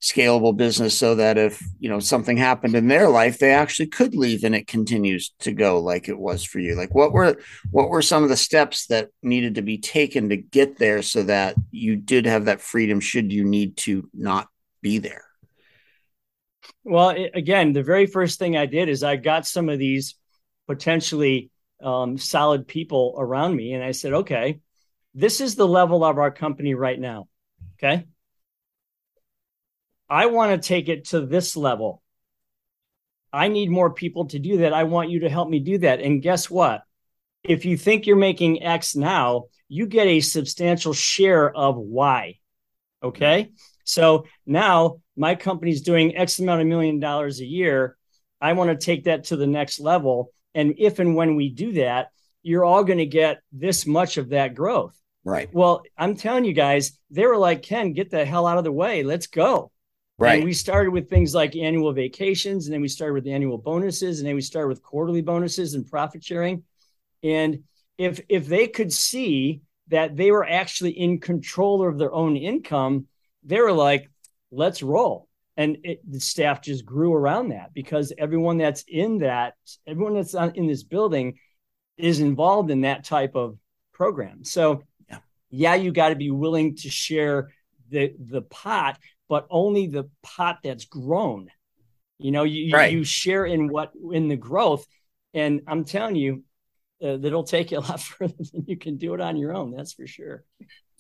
scalable 0.03 0.55
business 0.57 0.99
so 0.99 1.15
that 1.15 1.39
if 1.39 1.63
you 1.79 1.89
know 1.89 2.01
something 2.01 2.37
happened 2.37 2.75
in 2.75 2.89
their 2.89 3.09
life 3.09 3.39
they 3.39 3.53
actually 3.53 3.87
could 3.87 4.17
leave 4.17 4.43
and 4.43 4.53
it 4.53 4.67
continues 4.67 5.33
to 5.39 5.53
go 5.53 5.81
like 5.81 6.09
it 6.09 6.19
was 6.19 6.43
for 6.43 6.59
you 6.59 6.75
like 6.75 6.93
what 6.93 7.13
were 7.13 7.37
what 7.71 7.89
were 7.89 8.03
some 8.03 8.25
of 8.25 8.29
the 8.29 8.37
steps 8.37 8.89
that 8.89 9.11
needed 9.23 9.55
to 9.55 9.63
be 9.63 9.79
taken 9.79 10.29
to 10.29 10.37
get 10.37 10.77
there 10.77 11.03
so 11.03 11.23
that 11.23 11.55
you 11.71 11.95
did 11.95 12.27
have 12.27 12.47
that 12.47 12.61
freedom 12.61 12.99
should 12.99 13.31
you 13.31 13.45
need 13.45 13.77
to 13.77 14.11
not 14.13 14.49
be 14.81 14.99
there 14.99 15.25
well 16.83 17.15
again 17.33 17.73
the 17.73 17.85
very 17.85 18.07
first 18.07 18.41
thing 18.41 18.57
i 18.57 18.67
did 18.67 18.89
is 18.89 19.05
i 19.05 19.15
got 19.15 19.47
some 19.47 19.69
of 19.69 19.79
these 19.79 20.17
potentially 20.67 21.51
um, 21.83 22.17
solid 22.17 22.67
people 22.69 23.15
around 23.19 23.57
me 23.57 23.73
and 23.73 23.83
i 23.83 23.91
said 23.91 24.13
okay 24.13 24.61
this 25.15 25.41
is 25.41 25.55
the 25.55 25.67
level 25.69 26.05
of 26.05 26.19
our 26.19 26.31
company 26.31 26.75
right 26.75 26.99
now 26.99 27.29
okay 27.77 28.07
I 30.13 30.27
want 30.27 30.53
to 30.61 30.69
take 30.69 30.91
it 30.91 31.07
to 31.07 31.25
this 31.25 31.57
level. 31.57 32.03
I 33.33 33.49
need 33.49 33.71
more 33.71 33.95
people 33.95 34.27
to 34.27 34.39
do 34.39 34.59
that. 34.59 34.75
I 34.75 34.85
want 34.85 35.09
you 35.09 35.21
to 35.21 35.31
help 35.31 35.49
me 35.49 35.59
do 35.59 35.79
that. 35.79 36.01
And 36.01 36.21
guess 36.21 36.51
what? 36.51 36.83
If 37.43 37.65
you 37.65 37.79
think 37.79 38.07
you're 38.07 38.17
making 38.17 38.63
X 38.63 38.95
now, 38.95 39.45
you 39.69 39.87
get 39.87 40.07
a 40.07 40.21
substantial 40.21 40.93
share 40.93 41.51
of 41.51 41.79
Y. 41.79 42.35
Okay. 43.03 43.53
So 43.85 44.27
now 44.45 45.01
my 45.17 45.35
company's 45.35 45.81
doing 45.81 46.15
X 46.15 46.39
amount 46.41 46.61
of 46.61 46.67
million 46.67 47.01
dollars 47.01 47.41
a 47.41 47.47
year. 47.47 47.97
I 48.39 48.53
want 48.53 48.69
to 48.69 48.85
take 48.85 49.05
that 49.05 49.25
to 49.25 49.37
the 49.37 49.47
next 49.47 49.81
level. 49.81 50.31
And 50.55 50.75
if 50.79 50.99
and 50.99 51.17
when 51.17 51.37
we 51.37 51.49
do 51.49 51.73
that, 51.73 52.11
you're 52.43 52.65
all 52.65 52.85
going 52.85 52.99
to 52.99 53.07
get 53.07 53.41
this 53.53 53.87
much 53.87 54.17
of 54.17 54.31
that 54.31 54.55
growth. 54.55 54.99
Right. 55.25 55.49
Well, 55.53 55.83
I'm 55.97 56.17
telling 56.17 56.45
you 56.45 56.53
guys, 56.53 56.99
they 57.11 57.27
were 57.27 57.37
like, 57.37 57.63
Ken, 57.63 57.93
get 57.93 58.11
the 58.11 58.25
hell 58.25 58.47
out 58.47 58.59
of 58.59 58.65
the 58.65 58.73
way. 58.73 59.03
Let's 59.03 59.29
go. 59.29 59.71
Right. 60.19 60.37
And 60.37 60.45
we 60.45 60.53
started 60.53 60.91
with 60.91 61.09
things 61.09 61.35
like 61.35 61.57
annual 61.57 61.93
vacations, 61.93 62.67
and 62.67 62.75
then 62.75 62.81
we 62.81 62.89
started 62.89 63.15
with 63.15 63.27
annual 63.27 63.59
bonuses, 63.59 64.21
and 64.21 64.29
then 64.29 64.35
we 64.35 64.41
started 64.41 64.69
with 64.69 64.83
quarterly 64.83 65.23
bonuses 65.23 65.75
and 65.75 65.87
profit 65.87 66.23
sharing. 66.23 66.65
And 67.23 67.65
if 67.99 68.21
if 68.29 68.47
they 68.47 68.69
could 68.69 68.93
see 68.93 69.63
that 69.89 70.17
they 70.17 70.31
were 70.31 70.49
actually 70.49 70.93
in 70.93 71.19
control 71.19 71.87
of 71.87 71.99
their 71.99 72.13
own 72.13 72.37
income, 72.37 73.07
they 73.43 73.61
were 73.61 73.73
like, 73.73 74.11
"Let's 74.51 74.83
roll." 74.83 75.29
And 75.57 75.79
it, 75.85 76.01
the 76.11 76.21
staff 76.21 76.63
just 76.63 76.87
grew 76.87 77.13
around 77.13 77.51
that 77.51 77.75
because 77.75 78.13
everyone 78.17 78.57
that's 78.57 78.85
in 78.89 79.19
that, 79.19 79.55
everyone 79.87 80.15
that's 80.15 80.35
on, 80.35 80.53
in 80.55 80.67
this 80.67 80.83
building, 80.83 81.39
is 81.99 82.21
involved 82.21 82.71
in 82.71 82.83
that 82.83 83.05
type 83.05 83.37
of 83.37 83.59
program. 83.93 84.45
So, 84.45 84.83
yeah, 85.09 85.19
yeah 85.51 85.75
you 85.75 85.93
got 85.93 86.09
to 86.09 86.17
be 86.17 86.31
willing 86.31 86.77
to 86.77 86.91
share 86.91 87.51
the 87.91 88.15
the 88.19 88.41
pot 88.41 88.99
but 89.33 89.47
only 89.49 89.87
the 89.87 90.11
pot 90.23 90.59
that's 90.63 90.85
grown. 90.85 91.49
You 92.19 92.33
know, 92.33 92.43
you 92.43 92.77
right. 92.77 92.93
you 92.93 93.03
share 93.03 93.47
in 93.47 93.67
what 93.69 93.93
in 94.13 94.29
the 94.29 94.37
growth, 94.37 94.87
and 95.33 95.63
I'm 95.67 95.87
telling 95.87 96.17
you, 96.17 96.45
uh, 97.03 97.17
that'll 97.17 97.43
take 97.43 97.71
you 97.71 97.79
a 97.79 97.81
lot 97.81 97.99
further 98.03 98.35
than 98.53 98.65
you 98.67 98.77
can 98.77 98.99
do 98.99 99.15
it 99.15 99.23
on 99.23 99.39
your 99.39 99.55
own. 99.55 99.71
That's 99.75 99.95
for 99.95 100.07
sure. 100.07 100.45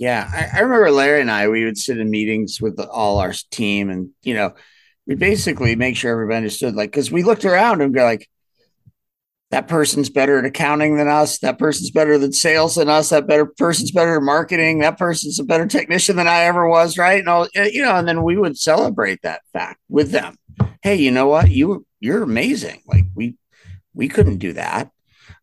Yeah, 0.02 0.28
I, 0.32 0.58
I 0.58 0.60
remember 0.62 0.90
Larry 0.90 1.20
and 1.20 1.30
I. 1.30 1.46
We 1.46 1.64
would 1.64 1.78
sit 1.78 1.96
in 1.96 2.10
meetings 2.10 2.60
with 2.60 2.76
the, 2.76 2.88
all 2.88 3.18
our 3.18 3.32
team, 3.52 3.88
and 3.88 4.10
you 4.24 4.34
know, 4.34 4.52
we 5.06 5.14
basically 5.14 5.76
make 5.76 5.96
sure 5.96 6.10
everybody 6.10 6.38
understood. 6.38 6.74
Like, 6.74 6.90
because 6.90 7.12
we 7.12 7.22
looked 7.22 7.44
around 7.44 7.82
and 7.82 7.94
go 7.94 8.02
like, 8.02 8.28
that 9.52 9.68
person's 9.68 10.10
better 10.10 10.40
at 10.40 10.44
accounting 10.44 10.96
than 10.96 11.06
us. 11.06 11.38
That 11.38 11.56
person's 11.56 11.92
better 11.92 12.18
than 12.18 12.32
sales 12.32 12.74
than 12.74 12.88
us. 12.88 13.10
That 13.10 13.28
better 13.28 13.46
person's 13.46 13.92
better 13.92 14.16
at 14.16 14.22
marketing. 14.24 14.80
That 14.80 14.98
person's 14.98 15.38
a 15.38 15.44
better 15.44 15.68
technician 15.68 16.16
than 16.16 16.26
I 16.26 16.46
ever 16.46 16.68
was. 16.68 16.98
Right. 16.98 17.20
And 17.20 17.28
all, 17.28 17.46
eh, 17.54 17.70
you 17.72 17.84
know, 17.84 17.94
and 17.94 18.08
then 18.08 18.24
we 18.24 18.36
would 18.36 18.58
celebrate 18.58 19.22
that 19.22 19.42
fact 19.52 19.78
with 19.88 20.10
them. 20.10 20.34
Hey, 20.82 20.96
you 20.96 21.12
know 21.12 21.28
what? 21.28 21.48
You, 21.48 21.86
you're 22.00 22.24
amazing. 22.24 22.82
Like 22.88 23.04
we, 23.14 23.36
we 23.94 24.08
couldn't 24.08 24.38
do 24.38 24.54
that. 24.54 24.90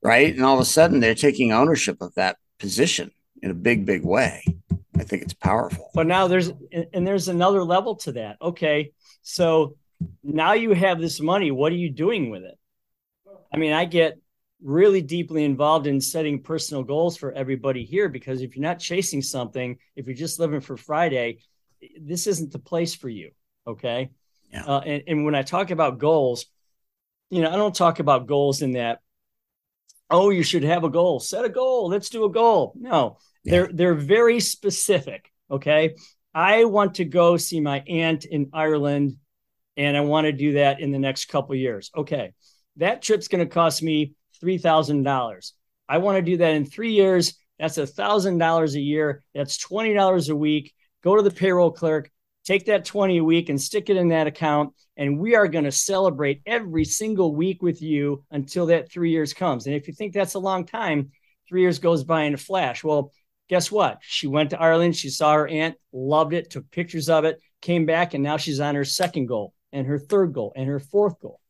Right. 0.04 0.36
And 0.36 0.44
all 0.44 0.56
of 0.56 0.62
a 0.62 0.66
sudden 0.66 1.00
they're 1.00 1.16
taking 1.16 1.54
ownership 1.54 2.02
of 2.02 2.14
that 2.16 2.36
position 2.60 3.12
in 3.42 3.52
a 3.52 3.56
big, 3.56 3.86
big 3.86 4.04
way. 4.04 4.44
I 4.98 5.04
think 5.04 5.24
it's 5.24 5.34
powerful. 5.34 5.92
But 5.94 6.08
now 6.08 6.28
there's, 6.28 6.52
and 6.94 7.08
there's 7.08 7.30
another 7.30 7.64
level 7.64 7.96
to 7.98 8.12
that. 8.14 8.38
Okay. 8.42 8.92
So 9.22 9.78
now 10.24 10.54
you 10.54 10.74
have 10.74 11.00
this 11.00 11.22
money. 11.22 11.52
What 11.52 11.72
are 11.72 11.78
you 11.78 11.90
doing 11.90 12.30
with 12.30 12.44
it? 12.44 12.58
I 13.54 13.58
mean, 13.58 13.74
I 13.74 13.86
get 13.86 14.20
really 14.62 15.02
deeply 15.02 15.46
involved 15.46 15.88
in 15.88 16.02
setting 16.02 16.44
personal 16.44 16.84
goals 16.84 17.18
for 17.18 17.32
everybody 17.32 17.86
here 17.86 18.10
because 18.10 18.42
if 18.42 18.56
you're 18.56 18.64
not 18.64 18.80
chasing 18.80 19.22
something, 19.22 19.78
if 19.96 20.06
you're 20.06 20.16
just 20.16 20.40
living 20.40 20.60
for 20.60 20.76
Friday, 20.76 21.40
this 22.00 22.28
isn't 22.28 22.52
the 22.52 22.60
place 22.60 22.94
for 22.94 23.10
you. 23.10 23.32
Okay. 23.66 24.10
Yeah. 24.52 24.66
Uh, 24.66 24.80
and, 24.80 25.04
and 25.08 25.26
when 25.26 25.36
I 25.36 25.44
talk 25.44 25.72
about 25.72 25.98
goals, 25.98 26.46
you 27.30 27.42
know, 27.42 27.50
I 27.50 27.56
don't 27.56 27.76
talk 27.76 28.00
about 28.00 28.28
goals 28.28 28.62
in 28.62 28.74
that, 28.74 29.00
oh, 30.10 30.30
you 30.30 30.44
should 30.44 30.64
have 30.64 30.84
a 30.84 30.90
goal, 30.90 31.20
set 31.20 31.46
a 31.46 31.50
goal, 31.50 31.88
let's 31.88 32.10
do 32.10 32.26
a 32.26 32.32
goal. 32.32 32.74
No, 32.76 33.20
they're 33.44 33.70
they're 33.72 33.96
very 33.96 34.40
specific. 34.40 35.32
Okay. 35.50 35.96
I 36.34 36.66
want 36.66 36.96
to 36.96 37.06
go 37.06 37.38
see 37.38 37.60
my 37.60 37.80
aunt 37.88 38.26
in 38.26 38.50
Ireland 38.54 39.18
and 39.76 39.98
I 39.98 40.02
want 40.02 40.26
to 40.26 40.32
do 40.32 40.54
that 40.54 40.80
in 40.80 40.92
the 40.92 41.00
next 41.00 41.26
couple 41.26 41.56
years. 41.56 41.90
Okay 41.96 42.34
that 42.80 43.02
trip's 43.02 43.28
going 43.28 43.46
to 43.46 43.54
cost 43.54 43.84
me 43.84 44.14
$3,000. 44.44 45.52
I 45.88 45.98
want 45.98 46.18
to 46.18 46.22
do 46.22 46.38
that 46.38 46.54
in 46.54 46.66
three 46.66 46.94
years. 46.94 47.36
That's 47.60 47.78
$1,000 47.78 48.74
a 48.74 48.80
year. 48.80 49.24
That's 49.36 49.64
$20 49.64 50.30
a 50.30 50.36
week. 50.36 50.74
Go 51.04 51.16
to 51.16 51.22
the 51.22 51.32
payroll 51.32 51.72
clerk, 51.72 52.10
take 52.46 52.66
that 52.66 52.86
20 52.86 53.18
a 53.18 53.24
week 53.24 53.50
and 53.50 53.62
stick 53.62 53.90
it 53.90 53.98
in 53.98 54.10
that 54.10 54.28
account. 54.28 54.74
And 54.98 55.20
we 55.20 55.36
are 55.36 55.48
going 55.48 55.66
to 55.66 55.72
celebrate 55.72 56.42
every 56.46 56.86
single 56.86 57.36
week 57.36 57.62
with 57.62 57.82
you 57.82 58.24
until 58.32 58.68
that 58.68 58.92
three 58.92 59.12
years 59.12 59.34
comes. 59.34 59.66
And 59.66 59.76
if 59.76 59.88
you 59.88 59.94
think 59.94 60.14
that's 60.14 60.34
a 60.34 60.40
long 60.40 60.66
time, 60.66 61.12
three 61.48 61.62
years 61.62 61.80
goes 61.80 62.04
by 62.04 62.24
in 62.24 62.34
a 62.34 62.38
flash. 62.38 62.84
Well, 62.84 63.12
guess 63.50 63.72
what? 63.72 63.98
She 64.02 64.28
went 64.28 64.52
to 64.52 64.62
Ireland. 64.62 64.96
She 64.96 65.10
saw 65.10 65.34
her 65.34 65.48
aunt, 65.48 65.76
loved 65.92 66.34
it, 66.34 66.50
took 66.50 66.70
pictures 66.72 67.10
of 67.10 67.26
it, 67.26 67.42
came 67.62 67.86
back, 67.86 68.14
and 68.14 68.24
now 68.24 68.38
she's 68.38 68.60
on 68.60 68.76
her 68.76 68.86
second 68.86 69.26
goal 69.26 69.54
and 69.74 69.86
her 69.88 70.00
third 70.00 70.34
goal 70.34 70.54
and 70.56 70.68
her 70.68 70.80
fourth 70.80 71.20
goal. 71.20 71.42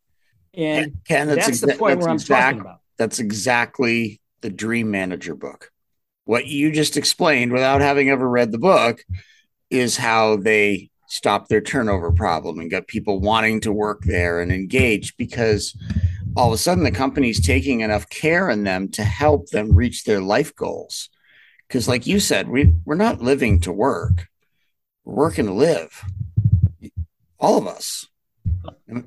And 0.54 0.98
Ken, 1.06 1.28
that's, 1.28 1.46
that's 1.46 1.62
exa- 1.62 1.68
the 1.68 1.78
point 1.78 2.00
where 2.00 2.10
I'm 2.10 2.16
exact, 2.16 2.44
talking 2.44 2.62
about. 2.62 2.80
That's 2.98 3.20
exactly 3.20 4.20
the 4.42 4.50
Dream 4.50 4.90
Manager 4.90 5.36
book. 5.36 5.72
What 6.26 6.48
you 6.48 6.72
just 6.72 6.98
explained 6.98 7.52
without 7.52 7.82
having 7.82 8.10
ever 8.10 8.28
read 8.28 8.52
the 8.52 8.58
book 8.58 9.04
is 9.70 9.98
how 9.98 10.38
they 10.38 10.90
stop 11.08 11.48
their 11.48 11.62
turnover 11.62 12.12
problem 12.12 12.60
and 12.60 12.70
got 12.70 12.88
people 12.88 13.20
wanting 13.20 13.60
to 13.62 13.74
work 13.74 14.04
there 14.04 14.42
and 14.42 14.52
engage 14.52 15.18
because 15.18 15.76
all 16.36 16.48
of 16.48 16.54
a 16.54 16.58
sudden 16.58 16.84
the 16.84 16.92
company's 16.92 17.44
taking 17.44 17.82
enough 17.82 18.08
care 18.10 18.50
in 18.50 18.64
them 18.64 18.90
to 18.90 19.04
help 19.04 19.50
them 19.50 19.74
reach 19.74 20.04
their 20.04 20.22
life 20.22 20.56
goals. 20.56 21.10
Because, 21.70 21.88
like 21.88 22.08
you 22.08 22.20
said, 22.20 22.50
we, 22.50 22.74
we're 22.84 22.96
not 22.96 23.22
living 23.22 23.60
to 23.62 23.72
work, 23.72 24.28
we're 25.06 25.14
working 25.14 25.46
to 25.46 25.54
live. 25.54 26.04
All 27.40 27.58
of 27.58 27.68
us. 27.68 28.08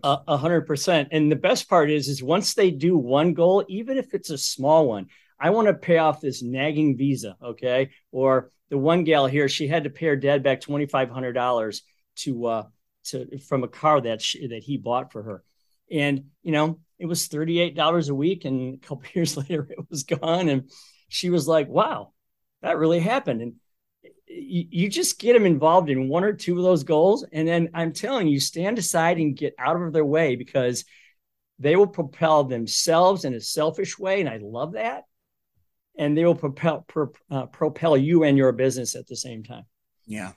A 0.04 0.36
hundred 0.36 0.62
percent. 0.62 1.08
And 1.10 1.30
the 1.30 1.36
best 1.36 1.68
part 1.68 1.90
is, 1.90 2.08
is 2.08 2.22
once 2.22 2.54
they 2.54 2.70
do 2.70 2.96
one 2.96 3.34
goal, 3.34 3.64
even 3.68 3.98
if 3.98 4.14
it's 4.14 4.30
a 4.30 4.38
small 4.38 4.88
one, 4.88 5.08
I 5.38 5.50
want 5.50 5.66
to 5.66 5.74
pay 5.74 5.98
off 5.98 6.20
this 6.20 6.42
nagging 6.42 6.96
visa. 6.96 7.36
Okay. 7.42 7.90
Or 8.12 8.50
the 8.70 8.78
one 8.78 9.02
gal 9.02 9.26
here, 9.26 9.48
she 9.48 9.66
had 9.66 9.84
to 9.84 9.90
pay 9.90 10.06
her 10.06 10.16
dad 10.16 10.44
back 10.44 10.60
$2,500 10.60 11.80
to, 12.14 12.46
uh, 12.46 12.64
to, 13.06 13.38
from 13.40 13.64
a 13.64 13.68
car 13.68 14.00
that 14.00 14.22
she, 14.22 14.46
that 14.46 14.62
he 14.62 14.76
bought 14.76 15.12
for 15.12 15.24
her. 15.24 15.42
And, 15.90 16.26
you 16.42 16.52
know, 16.52 16.78
it 16.98 17.06
was 17.06 17.28
$38 17.28 18.08
a 18.08 18.14
week. 18.14 18.44
And 18.44 18.74
a 18.74 18.86
couple 18.86 19.04
years 19.14 19.36
later, 19.36 19.66
it 19.68 19.90
was 19.90 20.04
gone. 20.04 20.48
And 20.48 20.70
she 21.08 21.28
was 21.28 21.48
like, 21.48 21.68
wow, 21.68 22.11
that 22.62 22.78
really 22.78 23.00
happened. 23.00 23.42
And 23.42 23.54
you, 24.26 24.88
just 24.88 25.18
get 25.18 25.34
them 25.34 25.46
involved 25.46 25.90
in 25.90 26.08
one 26.08 26.24
or 26.24 26.32
two 26.32 26.56
of 26.56 26.64
those 26.64 26.84
goals. 26.84 27.24
And 27.32 27.46
then 27.46 27.70
I'm 27.74 27.92
telling 27.92 28.28
you, 28.28 28.40
stand 28.40 28.78
aside 28.78 29.18
and 29.18 29.36
get 29.36 29.54
out 29.58 29.80
of 29.80 29.92
their 29.92 30.04
way 30.04 30.36
because 30.36 30.84
they 31.58 31.76
will 31.76 31.86
propel 31.86 32.44
themselves 32.44 33.24
in 33.24 33.34
a 33.34 33.40
selfish 33.40 33.98
way. 33.98 34.20
And 34.20 34.28
I 34.28 34.38
love 34.42 34.72
that. 34.72 35.04
and 35.96 36.16
they 36.16 36.24
will 36.24 36.34
propel 36.34 36.84
pro, 36.88 37.10
uh, 37.30 37.46
propel 37.46 37.96
you 37.96 38.24
and 38.24 38.36
your 38.36 38.52
business 38.52 38.94
at 38.94 39.06
the 39.06 39.16
same 39.16 39.42
time. 39.42 39.64
Yeah, 40.06 40.32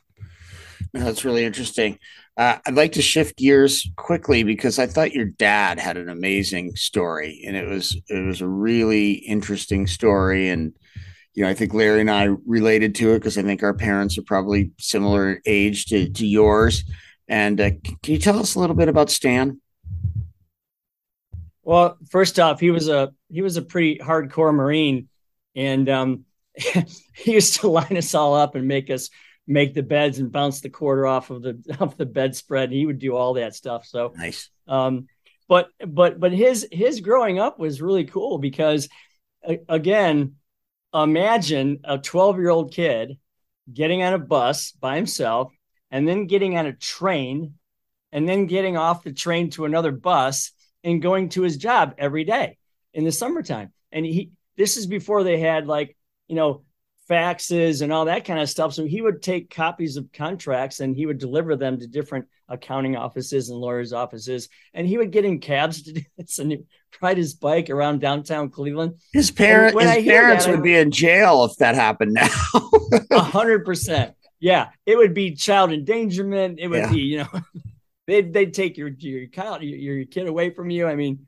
no, 0.93 1.03
that's 1.03 1.25
really 1.25 1.45
interesting. 1.45 1.99
Uh, 2.37 2.57
I'd 2.65 2.75
like 2.75 2.93
to 2.93 3.01
shift 3.01 3.37
gears 3.37 3.89
quickly 3.97 4.43
because 4.43 4.79
I 4.79 4.87
thought 4.87 5.13
your 5.13 5.25
dad 5.25 5.79
had 5.79 5.97
an 5.97 6.09
amazing 6.09 6.75
story, 6.75 7.43
and 7.47 7.55
it 7.55 7.67
was 7.67 7.97
it 8.09 8.25
was 8.25 8.41
a 8.41 8.47
really 8.47 9.13
interesting 9.13 9.87
story, 9.87 10.49
and 10.49 10.73
you 11.35 11.43
know 11.43 11.49
I 11.49 11.53
think 11.53 11.73
Larry 11.73 12.01
and 12.01 12.09
I 12.09 12.29
related 12.45 12.95
to 12.95 13.11
it 13.11 13.19
because 13.19 13.37
I 13.37 13.43
think 13.43 13.61
our 13.61 13.73
parents 13.73 14.17
are 14.17 14.23
probably 14.23 14.71
similar 14.79 15.41
age 15.45 15.85
to 15.87 16.09
to 16.09 16.25
yours. 16.25 16.83
And 17.27 17.59
uh, 17.59 17.71
can 18.03 18.13
you 18.13 18.19
tell 18.19 18.39
us 18.39 18.55
a 18.55 18.59
little 18.59 18.75
bit 18.75 18.87
about 18.87 19.09
Stan? 19.09 19.59
Well, 21.63 21.97
first 22.09 22.39
off, 22.39 22.59
he 22.59 22.71
was 22.71 22.87
a 22.87 23.11
he 23.29 23.41
was 23.41 23.57
a 23.57 23.61
pretty 23.61 23.97
hardcore 23.97 24.53
Marine, 24.53 25.09
and 25.55 25.89
um, 25.89 26.25
he 27.13 27.33
used 27.33 27.59
to 27.61 27.67
line 27.67 27.97
us 27.97 28.13
all 28.13 28.35
up 28.35 28.55
and 28.55 28.67
make 28.67 28.89
us 28.89 29.09
make 29.47 29.73
the 29.73 29.83
beds 29.83 30.19
and 30.19 30.31
bounce 30.31 30.61
the 30.61 30.69
quarter 30.69 31.05
off 31.05 31.29
of 31.29 31.41
the 31.41 31.59
off 31.79 31.97
the 31.97 32.05
bedspread. 32.05 32.71
He 32.71 32.85
would 32.85 32.99
do 32.99 33.15
all 33.15 33.33
that 33.33 33.55
stuff. 33.55 33.85
So 33.85 34.13
nice. 34.15 34.49
Um, 34.67 35.07
but 35.47 35.69
but 35.85 36.19
but 36.19 36.31
his 36.31 36.67
his 36.71 37.01
growing 37.01 37.39
up 37.39 37.59
was 37.59 37.81
really 37.81 38.05
cool 38.05 38.37
because 38.37 38.87
again, 39.67 40.35
imagine 41.03 41.79
a 41.83 41.97
12 41.97 42.37
year 42.37 42.49
old 42.49 42.73
kid 42.73 43.17
getting 43.71 44.03
on 44.03 44.13
a 44.13 44.19
bus 44.19 44.71
by 44.71 44.95
himself 44.95 45.51
and 45.91 46.07
then 46.07 46.27
getting 46.27 46.57
on 46.57 46.65
a 46.65 46.73
train 46.73 47.55
and 48.11 48.27
then 48.27 48.45
getting 48.45 48.77
off 48.77 49.03
the 49.03 49.13
train 49.13 49.49
to 49.51 49.65
another 49.65 49.91
bus 49.91 50.51
and 50.83 51.01
going 51.01 51.29
to 51.29 51.41
his 51.41 51.57
job 51.57 51.95
every 51.97 52.23
day 52.23 52.57
in 52.93 53.03
the 53.03 53.11
summertime. 53.11 53.73
And 53.91 54.05
he, 54.05 54.31
this 54.55 54.77
is 54.77 54.87
before 54.87 55.23
they 55.23 55.39
had 55.39 55.67
like, 55.67 55.97
you 56.27 56.35
know, 56.35 56.63
faxes 57.09 57.81
and 57.81 57.93
all 57.93 58.05
that 58.05 58.25
kind 58.25 58.39
of 58.39 58.49
stuff. 58.49 58.73
So 58.73 58.85
he 58.85 59.01
would 59.01 59.21
take 59.21 59.49
copies 59.49 59.97
of 59.97 60.11
contracts 60.11 60.79
and 60.79 60.95
he 60.95 61.05
would 61.05 61.17
deliver 61.17 61.55
them 61.55 61.79
to 61.79 61.87
different 61.87 62.25
accounting 62.49 62.95
offices 62.95 63.49
and 63.49 63.59
lawyers' 63.59 63.93
offices. 63.93 64.49
And 64.73 64.87
he 64.87 64.97
would 64.97 65.11
get 65.11 65.25
in 65.25 65.39
cabs 65.39 65.81
to 65.83 65.93
do 65.93 66.01
this 66.17 66.39
and 66.39 66.65
ride 67.01 67.17
his 67.17 67.33
bike 67.33 67.69
around 67.69 67.99
downtown 67.99 68.49
Cleveland. 68.49 68.95
His, 69.13 69.31
parent, 69.31 69.79
his 69.79 70.05
parents 70.05 70.45
that, 70.45 70.51
would 70.51 70.63
be 70.63 70.75
in 70.75 70.91
jail 70.91 71.45
if 71.45 71.55
that 71.57 71.75
happened 71.75 72.13
now. 72.13 72.29
A 73.11 73.19
hundred 73.19 73.65
percent. 73.65 74.15
Yeah. 74.39 74.69
It 74.85 74.97
would 74.97 75.13
be 75.13 75.35
child 75.35 75.71
endangerment. 75.71 76.59
It 76.59 76.67
would 76.67 76.79
yeah. 76.79 76.91
be, 76.91 77.01
you 77.01 77.17
know, 77.19 77.41
they'd 78.07 78.33
they'd 78.33 78.53
take 78.53 78.77
your 78.77 78.89
your 78.89 79.27
child 79.27 79.63
your, 79.63 79.95
your 79.95 80.05
kid 80.05 80.27
away 80.27 80.49
from 80.49 80.69
you. 80.69 80.87
I 80.87 80.95
mean, 80.95 81.25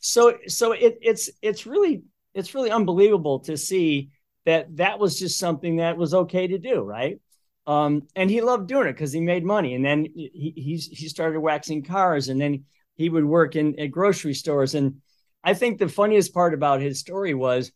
so 0.00 0.38
so 0.46 0.72
it, 0.72 0.98
it's 1.02 1.30
it's 1.42 1.66
really 1.66 2.02
it's 2.34 2.54
really 2.54 2.70
unbelievable 2.70 3.40
to 3.40 3.56
see 3.56 4.10
that 4.44 4.76
that 4.76 4.98
was 4.98 5.18
just 5.18 5.38
something 5.38 5.76
that 5.76 5.96
was 5.96 6.14
okay 6.14 6.46
to 6.46 6.58
do, 6.58 6.82
right? 6.82 7.20
Um, 7.66 8.02
and 8.14 8.30
he 8.30 8.40
loved 8.40 8.68
doing 8.68 8.88
it 8.88 8.92
because 8.92 9.12
he 9.12 9.20
made 9.20 9.44
money. 9.44 9.74
And 9.74 9.84
then 9.84 10.04
he 10.14 10.52
he's, 10.56 10.86
he 10.86 11.08
started 11.08 11.40
waxing 11.40 11.82
cars, 11.82 12.28
and 12.28 12.40
then 12.40 12.64
he 12.96 13.08
would 13.08 13.24
work 13.24 13.56
in 13.56 13.78
at 13.78 13.90
grocery 13.90 14.34
stores. 14.34 14.74
And 14.74 15.00
I 15.42 15.54
think 15.54 15.78
the 15.78 15.88
funniest 15.88 16.34
part 16.34 16.54
about 16.54 16.80
his 16.80 17.00
story 17.00 17.34
was, 17.34 17.72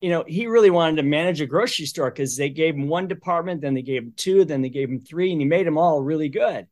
you 0.00 0.10
know, 0.10 0.24
he 0.26 0.46
really 0.46 0.70
wanted 0.70 0.96
to 0.96 1.02
manage 1.02 1.40
a 1.40 1.46
grocery 1.46 1.86
store 1.86 2.10
because 2.10 2.36
they 2.36 2.48
gave 2.48 2.74
him 2.74 2.88
one 2.88 3.06
department, 3.06 3.60
then 3.60 3.74
they 3.74 3.82
gave 3.82 4.02
him 4.02 4.12
two, 4.16 4.44
then 4.44 4.62
they 4.62 4.68
gave 4.68 4.88
him 4.88 5.00
three, 5.00 5.30
and 5.32 5.40
he 5.40 5.46
made 5.46 5.66
them 5.66 5.78
all 5.78 6.02
really 6.02 6.28
good. 6.28 6.66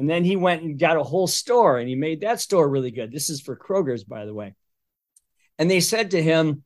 And 0.00 0.08
then 0.08 0.24
he 0.24 0.36
went 0.36 0.62
and 0.62 0.78
got 0.78 0.96
a 0.96 1.02
whole 1.02 1.26
store 1.26 1.78
and 1.78 1.86
he 1.86 1.94
made 1.94 2.22
that 2.22 2.40
store 2.40 2.66
really 2.66 2.90
good. 2.90 3.12
This 3.12 3.28
is 3.28 3.42
for 3.42 3.54
Kroger's, 3.54 4.02
by 4.02 4.24
the 4.24 4.32
way. 4.32 4.54
And 5.58 5.70
they 5.70 5.80
said 5.80 6.12
to 6.12 6.22
him, 6.22 6.64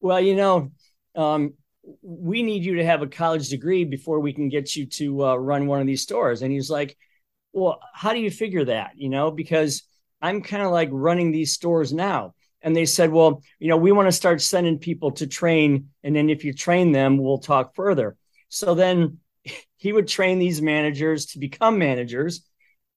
Well, 0.00 0.20
you 0.20 0.34
know, 0.34 0.72
um, 1.14 1.54
we 2.02 2.42
need 2.42 2.64
you 2.64 2.76
to 2.76 2.84
have 2.84 3.02
a 3.02 3.06
college 3.06 3.48
degree 3.48 3.84
before 3.84 4.20
we 4.20 4.32
can 4.32 4.48
get 4.48 4.76
you 4.76 4.86
to 4.86 5.26
uh, 5.26 5.34
run 5.34 5.66
one 5.66 5.80
of 5.80 5.86
these 5.86 6.02
stores. 6.02 6.42
And 6.42 6.52
he's 6.52 6.70
like, 6.70 6.96
Well, 7.52 7.80
how 7.94 8.12
do 8.12 8.20
you 8.20 8.30
figure 8.30 8.64
that? 8.66 8.92
You 8.96 9.08
know, 9.08 9.30
because 9.30 9.82
I'm 10.20 10.42
kind 10.42 10.62
of 10.62 10.70
like 10.70 10.88
running 10.92 11.32
these 11.32 11.52
stores 11.52 11.92
now. 11.92 12.34
And 12.62 12.76
they 12.76 12.86
said, 12.86 13.10
Well, 13.10 13.42
you 13.58 13.68
know, 13.68 13.76
we 13.76 13.92
want 13.92 14.06
to 14.08 14.12
start 14.12 14.40
sending 14.40 14.78
people 14.78 15.12
to 15.12 15.26
train. 15.26 15.90
And 16.04 16.14
then 16.14 16.30
if 16.30 16.44
you 16.44 16.52
train 16.52 16.92
them, 16.92 17.18
we'll 17.18 17.38
talk 17.38 17.74
further. 17.74 18.16
So 18.48 18.74
then 18.74 19.18
he 19.76 19.92
would 19.92 20.08
train 20.08 20.38
these 20.38 20.62
managers 20.62 21.26
to 21.26 21.38
become 21.38 21.78
managers 21.78 22.42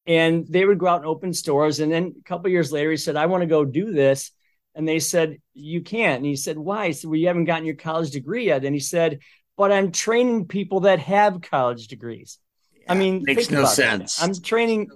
and 0.08 0.46
they 0.48 0.66
would 0.66 0.78
go 0.78 0.88
out 0.88 1.00
and 1.00 1.08
open 1.08 1.34
stores. 1.34 1.80
And 1.80 1.92
then 1.92 2.16
a 2.20 2.24
couple 2.28 2.52
years 2.52 2.72
later, 2.72 2.92
he 2.92 2.98
said, 2.98 3.16
I 3.16 3.26
want 3.26 3.42
to 3.42 3.48
go 3.48 3.66
do 3.66 3.92
this. 3.92 4.32
And 4.76 4.88
they 4.88 5.00
said, 5.00 5.38
You 5.54 5.82
can't. 5.82 6.18
And 6.18 6.26
he 6.26 6.36
said, 6.36 6.58
Why? 6.58 6.88
He 6.88 6.94
said, 6.94 7.10
Well, 7.10 7.20
you 7.20 7.28
haven't 7.28 7.46
gotten 7.46 7.66
your 7.66 7.76
college 7.76 8.12
degree 8.12 8.48
yet. 8.48 8.66
And 8.66 8.76
he 8.76 8.82
said, 8.82 9.20
But 9.58 9.72
I'm 9.72 9.92
training 9.92 10.46
people 10.46 10.82
that 10.82 11.00
have 11.00 11.42
college 11.42 11.88
degrees. 11.88 12.38
Yeah, 12.74 12.92
I 12.92 12.96
mean, 12.96 13.24
makes 13.26 13.50
no 13.50 13.66
sense. 13.66 14.18
That. 14.18 14.26
I'm 14.26 14.42
training, 14.42 14.90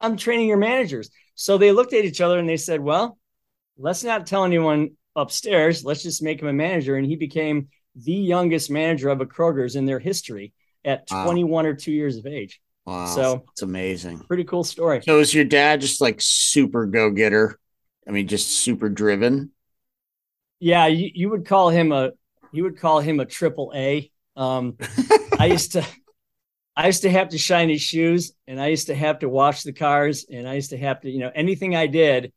I'm 0.00 0.16
training 0.16 0.48
your 0.48 0.58
managers. 0.58 1.10
So 1.36 1.58
they 1.58 1.72
looked 1.72 1.92
at 1.92 2.04
each 2.04 2.20
other 2.20 2.38
and 2.38 2.48
they 2.48 2.56
said, 2.56 2.80
Well, 2.80 3.16
let's 3.78 4.04
not 4.04 4.26
tell 4.26 4.44
anyone 4.44 4.90
upstairs. 5.16 5.84
Let's 5.84 6.02
just 6.02 6.22
make 6.22 6.42
him 6.42 6.48
a 6.48 6.52
manager. 6.52 6.96
And 6.96 7.06
he 7.06 7.16
became 7.16 7.68
the 7.96 8.12
youngest 8.12 8.70
manager 8.70 9.08
of 9.08 9.20
a 9.20 9.26
Kroger's 9.26 9.76
in 9.76 9.86
their 9.86 10.00
history 10.00 10.52
at 10.84 11.06
21 11.06 11.66
or 11.66 11.74
two 11.74 11.92
years 11.92 12.16
of 12.16 12.26
age. 12.26 12.60
Wow. 12.84 13.06
So 13.06 13.44
it's 13.52 13.62
amazing. 13.62 14.18
Pretty 14.20 14.44
cool 14.44 14.64
story. 14.64 15.02
So 15.02 15.20
is 15.20 15.32
your 15.32 15.44
dad 15.44 15.80
just 15.80 16.00
like 16.00 16.16
super 16.20 16.86
go 16.86 17.10
getter? 17.10 17.58
I 18.06 18.10
mean, 18.10 18.28
just 18.28 18.50
super 18.50 18.88
driven. 18.88 19.50
Yeah, 20.60 20.86
you, 20.86 21.10
you 21.12 21.30
would 21.30 21.46
call 21.46 21.70
him 21.70 21.92
a 21.92 22.12
you 22.52 22.62
would 22.62 22.78
call 22.78 23.00
him 23.00 23.18
a 23.20 23.26
triple 23.26 23.72
A. 23.74 24.10
Um, 24.36 24.76
I 25.38 25.46
used 25.46 25.72
to 25.72 25.84
I 26.76 26.86
used 26.86 27.02
to 27.02 27.10
have 27.10 27.28
to 27.30 27.38
shine 27.38 27.68
his 27.68 27.82
shoes 27.82 28.32
and 28.46 28.60
I 28.60 28.68
used 28.68 28.88
to 28.88 28.94
have 28.94 29.20
to 29.20 29.28
wash 29.28 29.62
the 29.62 29.72
cars 29.72 30.26
and 30.30 30.48
I 30.48 30.54
used 30.54 30.70
to 30.70 30.78
have 30.78 31.00
to, 31.02 31.10
you 31.10 31.20
know, 31.20 31.30
anything 31.34 31.76
I 31.76 31.86
did, 31.86 32.32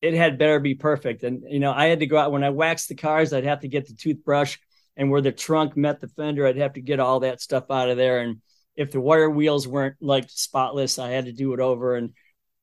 it 0.00 0.14
had 0.14 0.38
better 0.38 0.60
be 0.60 0.74
perfect. 0.74 1.24
And, 1.24 1.42
you 1.48 1.58
know, 1.58 1.72
I 1.72 1.86
had 1.86 2.00
to 2.00 2.06
go 2.06 2.16
out 2.16 2.32
when 2.32 2.44
I 2.44 2.50
waxed 2.50 2.88
the 2.88 2.94
cars, 2.94 3.32
I'd 3.32 3.44
have 3.44 3.60
to 3.60 3.68
get 3.68 3.86
the 3.86 3.94
toothbrush 3.94 4.56
and 4.96 5.10
where 5.10 5.20
the 5.20 5.32
trunk 5.32 5.76
met 5.76 6.00
the 6.00 6.08
fender, 6.08 6.46
I'd 6.46 6.56
have 6.56 6.74
to 6.74 6.80
get 6.80 7.00
all 7.00 7.20
that 7.20 7.42
stuff 7.42 7.70
out 7.70 7.90
of 7.90 7.98
there. 7.98 8.20
And 8.20 8.40
if 8.76 8.92
the 8.92 9.00
wire 9.00 9.28
wheels 9.28 9.68
weren't 9.68 9.96
like 10.00 10.30
spotless, 10.30 10.98
I 10.98 11.10
had 11.10 11.26
to 11.26 11.32
do 11.32 11.52
it 11.52 11.60
over. 11.60 11.96
And, 11.96 12.14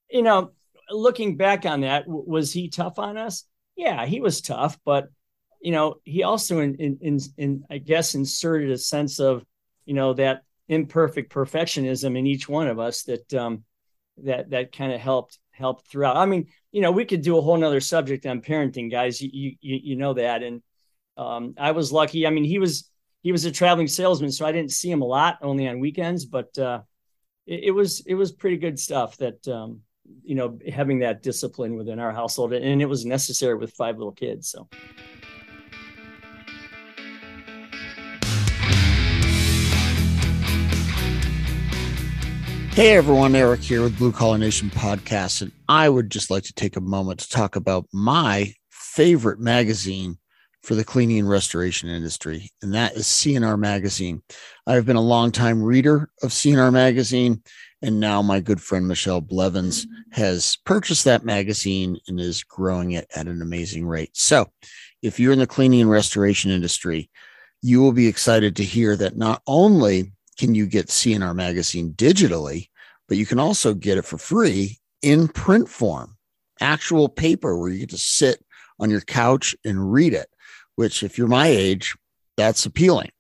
you 0.10 0.24
know, 0.24 0.52
looking 0.90 1.38
back 1.38 1.66
on 1.66 1.82
that, 1.82 2.06
w- 2.06 2.26
was 2.28 2.54
he 2.54 2.70
tough 2.70 3.00
on 3.00 3.18
us? 3.18 3.46
Yeah, 3.76 4.06
he 4.06 4.20
was 4.20 4.42
tough, 4.42 4.78
but, 4.86 5.10
you 5.62 5.72
know, 5.72 5.96
he 6.04 6.24
also, 6.24 6.60
in, 6.60 6.76
in, 6.76 6.98
in, 7.02 7.20
in 7.38 7.64
I 7.70 7.78
guess, 7.78 8.16
inserted 8.16 8.72
a 8.72 8.78
sense 8.78 9.20
of, 9.20 9.44
you 9.86 9.94
know, 9.94 10.14
that 10.14 10.44
imperfect 10.68 11.32
perfectionism 11.32 12.18
in 12.18 12.28
each 12.28 12.48
one 12.48 12.68
of 12.68 12.80
us 12.80 13.04
that, 13.04 13.34
um, 13.34 13.64
that, 14.24 14.52
that 14.52 14.72
kind 14.72 14.94
of 14.94 15.00
helped, 15.00 15.40
helped 15.52 15.88
throughout. 15.88 16.18
I 16.18 16.26
mean, 16.26 16.48
you 16.72 16.82
know, 16.82 16.92
we 16.92 17.06
could 17.06 17.22
do 17.22 17.38
a 17.38 17.42
whole 17.42 17.58
nother 17.58 17.82
subject 17.82 18.26
on 18.26 18.42
parenting 18.42 18.92
guys. 18.92 19.22
You, 19.22 19.30
you, 19.34 19.56
you 19.62 19.96
know 19.96 20.14
that. 20.14 20.44
And, 20.44 20.62
um, 21.18 21.54
I 21.58 21.72
was 21.72 21.92
lucky. 21.92 22.26
I 22.26 22.30
mean, 22.30 22.44
he 22.44 22.60
was, 22.60 22.90
he 23.22 23.32
was 23.32 23.46
a 23.46 23.52
traveling 23.52 23.88
salesman, 23.88 24.32
so 24.32 24.46
I 24.46 24.52
didn't 24.52 24.72
see 24.72 24.92
him 24.92 25.02
a 25.02 25.06
lot, 25.06 25.38
only 25.42 25.68
on 25.68 25.80
weekends. 25.80 26.26
But 26.26 26.58
uh, 26.58 26.82
it, 27.48 27.66
it, 27.66 27.72
was 27.72 28.02
it 28.06 28.16
was 28.16 28.34
pretty 28.34 28.58
good 28.58 28.78
stuff. 28.78 29.16
That 29.18 29.48
um, 29.48 29.82
you 30.24 30.36
know, 30.36 30.60
having 30.72 31.00
that 31.00 31.24
discipline 31.24 31.76
within 31.76 32.00
our 32.00 32.12
household, 32.12 32.54
and 32.54 32.82
it 32.82 32.86
was 32.86 33.06
necessary 33.06 33.56
with 33.56 33.74
five 33.74 33.98
little 33.98 34.12
kids. 34.12 34.50
So. 34.50 34.68
Hey 42.74 42.98
everyone, 42.98 43.36
Eric 43.36 43.60
here 43.60 43.84
with 43.84 44.00
Blue 44.00 44.12
Collar 44.12 44.40
Nation 44.40 44.72
podcast, 44.72 45.44
and 45.44 45.52
I 45.70 45.88
would 45.88 46.10
just 46.10 46.32
like 46.32 46.42
to 46.46 46.54
take 46.54 46.76
a 46.76 46.82
moment 46.82 47.20
to 47.20 47.30
talk 47.30 47.56
about 47.56 47.86
my 47.94 48.56
favorite 48.72 49.40
magazine 49.40 50.18
for 50.64 50.76
the 50.76 50.84
cleaning 50.84 51.20
and 51.20 51.30
restoration 51.30 51.90
industry, 51.90 52.50
and 52.62 52.74
that 52.74 52.94
is 52.94 53.06
CNR 53.06 53.60
Magazine. 53.60 54.22
I've 54.66 54.86
been 54.86 54.96
a 54.96 55.02
longtime 55.02 55.62
reader 55.62 56.10
of 56.24 56.30
CNR 56.32 56.72
Magazine, 56.72 57.44
and 57.82 58.00
now 58.00 58.22
my 58.22 58.40
good 58.40 58.62
friend 58.62 58.88
Michelle 58.88 59.20
Blevins 59.20 59.86
has 60.14 60.58
purchased 60.66 61.04
that 61.04 61.26
magazine 61.26 61.98
and 62.08 62.18
is 62.18 62.44
growing 62.44 62.94
it 62.94 63.08
at 63.14 63.28
an 63.28 63.42
amazing 63.42 63.86
rate. 63.86 64.12
So, 64.14 64.50
if 65.02 65.20
you're 65.20 65.34
in 65.34 65.40
the 65.40 65.48
cleaning 65.48 65.82
and 65.82 65.90
restoration 65.90 66.50
industry, 66.50 67.10
you 67.62 67.82
will 67.82 67.92
be 67.92 68.08
excited 68.08 68.56
to 68.56 68.64
hear 68.64 68.96
that 68.96 69.18
not 69.18 69.42
only 69.46 70.14
can 70.38 70.56
you 70.56 70.66
get 70.66 70.88
CNR 70.88 71.36
Magazine 71.36 71.94
digitally, 71.94 72.70
but 73.10 73.18
you 73.18 73.26
can 73.26 73.40
also 73.40 73.74
get 73.74 73.98
it 73.98 74.06
for 74.06 74.18
free 74.18 74.80
in 75.02 75.28
print 75.28 75.68
form, 75.68 76.16
actual 76.62 77.10
paper 77.10 77.58
where 77.58 77.70
you 77.70 77.80
get 77.80 77.90
to 77.90 77.98
sit 77.98 78.42
on 78.80 78.90
your 78.90 79.02
couch 79.02 79.56
and 79.66 79.92
read 79.92 80.14
it 80.14 80.28
which, 80.76 81.04
if 81.04 81.18
you're 81.18 81.28
my 81.28 81.48
age, 81.48 81.96
that's 82.38 82.66
appealing. 82.66 83.12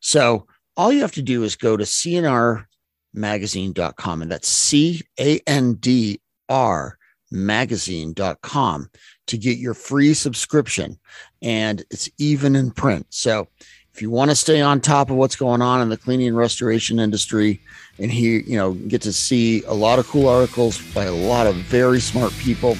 So 0.00 0.46
all 0.76 0.92
you 0.92 1.00
have 1.00 1.12
to 1.12 1.22
do 1.22 1.42
is 1.42 1.56
go 1.56 1.76
to 1.76 1.84
cnrmagazine.com, 1.84 4.22
and 4.22 4.30
that's 4.30 4.48
C 4.48 5.02
A 5.18 5.40
N 5.46 5.74
D 5.74 6.20
R 6.48 6.96
magazine.com 7.30 8.90
to 9.28 9.38
get 9.38 9.58
your 9.58 9.74
free 9.74 10.14
subscription. 10.14 10.98
And 11.42 11.84
it's 11.90 12.10
even 12.18 12.56
in 12.56 12.72
print. 12.72 13.06
So 13.10 13.46
if 13.94 14.02
you 14.02 14.10
want 14.10 14.30
to 14.30 14.36
stay 14.36 14.60
on 14.60 14.80
top 14.80 15.10
of 15.10 15.16
what's 15.16 15.36
going 15.36 15.62
on 15.62 15.80
in 15.80 15.88
the 15.88 15.96
cleaning 15.96 16.28
and 16.28 16.36
restoration 16.36 16.98
industry 16.98 17.60
and 17.98 18.10
here, 18.10 18.40
you 18.40 18.56
know, 18.56 18.72
get 18.72 19.02
to 19.02 19.12
see 19.12 19.62
a 19.64 19.74
lot 19.74 19.98
of 19.98 20.08
cool 20.08 20.28
articles 20.28 20.80
by 20.92 21.04
a 21.04 21.12
lot 21.12 21.46
of 21.46 21.54
very 21.56 22.00
smart 22.00 22.32
people, 22.38 22.76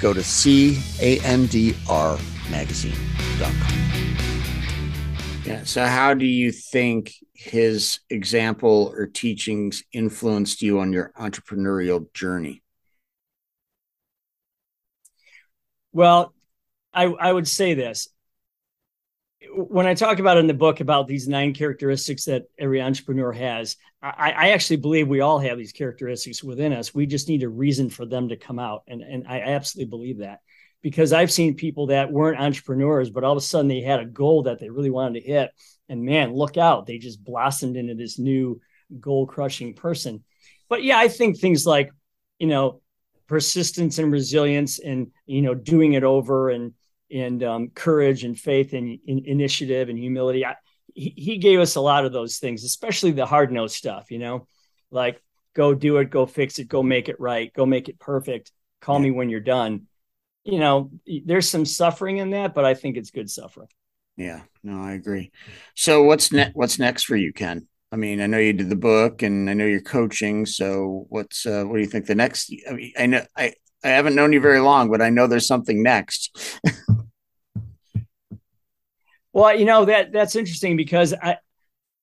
go 0.00 0.12
to 0.12 0.22
candrmagazine.com. 2.48 3.88
Yeah. 5.44 5.64
So, 5.64 5.86
how 5.86 6.14
do 6.14 6.26
you 6.26 6.52
think 6.52 7.12
his 7.32 8.00
example 8.10 8.92
or 8.96 9.06
teachings 9.06 9.82
influenced 9.92 10.60
you 10.60 10.80
on 10.80 10.92
your 10.92 11.12
entrepreneurial 11.18 12.12
journey? 12.12 12.62
Well, 15.92 16.34
I, 16.92 17.04
I 17.04 17.32
would 17.32 17.48
say 17.48 17.74
this. 17.74 18.08
When 19.50 19.86
I 19.86 19.94
talk 19.94 20.18
about 20.18 20.36
in 20.36 20.46
the 20.46 20.54
book 20.54 20.80
about 20.80 21.06
these 21.06 21.26
nine 21.26 21.54
characteristics 21.54 22.26
that 22.26 22.44
every 22.58 22.82
entrepreneur 22.82 23.32
has, 23.32 23.76
I, 24.02 24.32
I, 24.32 24.50
actually 24.50 24.76
believe 24.76 25.08
we 25.08 25.20
all 25.20 25.38
have 25.38 25.56
these 25.56 25.72
characteristics 25.72 26.44
within 26.44 26.72
us. 26.72 26.94
We 26.94 27.06
just 27.06 27.28
need 27.28 27.42
a 27.42 27.48
reason 27.48 27.88
for 27.88 28.04
them 28.04 28.28
to 28.28 28.36
come 28.36 28.58
out. 28.58 28.82
And, 28.86 29.00
and 29.00 29.26
I 29.26 29.40
absolutely 29.40 29.88
believe 29.88 30.18
that 30.18 30.40
because 30.82 31.12
I've 31.12 31.32
seen 31.32 31.54
people 31.54 31.88
that 31.88 32.12
weren't 32.12 32.40
entrepreneurs, 32.40 33.10
but 33.10 33.24
all 33.24 33.32
of 33.32 33.38
a 33.38 33.42
sudden 33.42 33.68
they 33.68 33.80
had 33.80 34.00
a 34.00 34.06
goal 34.06 34.44
that 34.44 34.58
they 34.58 34.70
really 34.70 34.90
wanted 34.90 35.20
to 35.20 35.26
hit. 35.26 35.50
And 35.88 36.04
man, 36.04 36.32
look 36.32 36.56
out, 36.56 36.86
they 36.86 36.98
just 36.98 37.22
blossomed 37.22 37.76
into 37.76 37.94
this 37.94 38.18
new 38.18 38.60
goal 39.00 39.26
crushing 39.26 39.74
person. 39.74 40.22
But 40.68 40.84
yeah, 40.84 40.98
I 40.98 41.08
think 41.08 41.38
things 41.38 41.66
like, 41.66 41.90
you 42.38 42.46
know, 42.46 42.80
persistence 43.26 43.98
and 43.98 44.12
resilience 44.12 44.78
and, 44.78 45.10
you 45.26 45.42
know, 45.42 45.54
doing 45.54 45.94
it 45.94 46.04
over 46.04 46.50
and, 46.50 46.74
and 47.10 47.42
um, 47.42 47.68
courage 47.70 48.24
and 48.24 48.38
faith 48.38 48.72
and, 48.72 48.98
and 49.06 49.26
initiative 49.26 49.88
and 49.88 49.98
humility. 49.98 50.44
I, 50.44 50.56
he, 50.94 51.12
he 51.16 51.38
gave 51.38 51.58
us 51.58 51.74
a 51.74 51.80
lot 51.80 52.04
of 52.04 52.12
those 52.12 52.38
things, 52.38 52.64
especially 52.64 53.10
the 53.10 53.26
hard 53.26 53.50
nosed 53.50 53.74
stuff, 53.74 54.10
you 54.10 54.18
know, 54.18 54.46
like 54.90 55.20
go 55.54 55.74
do 55.74 55.96
it, 55.98 56.10
go 56.10 56.26
fix 56.26 56.58
it, 56.58 56.68
go 56.68 56.82
make 56.82 57.08
it 57.08 57.18
right, 57.18 57.52
go 57.52 57.66
make 57.66 57.88
it 57.88 57.98
perfect. 57.98 58.52
Call 58.80 58.98
yeah. 58.98 59.04
me 59.04 59.10
when 59.10 59.28
you're 59.28 59.40
done 59.40 59.87
you 60.44 60.58
know, 60.58 60.90
there's 61.24 61.48
some 61.48 61.64
suffering 61.64 62.18
in 62.18 62.30
that, 62.30 62.54
but 62.54 62.64
I 62.64 62.74
think 62.74 62.96
it's 62.96 63.10
good 63.10 63.30
suffering. 63.30 63.68
Yeah, 64.16 64.42
no, 64.64 64.82
I 64.82 64.92
agree. 64.92 65.30
So 65.76 66.02
what's 66.02 66.32
next? 66.32 66.56
What's 66.56 66.78
next 66.78 67.04
for 67.04 67.16
you, 67.16 67.32
Ken? 67.32 67.68
I 67.92 67.96
mean, 67.96 68.20
I 68.20 68.26
know 68.26 68.38
you 68.38 68.52
did 68.52 68.68
the 68.68 68.76
book, 68.76 69.22
and 69.22 69.48
I 69.48 69.54
know 69.54 69.64
you're 69.64 69.80
coaching. 69.80 70.44
So 70.44 71.06
what's 71.08 71.46
uh, 71.46 71.64
what 71.64 71.76
do 71.76 71.80
you 71.80 71.86
think 71.86 72.06
the 72.06 72.14
next? 72.14 72.52
I, 72.68 72.72
mean, 72.72 72.92
I 72.98 73.06
know 73.06 73.24
I 73.36 73.54
I 73.84 73.88
haven't 73.88 74.16
known 74.16 74.32
you 74.32 74.40
very 74.40 74.60
long, 74.60 74.90
but 74.90 75.00
I 75.00 75.10
know 75.10 75.26
there's 75.26 75.46
something 75.46 75.82
next. 75.82 76.36
well, 79.32 79.56
you 79.56 79.64
know 79.64 79.84
that 79.84 80.12
that's 80.12 80.34
interesting 80.34 80.76
because 80.76 81.14
I, 81.14 81.36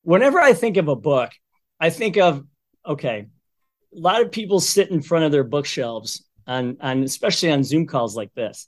whenever 0.04 0.40
I 0.40 0.54
think 0.54 0.78
of 0.78 0.88
a 0.88 0.96
book, 0.96 1.32
I 1.80 1.90
think 1.90 2.18
of 2.18 2.46
okay, 2.86 3.26
a 3.96 4.00
lot 4.00 4.22
of 4.22 4.32
people 4.32 4.60
sit 4.62 4.90
in 4.90 5.02
front 5.02 5.26
of 5.26 5.34
their 5.34 5.44
bookshelves 5.44 6.24
on 6.48 6.78
on 6.82 7.04
especially 7.04 7.52
on 7.52 7.64
Zoom 7.64 7.88
calls 7.88 8.16
like 8.16 8.34
this. 8.34 8.68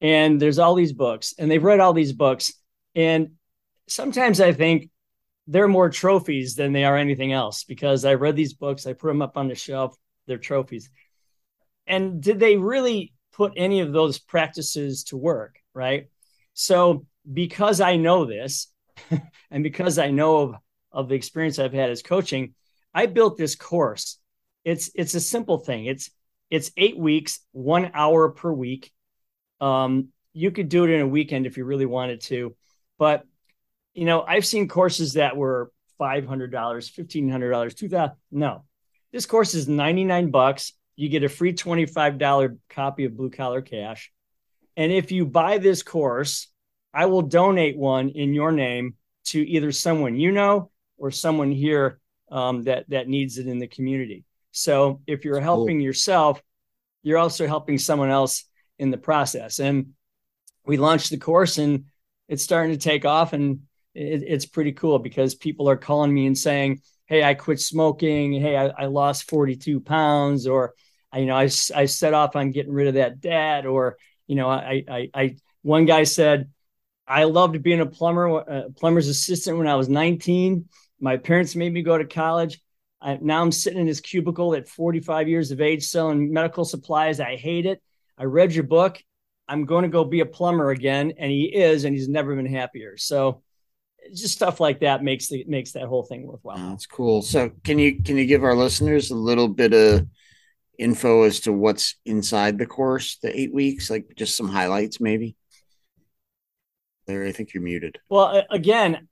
And 0.00 0.40
there's 0.40 0.58
all 0.58 0.74
these 0.74 0.92
books, 0.92 1.34
and 1.38 1.50
they've 1.50 1.62
read 1.62 1.80
all 1.80 1.92
these 1.92 2.12
books, 2.12 2.52
and 2.94 3.32
sometimes 3.88 4.40
I 4.40 4.52
think 4.52 4.90
they're 5.46 5.66
more 5.68 5.88
trophies 5.88 6.54
than 6.54 6.72
they 6.72 6.84
are 6.84 6.96
anything 6.96 7.32
else 7.32 7.64
because 7.64 8.04
I 8.04 8.14
read 8.14 8.36
these 8.36 8.52
books, 8.52 8.86
I 8.86 8.92
put 8.92 9.08
them 9.08 9.22
up 9.22 9.36
on 9.36 9.48
the 9.48 9.54
shelf, 9.54 9.96
they're 10.26 10.38
trophies. 10.38 10.90
And 11.86 12.22
did 12.22 12.38
they 12.38 12.56
really 12.56 13.14
put 13.32 13.54
any 13.56 13.80
of 13.80 13.92
those 13.92 14.18
practices 14.18 15.04
to 15.04 15.16
work? 15.16 15.58
Right. 15.74 16.10
So, 16.52 17.06
because 17.32 17.80
I 17.80 17.96
know 17.96 18.24
this, 18.24 18.68
and 19.50 19.62
because 19.62 19.98
I 19.98 20.10
know 20.10 20.38
of, 20.38 20.54
of 20.92 21.08
the 21.08 21.14
experience 21.14 21.58
I've 21.58 21.72
had 21.72 21.90
as 21.90 22.02
coaching, 22.02 22.54
I 22.92 23.06
built 23.06 23.36
this 23.36 23.54
course. 23.54 24.18
It's 24.64 24.90
it's 24.94 25.14
a 25.14 25.20
simple 25.20 25.58
thing. 25.58 25.86
It's 25.86 26.10
it's 26.50 26.70
eight 26.76 26.98
weeks, 26.98 27.40
one 27.52 27.90
hour 27.94 28.30
per 28.30 28.52
week. 28.52 28.92
Um, 29.60 30.08
you 30.32 30.50
could 30.50 30.68
do 30.68 30.84
it 30.84 30.90
in 30.90 31.00
a 31.00 31.06
weekend 31.06 31.46
if 31.46 31.56
you 31.56 31.64
really 31.64 31.86
wanted 31.86 32.20
to, 32.22 32.54
but 32.98 33.24
you 33.94 34.04
know, 34.04 34.22
I've 34.22 34.46
seen 34.46 34.68
courses 34.68 35.14
that 35.14 35.36
were 35.36 35.72
five 35.98 36.26
hundred 36.26 36.52
dollars, 36.52 36.88
fifteen 36.88 37.28
hundred 37.28 37.50
dollars, 37.50 37.74
two 37.74 37.88
thousand. 37.88 38.16
No, 38.30 38.64
this 39.12 39.26
course 39.26 39.54
is 39.54 39.68
ninety 39.68 40.04
nine 40.04 40.30
bucks. 40.30 40.72
You 40.94 41.08
get 41.08 41.24
a 41.24 41.28
free 41.28 41.52
twenty 41.52 41.86
five 41.86 42.18
dollar 42.18 42.56
copy 42.70 43.04
of 43.04 43.16
Blue 43.16 43.30
Collar 43.30 43.62
Cash, 43.62 44.12
and 44.76 44.92
if 44.92 45.10
you 45.10 45.26
buy 45.26 45.58
this 45.58 45.82
course, 45.82 46.48
I 46.94 47.06
will 47.06 47.22
donate 47.22 47.76
one 47.76 48.10
in 48.10 48.34
your 48.34 48.52
name 48.52 48.94
to 49.26 49.40
either 49.40 49.72
someone 49.72 50.16
you 50.16 50.30
know 50.32 50.70
or 50.96 51.10
someone 51.10 51.50
here 51.50 52.00
um, 52.30 52.64
that 52.64 52.88
that 52.90 53.08
needs 53.08 53.38
it 53.38 53.48
in 53.48 53.58
the 53.58 53.66
community. 53.66 54.24
So 54.58 55.00
if 55.06 55.24
you're 55.24 55.40
helping 55.40 55.78
cool. 55.78 55.84
yourself, 55.84 56.42
you're 57.02 57.18
also 57.18 57.46
helping 57.46 57.78
someone 57.78 58.10
else 58.10 58.44
in 58.78 58.90
the 58.90 58.98
process. 58.98 59.58
And 59.58 59.94
we 60.66 60.76
launched 60.76 61.10
the 61.10 61.16
course 61.16 61.58
and 61.58 61.84
it's 62.28 62.42
starting 62.42 62.72
to 62.72 62.78
take 62.78 63.04
off 63.04 63.32
and 63.32 63.60
it, 63.94 64.22
it's 64.26 64.46
pretty 64.46 64.72
cool 64.72 64.98
because 64.98 65.34
people 65.34 65.68
are 65.68 65.76
calling 65.76 66.12
me 66.12 66.26
and 66.26 66.36
saying, 66.36 66.80
Hey, 67.06 67.24
I 67.24 67.34
quit 67.34 67.60
smoking. 67.60 68.32
Hey, 68.34 68.56
I, 68.56 68.66
I 68.66 68.86
lost 68.86 69.30
42 69.30 69.80
pounds 69.80 70.46
or, 70.46 70.74
you 71.14 71.24
know, 71.24 71.36
I, 71.36 71.48
I 71.74 71.86
set 71.86 72.12
off 72.12 72.36
on 72.36 72.50
getting 72.50 72.72
rid 72.72 72.88
of 72.88 72.94
that 72.94 73.20
debt 73.20 73.64
or, 73.64 73.96
you 74.26 74.34
know, 74.34 74.48
I, 74.48 74.84
I, 74.88 75.10
I, 75.14 75.36
one 75.62 75.86
guy 75.86 76.04
said, 76.04 76.50
I 77.06 77.24
loved 77.24 77.62
being 77.62 77.80
a 77.80 77.86
plumber, 77.86 78.26
a 78.26 78.70
plumber's 78.76 79.08
assistant 79.08 79.56
when 79.56 79.66
I 79.66 79.76
was 79.76 79.88
19. 79.88 80.68
My 81.00 81.16
parents 81.16 81.56
made 81.56 81.72
me 81.72 81.80
go 81.80 81.96
to 81.96 82.04
college. 82.04 82.60
I, 83.00 83.18
now 83.20 83.42
I'm 83.42 83.52
sitting 83.52 83.78
in 83.78 83.86
this 83.86 84.00
cubicle 84.00 84.54
at 84.54 84.68
45 84.68 85.28
years 85.28 85.50
of 85.50 85.60
age 85.60 85.84
selling 85.84 86.32
medical 86.32 86.64
supplies. 86.64 87.20
I 87.20 87.36
hate 87.36 87.66
it. 87.66 87.80
I 88.16 88.24
read 88.24 88.52
your 88.52 88.64
book. 88.64 89.02
I'm 89.46 89.64
going 89.64 89.84
to 89.84 89.88
go 89.88 90.04
be 90.04 90.20
a 90.20 90.26
plumber 90.26 90.70
again, 90.70 91.14
and 91.16 91.30
he 91.30 91.44
is, 91.44 91.84
and 91.84 91.94
he's 91.94 92.08
never 92.08 92.34
been 92.34 92.52
happier. 92.52 92.96
So, 92.96 93.42
just 94.14 94.34
stuff 94.34 94.60
like 94.60 94.80
that 94.80 95.02
makes 95.02 95.28
the 95.28 95.44
makes 95.46 95.72
that 95.72 95.84
whole 95.86 96.02
thing 96.02 96.26
worthwhile. 96.26 96.56
That's 96.56 96.86
cool. 96.86 97.22
So, 97.22 97.50
can 97.64 97.78
you 97.78 98.02
can 98.02 98.16
you 98.16 98.26
give 98.26 98.44
our 98.44 98.54
listeners 98.54 99.10
a 99.10 99.16
little 99.16 99.48
bit 99.48 99.72
of 99.72 100.06
info 100.78 101.22
as 101.22 101.40
to 101.40 101.52
what's 101.52 101.96
inside 102.04 102.58
the 102.58 102.66
course, 102.66 103.18
the 103.22 103.38
eight 103.38 103.54
weeks, 103.54 103.90
like 103.90 104.14
just 104.16 104.36
some 104.36 104.48
highlights, 104.48 105.00
maybe? 105.00 105.36
Larry, 107.06 107.28
I 107.28 107.32
think 107.32 107.54
you're 107.54 107.62
muted. 107.62 107.98
Well, 108.10 108.44
again, 108.50 109.08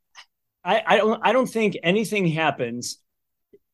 I, 0.62 0.82
I 0.86 0.96
don't 0.98 1.20
I 1.24 1.32
don't 1.32 1.48
think 1.48 1.78
anything 1.82 2.26
happens 2.26 2.98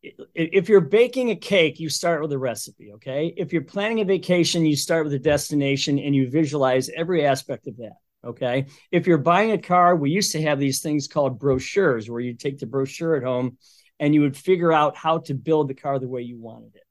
if 0.03 0.69
you're 0.69 0.81
baking 0.81 1.31
a 1.31 1.37
cake, 1.37 1.79
you 1.79 1.89
start 1.89 2.23
with 2.23 2.33
a 2.33 2.39
recipe. 2.39 2.93
Okay. 2.95 3.33
If 3.37 3.53
you're 3.53 3.63
planning 3.63 4.01
a 4.01 4.05
vacation, 4.05 4.67
you 4.67 4.77
start 4.77 5.05
with 5.05 5.15
a 5.15 5.19
destination 5.19 5.99
and 5.99 6.15
you 6.15 6.31
visualize 6.31 6.89
every 6.91 7.25
aspect 7.25 7.67
of 7.67 7.77
that. 7.79 7.97
Okay. 8.25 8.67
If 8.91 9.07
you're 9.07 9.19
buying 9.19 9.53
a 9.53 9.59
car, 9.59 9.97
we 9.97 10.11
used 10.11 10.33
to 10.33 10.43
have 10.43 10.59
these 10.59 10.81
things 10.81 11.09
called 11.09 11.39
brochures 11.39 12.09
where 12.09 12.21
you 12.21 12.35
take 12.35 12.59
the 12.59 12.67
brochure 12.67 13.17
at 13.17 13.23
home 13.23 13.59
and 13.99 14.15
you 14.15 14.21
would 14.23 14.37
figure 14.37 14.73
out 14.73 14.97
how 14.97 15.19
to 15.19 15.35
build 15.35 15.69
the 15.69 15.75
car 15.75 15.99
the 15.99 16.09
way 16.09 16.23
you 16.23 16.39
wanted 16.39 16.75
it. 16.75 16.83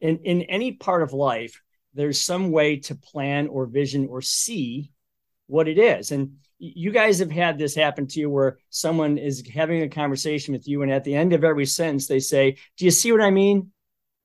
In, 0.00 0.18
in 0.18 0.42
any 0.42 0.72
part 0.72 1.02
of 1.02 1.12
life, 1.12 1.62
there's 1.94 2.20
some 2.20 2.50
way 2.50 2.78
to 2.80 2.94
plan 2.94 3.48
or 3.48 3.66
vision 3.66 4.08
or 4.10 4.20
see 4.20 4.92
what 5.46 5.68
it 5.68 5.78
is. 5.78 6.10
And 6.10 6.36
you 6.64 6.92
guys 6.92 7.18
have 7.18 7.30
had 7.30 7.58
this 7.58 7.74
happen 7.74 8.06
to 8.06 8.20
you 8.20 8.30
where 8.30 8.58
someone 8.70 9.18
is 9.18 9.42
having 9.52 9.82
a 9.82 9.88
conversation 9.88 10.52
with 10.52 10.68
you 10.68 10.82
and 10.82 10.92
at 10.92 11.02
the 11.02 11.14
end 11.14 11.32
of 11.32 11.42
every 11.42 11.66
sentence 11.66 12.06
they 12.06 12.20
say 12.20 12.56
do 12.76 12.84
you 12.84 12.90
see 12.90 13.10
what 13.10 13.20
i 13.20 13.30
mean? 13.30 13.72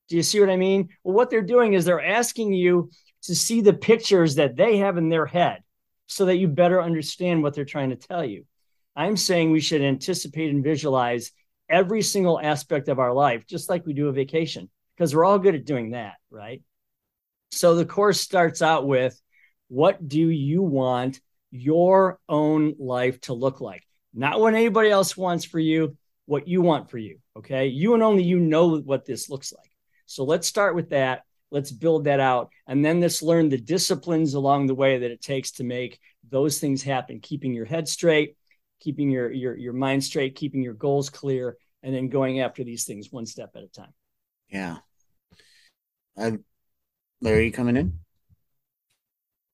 Do 0.07 0.15
you 0.15 0.23
see 0.23 0.39
what 0.39 0.51
i 0.51 0.55
mean? 0.55 0.89
Well 1.03 1.15
what 1.15 1.31
they're 1.31 1.41
doing 1.41 1.73
is 1.73 1.83
they're 1.83 2.05
asking 2.05 2.53
you 2.53 2.91
to 3.23 3.33
see 3.33 3.61
the 3.61 3.73
pictures 3.73 4.35
that 4.35 4.55
they 4.55 4.77
have 4.77 4.97
in 4.97 5.09
their 5.09 5.25
head 5.25 5.63
so 6.05 6.25
that 6.25 6.37
you 6.37 6.47
better 6.47 6.81
understand 6.81 7.41
what 7.41 7.55
they're 7.55 7.65
trying 7.65 7.89
to 7.89 7.95
tell 7.95 8.23
you. 8.23 8.45
I'm 8.95 9.17
saying 9.17 9.51
we 9.51 9.59
should 9.59 9.81
anticipate 9.81 10.51
and 10.51 10.63
visualize 10.63 11.31
every 11.67 12.03
single 12.03 12.39
aspect 12.39 12.87
of 12.87 12.99
our 12.99 13.13
life 13.13 13.45
just 13.47 13.67
like 13.67 13.85
we 13.85 13.93
do 13.93 14.09
a 14.09 14.13
vacation 14.13 14.69
because 14.95 15.13
we're 15.13 15.25
all 15.25 15.39
good 15.39 15.55
at 15.55 15.65
doing 15.65 15.91
that 15.91 16.13
right? 16.29 16.61
So 17.51 17.75
the 17.75 17.85
course 17.85 18.21
starts 18.21 18.61
out 18.61 18.87
with 18.87 19.19
what 19.69 20.07
do 20.07 20.29
you 20.29 20.61
want 20.61 21.19
your 21.51 22.19
own 22.27 22.75
life 22.79 23.19
to 23.21 23.33
look 23.33 23.61
like, 23.61 23.83
not 24.13 24.39
what 24.39 24.53
anybody 24.53 24.89
else 24.89 25.15
wants 25.15 25.45
for 25.45 25.59
you, 25.59 25.97
what 26.25 26.47
you 26.47 26.61
want 26.61 26.89
for 26.89 26.97
you. 26.97 27.19
Okay. 27.37 27.67
You 27.67 27.93
and 27.93 28.03
only 28.03 28.23
you 28.23 28.39
know 28.39 28.79
what 28.79 29.05
this 29.05 29.29
looks 29.29 29.53
like. 29.53 29.71
So 30.05 30.23
let's 30.23 30.47
start 30.47 30.75
with 30.75 30.89
that. 30.89 31.23
Let's 31.51 31.71
build 31.71 32.05
that 32.05 32.19
out. 32.19 32.51
And 32.67 32.83
then 32.83 32.99
let's 32.99 33.21
learn 33.21 33.49
the 33.49 33.57
disciplines 33.57 34.33
along 34.33 34.67
the 34.67 34.75
way 34.75 34.99
that 34.99 35.11
it 35.11 35.21
takes 35.21 35.51
to 35.53 35.63
make 35.63 35.99
those 36.29 36.59
things 36.59 36.83
happen, 36.83 37.19
keeping 37.21 37.53
your 37.53 37.65
head 37.65 37.87
straight, 37.87 38.35
keeping 38.81 39.09
your, 39.09 39.31
your, 39.31 39.55
your 39.55 39.73
mind 39.73 40.03
straight, 40.03 40.35
keeping 40.35 40.61
your 40.61 40.73
goals 40.73 41.09
clear, 41.09 41.57
and 41.83 41.95
then 41.95 42.09
going 42.09 42.41
after 42.41 42.63
these 42.63 42.83
things 42.83 43.11
one 43.11 43.25
step 43.25 43.51
at 43.55 43.63
a 43.63 43.67
time. 43.67 43.93
Yeah. 44.49 44.77
I 46.17 46.37
Larry, 47.21 47.51
coming 47.51 47.77
in? 47.77 47.99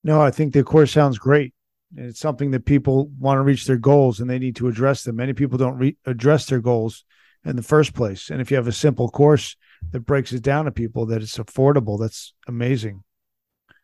No, 0.03 0.21
I 0.21 0.31
think 0.31 0.53
the 0.53 0.63
course 0.63 0.91
sounds 0.91 1.17
great. 1.17 1.53
It's 1.95 2.19
something 2.19 2.51
that 2.51 2.65
people 2.65 3.07
want 3.19 3.37
to 3.37 3.41
reach 3.41 3.65
their 3.65 3.77
goals 3.77 4.19
and 4.19 4.29
they 4.29 4.39
need 4.39 4.55
to 4.57 4.67
address 4.67 5.03
them. 5.03 5.17
Many 5.17 5.33
people 5.33 5.57
don't 5.57 5.77
re- 5.77 5.97
address 6.05 6.45
their 6.47 6.59
goals 6.59 7.03
in 7.45 7.55
the 7.55 7.63
first 7.63 7.93
place. 7.93 8.29
And 8.29 8.41
if 8.41 8.49
you 8.49 8.57
have 8.57 8.67
a 8.67 8.71
simple 8.71 9.09
course 9.09 9.55
that 9.91 10.01
breaks 10.01 10.31
it 10.33 10.41
down 10.41 10.65
to 10.65 10.71
people 10.71 11.05
that 11.07 11.21
it's 11.21 11.37
affordable, 11.37 11.99
that's 11.99 12.33
amazing. 12.47 13.03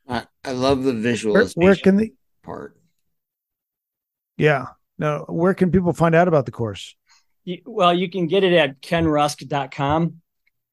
I, 0.08 0.26
I 0.44 0.52
love 0.52 0.84
the 0.84 0.94
Where, 0.94 1.02
visualization 1.02 1.62
where 1.62 1.76
can 1.76 1.98
they? 1.98 2.14
part. 2.44 2.76
Yeah. 4.38 4.68
Now, 4.98 5.26
where 5.26 5.54
can 5.54 5.72
people 5.72 5.94
find 5.94 6.16
out 6.16 6.28
about 6.28 6.46
the 6.46 6.52
course? 6.52 6.96
You, 7.44 7.62
well, 7.66 7.94
you 7.94 8.10
can 8.10 8.28
get 8.28 8.44
it 8.44 8.54
at 8.54 8.82
kenrusk.com. 8.82 10.22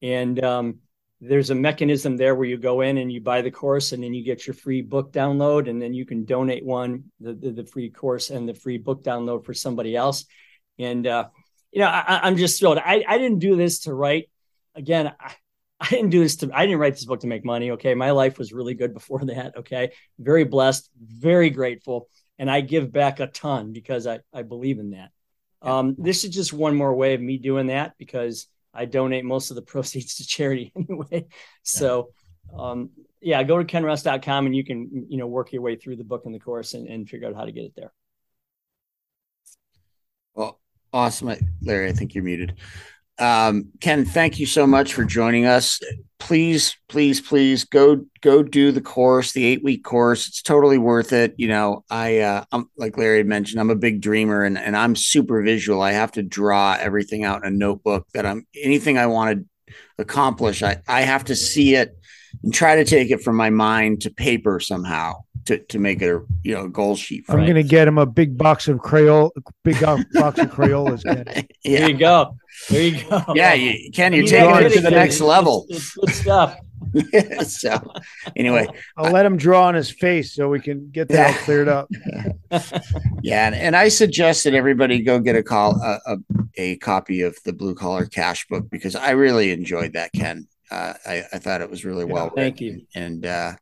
And 0.01 0.43
um, 0.43 0.79
there's 1.19 1.49
a 1.49 1.55
mechanism 1.55 2.15
there 2.15 2.35
where 2.35 2.47
you 2.47 2.57
go 2.57 2.81
in 2.81 2.97
and 2.97 3.11
you 3.11 3.19
buy 3.19 3.41
the 3.41 3.49
course 3.49 3.91
and 3.91 4.03
then 4.03 4.13
you 4.13 4.23
get 4.23 4.45
your 4.45 4.53
free 4.53 4.81
book 4.81 5.11
download 5.11 5.67
and 5.69 5.81
then 5.81 5.93
you 5.93 6.05
can 6.05 6.25
donate 6.25 6.63
one, 6.63 7.05
the, 7.19 7.33
the, 7.33 7.51
the 7.51 7.65
free 7.65 7.89
course 7.89 8.29
and 8.29 8.47
the 8.47 8.53
free 8.53 8.77
book 8.77 9.03
download 9.03 9.43
for 9.43 9.53
somebody 9.53 9.95
else. 9.95 10.25
And, 10.77 11.07
uh, 11.07 11.29
you 11.71 11.79
know, 11.79 11.87
I, 11.87 12.27
am 12.27 12.37
just 12.37 12.59
thrilled. 12.59 12.77
I, 12.77 13.03
I 13.07 13.17
didn't 13.17 13.39
do 13.39 13.55
this 13.55 13.81
to 13.81 13.93
write. 13.93 14.29
Again, 14.75 15.11
I, 15.19 15.33
I 15.79 15.89
didn't 15.89 16.11
do 16.11 16.19
this 16.19 16.37
to, 16.37 16.51
I 16.53 16.65
didn't 16.65 16.79
write 16.79 16.93
this 16.93 17.05
book 17.05 17.21
to 17.21 17.27
make 17.27 17.43
money. 17.43 17.71
Okay. 17.71 17.95
My 17.95 18.11
life 18.11 18.37
was 18.37 18.53
really 18.53 18.75
good 18.75 18.93
before 18.93 19.19
that. 19.25 19.57
Okay. 19.57 19.93
Very 20.19 20.43
blessed, 20.43 20.89
very 20.99 21.49
grateful. 21.49 22.09
And 22.37 22.51
I 22.51 22.61
give 22.61 22.91
back 22.91 23.19
a 23.19 23.27
ton 23.27 23.73
because 23.73 24.05
I, 24.05 24.19
I 24.31 24.43
believe 24.43 24.77
in 24.77 24.91
that. 24.91 25.09
Um, 25.63 25.95
this 25.97 26.23
is 26.23 26.29
just 26.29 26.53
one 26.53 26.75
more 26.75 26.93
way 26.93 27.15
of 27.15 27.21
me 27.21 27.39
doing 27.39 27.67
that 27.67 27.93
because 27.97 28.45
I 28.77 28.85
donate 28.85 29.25
most 29.25 29.49
of 29.49 29.55
the 29.55 29.61
proceeds 29.73 30.15
to 30.15 30.27
charity 30.27 30.71
anyway. 30.75 31.27
So, 31.63 32.11
um, 32.57 32.91
yeah, 33.21 33.43
go 33.43 33.57
to 33.57 33.65
kenrusk.com 33.65 34.45
and 34.45 34.55
you 34.55 34.63
can, 34.63 35.07
you 35.09 35.17
know, 35.17 35.27
work 35.27 35.51
your 35.51 35.61
way 35.61 35.75
through 35.75 35.95
the 35.95 36.03
book 36.03 36.23
and 36.25 36.33
the 36.33 36.39
course 36.39 36.73
and, 36.73 36.87
and 36.87 37.09
figure 37.09 37.27
out 37.27 37.35
how 37.35 37.45
to 37.45 37.51
get 37.51 37.65
it 37.65 37.73
there. 37.75 37.91
Well, 40.35 40.59
awesome. 40.93 41.33
Larry, 41.61 41.89
I 41.89 41.93
think 41.93 42.13
you're 42.13 42.23
muted. 42.23 42.55
Um, 43.19 43.69
Ken, 43.81 44.05
thank 44.05 44.39
you 44.39 44.45
so 44.45 44.67
much 44.67 44.93
for 44.93 45.03
joining 45.03 45.45
us. 45.45 45.79
Please, 46.19 46.75
please, 46.89 47.21
please 47.21 47.63
go 47.63 48.05
go 48.21 48.43
do 48.43 48.71
the 48.71 48.81
course, 48.81 49.31
the 49.31 49.45
eight 49.45 49.63
week 49.63 49.83
course. 49.83 50.27
It's 50.27 50.41
totally 50.41 50.77
worth 50.77 51.13
it. 51.13 51.33
You 51.37 51.47
know, 51.47 51.83
I 51.89 52.19
uh, 52.19 52.43
I'm 52.51 52.69
like 52.77 52.97
Larry 52.97 53.17
had 53.17 53.27
mentioned, 53.27 53.59
I'm 53.59 53.69
a 53.69 53.75
big 53.75 54.01
dreamer 54.01 54.43
and 54.43 54.57
and 54.57 54.75
I'm 54.75 54.95
super 54.95 55.41
visual. 55.41 55.81
I 55.81 55.91
have 55.91 56.11
to 56.13 56.23
draw 56.23 56.75
everything 56.79 57.23
out 57.23 57.43
in 57.43 57.53
a 57.53 57.55
notebook 57.55 58.07
that 58.13 58.25
I'm 58.25 58.45
anything 58.61 58.97
I 58.97 59.07
want 59.07 59.39
to 59.67 59.75
accomplish. 59.97 60.63
I 60.63 60.81
I 60.87 61.01
have 61.01 61.25
to 61.25 61.35
see 61.35 61.75
it 61.75 61.97
and 62.43 62.53
try 62.53 62.75
to 62.75 62.85
take 62.85 63.09
it 63.11 63.21
from 63.21 63.35
my 63.35 63.49
mind 63.49 64.01
to 64.01 64.11
paper 64.11 64.59
somehow 64.59 65.13
to, 65.47 65.59
to 65.59 65.79
make 65.79 66.01
it 66.01 66.09
a 66.09 66.21
you 66.43 66.53
know 66.53 66.67
goal 66.67 66.95
sheet. 66.95 67.25
I'm 67.29 67.39
going 67.39 67.55
to 67.55 67.63
get 67.63 67.87
him 67.87 67.97
a 67.97 68.05
big 68.05 68.37
box 68.37 68.67
of 68.67 68.77
Crayola, 68.77 69.31
big 69.63 69.79
box 69.79 70.39
of 70.39 70.51
Crayolas. 70.51 71.03
yeah. 71.63 71.79
There 71.79 71.89
you 71.89 71.97
go. 71.97 72.35
There 72.69 72.81
you 72.81 73.03
go. 73.03 73.23
Yeah, 73.33 73.53
you, 73.53 73.91
Ken, 73.91 74.13
you're 74.13 74.27
taking 74.27 74.65
it 74.65 74.73
to 74.73 74.81
the 74.81 74.91
next 74.91 75.21
level. 75.21 75.65
It's, 75.69 75.77
it's 75.79 75.95
good 75.95 76.09
stuff. 76.15 76.57
yeah, 77.13 77.39
so 77.43 77.79
anyway, 78.35 78.67
I'll, 78.97 79.05
I'll 79.05 79.11
let 79.11 79.25
him 79.25 79.37
draw 79.37 79.67
on 79.67 79.75
his 79.75 79.89
face 79.89 80.33
so 80.33 80.49
we 80.49 80.59
can 80.59 80.89
get 80.91 81.07
that 81.09 81.31
yeah. 81.31 81.37
cleared 81.43 81.67
up. 81.67 81.89
yeah, 83.21 83.47
and, 83.47 83.55
and, 83.55 83.75
I 83.75 83.87
suggest 83.87 84.43
that 84.43 84.53
everybody 84.53 85.01
go 85.01 85.19
get 85.19 85.35
a 85.35 85.43
call 85.43 85.81
a, 85.81 85.99
a, 86.05 86.17
a, 86.55 86.75
copy 86.77 87.21
of 87.21 87.37
the 87.45 87.53
Blue 87.53 87.75
Collar 87.75 88.05
Cash 88.05 88.47
book 88.47 88.69
because 88.69 88.95
I 88.95 89.11
really 89.11 89.51
enjoyed 89.51 89.93
that, 89.93 90.11
Ken. 90.13 90.47
Uh, 90.69 90.93
I, 91.05 91.23
I 91.33 91.39
thought 91.39 91.61
it 91.61 91.69
was 91.69 91.85
really 91.85 92.05
well. 92.05 92.31
Yeah, 92.35 92.43
thank 92.43 92.61
you. 92.61 92.85
And 92.93 93.25
uh, 93.25 93.53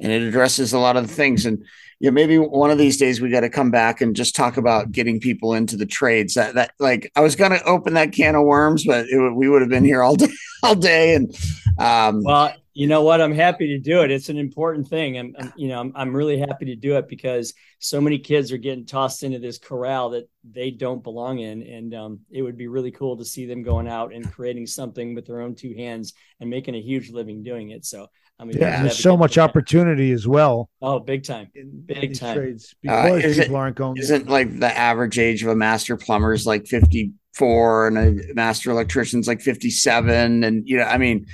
and 0.00 0.12
it 0.12 0.22
addresses 0.22 0.72
a 0.72 0.78
lot 0.78 0.96
of 0.96 1.06
the 1.06 1.12
things. 1.12 1.46
And 1.46 1.64
yeah, 2.00 2.10
maybe 2.10 2.38
one 2.38 2.70
of 2.70 2.78
these 2.78 2.96
days 2.96 3.20
we 3.20 3.30
got 3.30 3.40
to 3.40 3.50
come 3.50 3.70
back 3.70 4.00
and 4.00 4.14
just 4.14 4.36
talk 4.36 4.56
about 4.56 4.92
getting 4.92 5.18
people 5.18 5.54
into 5.54 5.76
the 5.76 5.86
trades. 5.86 6.34
That 6.34 6.54
that 6.54 6.72
like 6.78 7.10
I 7.16 7.20
was 7.20 7.34
going 7.34 7.50
to 7.50 7.62
open 7.64 7.94
that 7.94 8.12
can 8.12 8.36
of 8.36 8.44
worms, 8.44 8.84
but 8.86 9.06
it, 9.08 9.34
we 9.34 9.48
would 9.48 9.62
have 9.62 9.70
been 9.70 9.84
here 9.84 10.02
all 10.02 10.14
day, 10.14 10.28
all 10.62 10.76
day. 10.76 11.14
And 11.14 11.34
um, 11.78 12.22
well, 12.22 12.54
you 12.72 12.86
know 12.86 13.02
what? 13.02 13.20
I'm 13.20 13.34
happy 13.34 13.66
to 13.68 13.78
do 13.80 14.02
it. 14.02 14.12
It's 14.12 14.28
an 14.28 14.38
important 14.38 14.86
thing. 14.86 15.18
I'm 15.18 15.52
you 15.56 15.66
know, 15.66 15.80
I'm, 15.80 15.92
I'm 15.96 16.14
really 16.14 16.38
happy 16.38 16.66
to 16.66 16.76
do 16.76 16.96
it 16.96 17.08
because 17.08 17.52
so 17.80 18.00
many 18.00 18.20
kids 18.20 18.52
are 18.52 18.58
getting 18.58 18.86
tossed 18.86 19.24
into 19.24 19.40
this 19.40 19.58
corral 19.58 20.10
that 20.10 20.28
they 20.48 20.70
don't 20.70 21.02
belong 21.02 21.40
in. 21.40 21.64
And 21.64 21.92
um, 21.94 22.20
it 22.30 22.42
would 22.42 22.56
be 22.56 22.68
really 22.68 22.92
cool 22.92 23.16
to 23.16 23.24
see 23.24 23.46
them 23.46 23.64
going 23.64 23.88
out 23.88 24.14
and 24.14 24.32
creating 24.32 24.68
something 24.68 25.16
with 25.16 25.26
their 25.26 25.40
own 25.40 25.56
two 25.56 25.74
hands 25.74 26.12
and 26.38 26.48
making 26.48 26.76
a 26.76 26.80
huge 26.80 27.10
living 27.10 27.42
doing 27.42 27.70
it. 27.70 27.84
So 27.84 28.06
I 28.40 28.44
mean, 28.44 28.56
yeah, 28.56 28.82
there's 28.82 28.98
so 28.98 29.16
much 29.16 29.36
opportunity 29.36 30.12
as 30.12 30.26
well. 30.28 30.70
Oh, 30.80 31.00
big 31.00 31.24
time, 31.24 31.50
big 31.86 32.04
in 32.04 32.12
time. 32.12 32.36
Trades 32.36 32.74
because 32.80 33.24
uh, 33.24 33.42
people 33.42 33.56
it, 33.56 33.58
aren't 33.58 33.76
going. 33.76 33.96
Isn't 33.96 34.28
like 34.28 34.60
the 34.60 34.76
average 34.76 35.18
age 35.18 35.42
of 35.42 35.48
a 35.48 35.56
master 35.56 35.96
plumber 35.96 36.32
is 36.32 36.46
like 36.46 36.66
54, 36.68 37.88
and 37.88 37.98
a 37.98 38.34
master 38.34 38.70
electrician's 38.70 39.26
like 39.26 39.40
57, 39.40 40.44
and 40.44 40.68
you 40.68 40.76
know, 40.76 40.84
I 40.84 40.98
mean, 40.98 41.26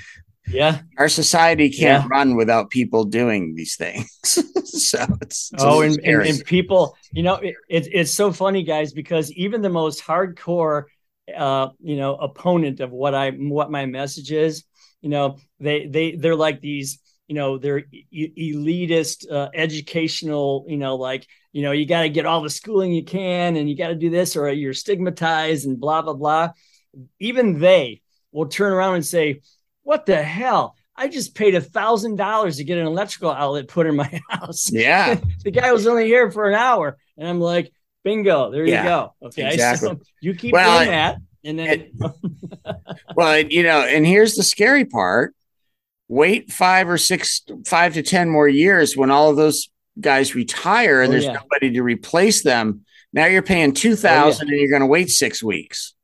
yeah, 0.48 0.80
our 0.96 1.10
society 1.10 1.68
can't 1.68 2.04
yeah. 2.04 2.08
run 2.10 2.36
without 2.36 2.70
people 2.70 3.04
doing 3.04 3.54
these 3.54 3.76
things. 3.76 4.08
so 4.24 4.38
it's, 5.20 5.52
it's 5.52 5.52
oh, 5.58 5.82
and, 5.82 6.00
and, 6.04 6.22
and, 6.22 6.44
people, 6.46 6.96
you 7.12 7.22
know, 7.22 7.34
it, 7.34 7.54
it, 7.68 7.88
it's 7.92 8.12
so 8.12 8.32
funny, 8.32 8.62
guys, 8.62 8.94
because 8.94 9.30
even 9.32 9.60
the 9.60 9.68
most 9.68 10.02
hardcore, 10.02 10.84
uh, 11.36 11.68
you 11.82 11.96
know, 11.96 12.16
opponent 12.16 12.80
of 12.80 12.92
what 12.92 13.14
I 13.14 13.32
what 13.32 13.70
my 13.70 13.84
message 13.84 14.32
is 14.32 14.64
you 15.04 15.10
know 15.10 15.36
they 15.64 15.86
they 15.86 16.14
they're 16.16 16.36
like 16.36 16.60
these 16.60 16.98
you 17.26 17.34
know 17.34 17.58
they're 17.58 17.84
e- 18.10 18.54
elitist 18.54 19.30
uh, 19.30 19.48
educational 19.54 20.64
you 20.68 20.76
know 20.76 20.96
like 20.96 21.26
you 21.52 21.62
know 21.62 21.72
you 21.72 21.86
got 21.86 22.02
to 22.02 22.08
get 22.08 22.26
all 22.26 22.42
the 22.42 22.50
schooling 22.50 22.92
you 22.92 23.04
can 23.04 23.56
and 23.56 23.68
you 23.68 23.76
got 23.76 23.88
to 23.88 23.94
do 23.94 24.10
this 24.10 24.36
or 24.36 24.50
you're 24.50 24.74
stigmatized 24.74 25.66
and 25.66 25.80
blah 25.80 26.02
blah 26.02 26.14
blah 26.14 26.50
even 27.18 27.58
they 27.58 28.00
will 28.32 28.46
turn 28.46 28.72
around 28.72 28.96
and 28.96 29.06
say 29.06 29.40
what 29.82 30.06
the 30.06 30.22
hell 30.22 30.76
I 30.96 31.08
just 31.08 31.34
paid 31.34 31.54
a 31.54 31.60
thousand 31.60 32.16
dollars 32.16 32.58
to 32.58 32.64
get 32.64 32.78
an 32.78 32.86
electrical 32.86 33.30
outlet 33.30 33.68
put 33.68 33.86
in 33.86 33.96
my 33.96 34.20
house. 34.28 34.70
Yeah. 34.72 35.18
the 35.44 35.50
guy 35.50 35.72
was 35.72 35.86
only 35.86 36.06
here 36.06 36.30
for 36.30 36.48
an 36.48 36.54
hour. 36.54 36.96
And 37.16 37.28
I'm 37.28 37.40
like, 37.40 37.72
bingo, 38.04 38.50
there 38.50 38.66
yeah, 38.66 38.82
you 38.82 38.88
go. 38.88 39.14
Okay. 39.26 39.48
Exactly. 39.52 39.88
So 39.88 40.00
you 40.20 40.34
keep 40.34 40.52
well, 40.52 40.78
doing 40.78 40.90
that. 40.90 41.18
And 41.46 41.58
then, 41.58 41.68
it, 41.68 41.92
well, 43.16 43.38
you 43.40 43.64
know, 43.64 43.80
and 43.80 44.06
here's 44.06 44.34
the 44.34 44.42
scary 44.42 44.84
part 44.84 45.34
wait 46.14 46.52
five 46.52 46.88
or 46.88 46.96
six, 46.96 47.42
five 47.66 47.94
to 47.94 48.02
10 48.02 48.30
more 48.30 48.48
years 48.48 48.96
when 48.96 49.10
all 49.10 49.30
of 49.30 49.36
those 49.36 49.68
guys 50.00 50.34
retire 50.34 51.02
and 51.02 51.08
oh, 51.08 51.12
there's 51.12 51.24
yeah. 51.24 51.32
nobody 51.32 51.72
to 51.72 51.82
replace 51.82 52.42
them. 52.42 52.84
Now 53.12 53.26
you're 53.26 53.42
paying 53.42 53.74
2000 53.74 54.14
oh, 54.14 54.26
yeah. 54.26 54.52
and 54.52 54.60
you're 54.60 54.70
going 54.70 54.80
to 54.80 54.86
wait 54.86 55.10
six 55.10 55.42
weeks. 55.42 55.94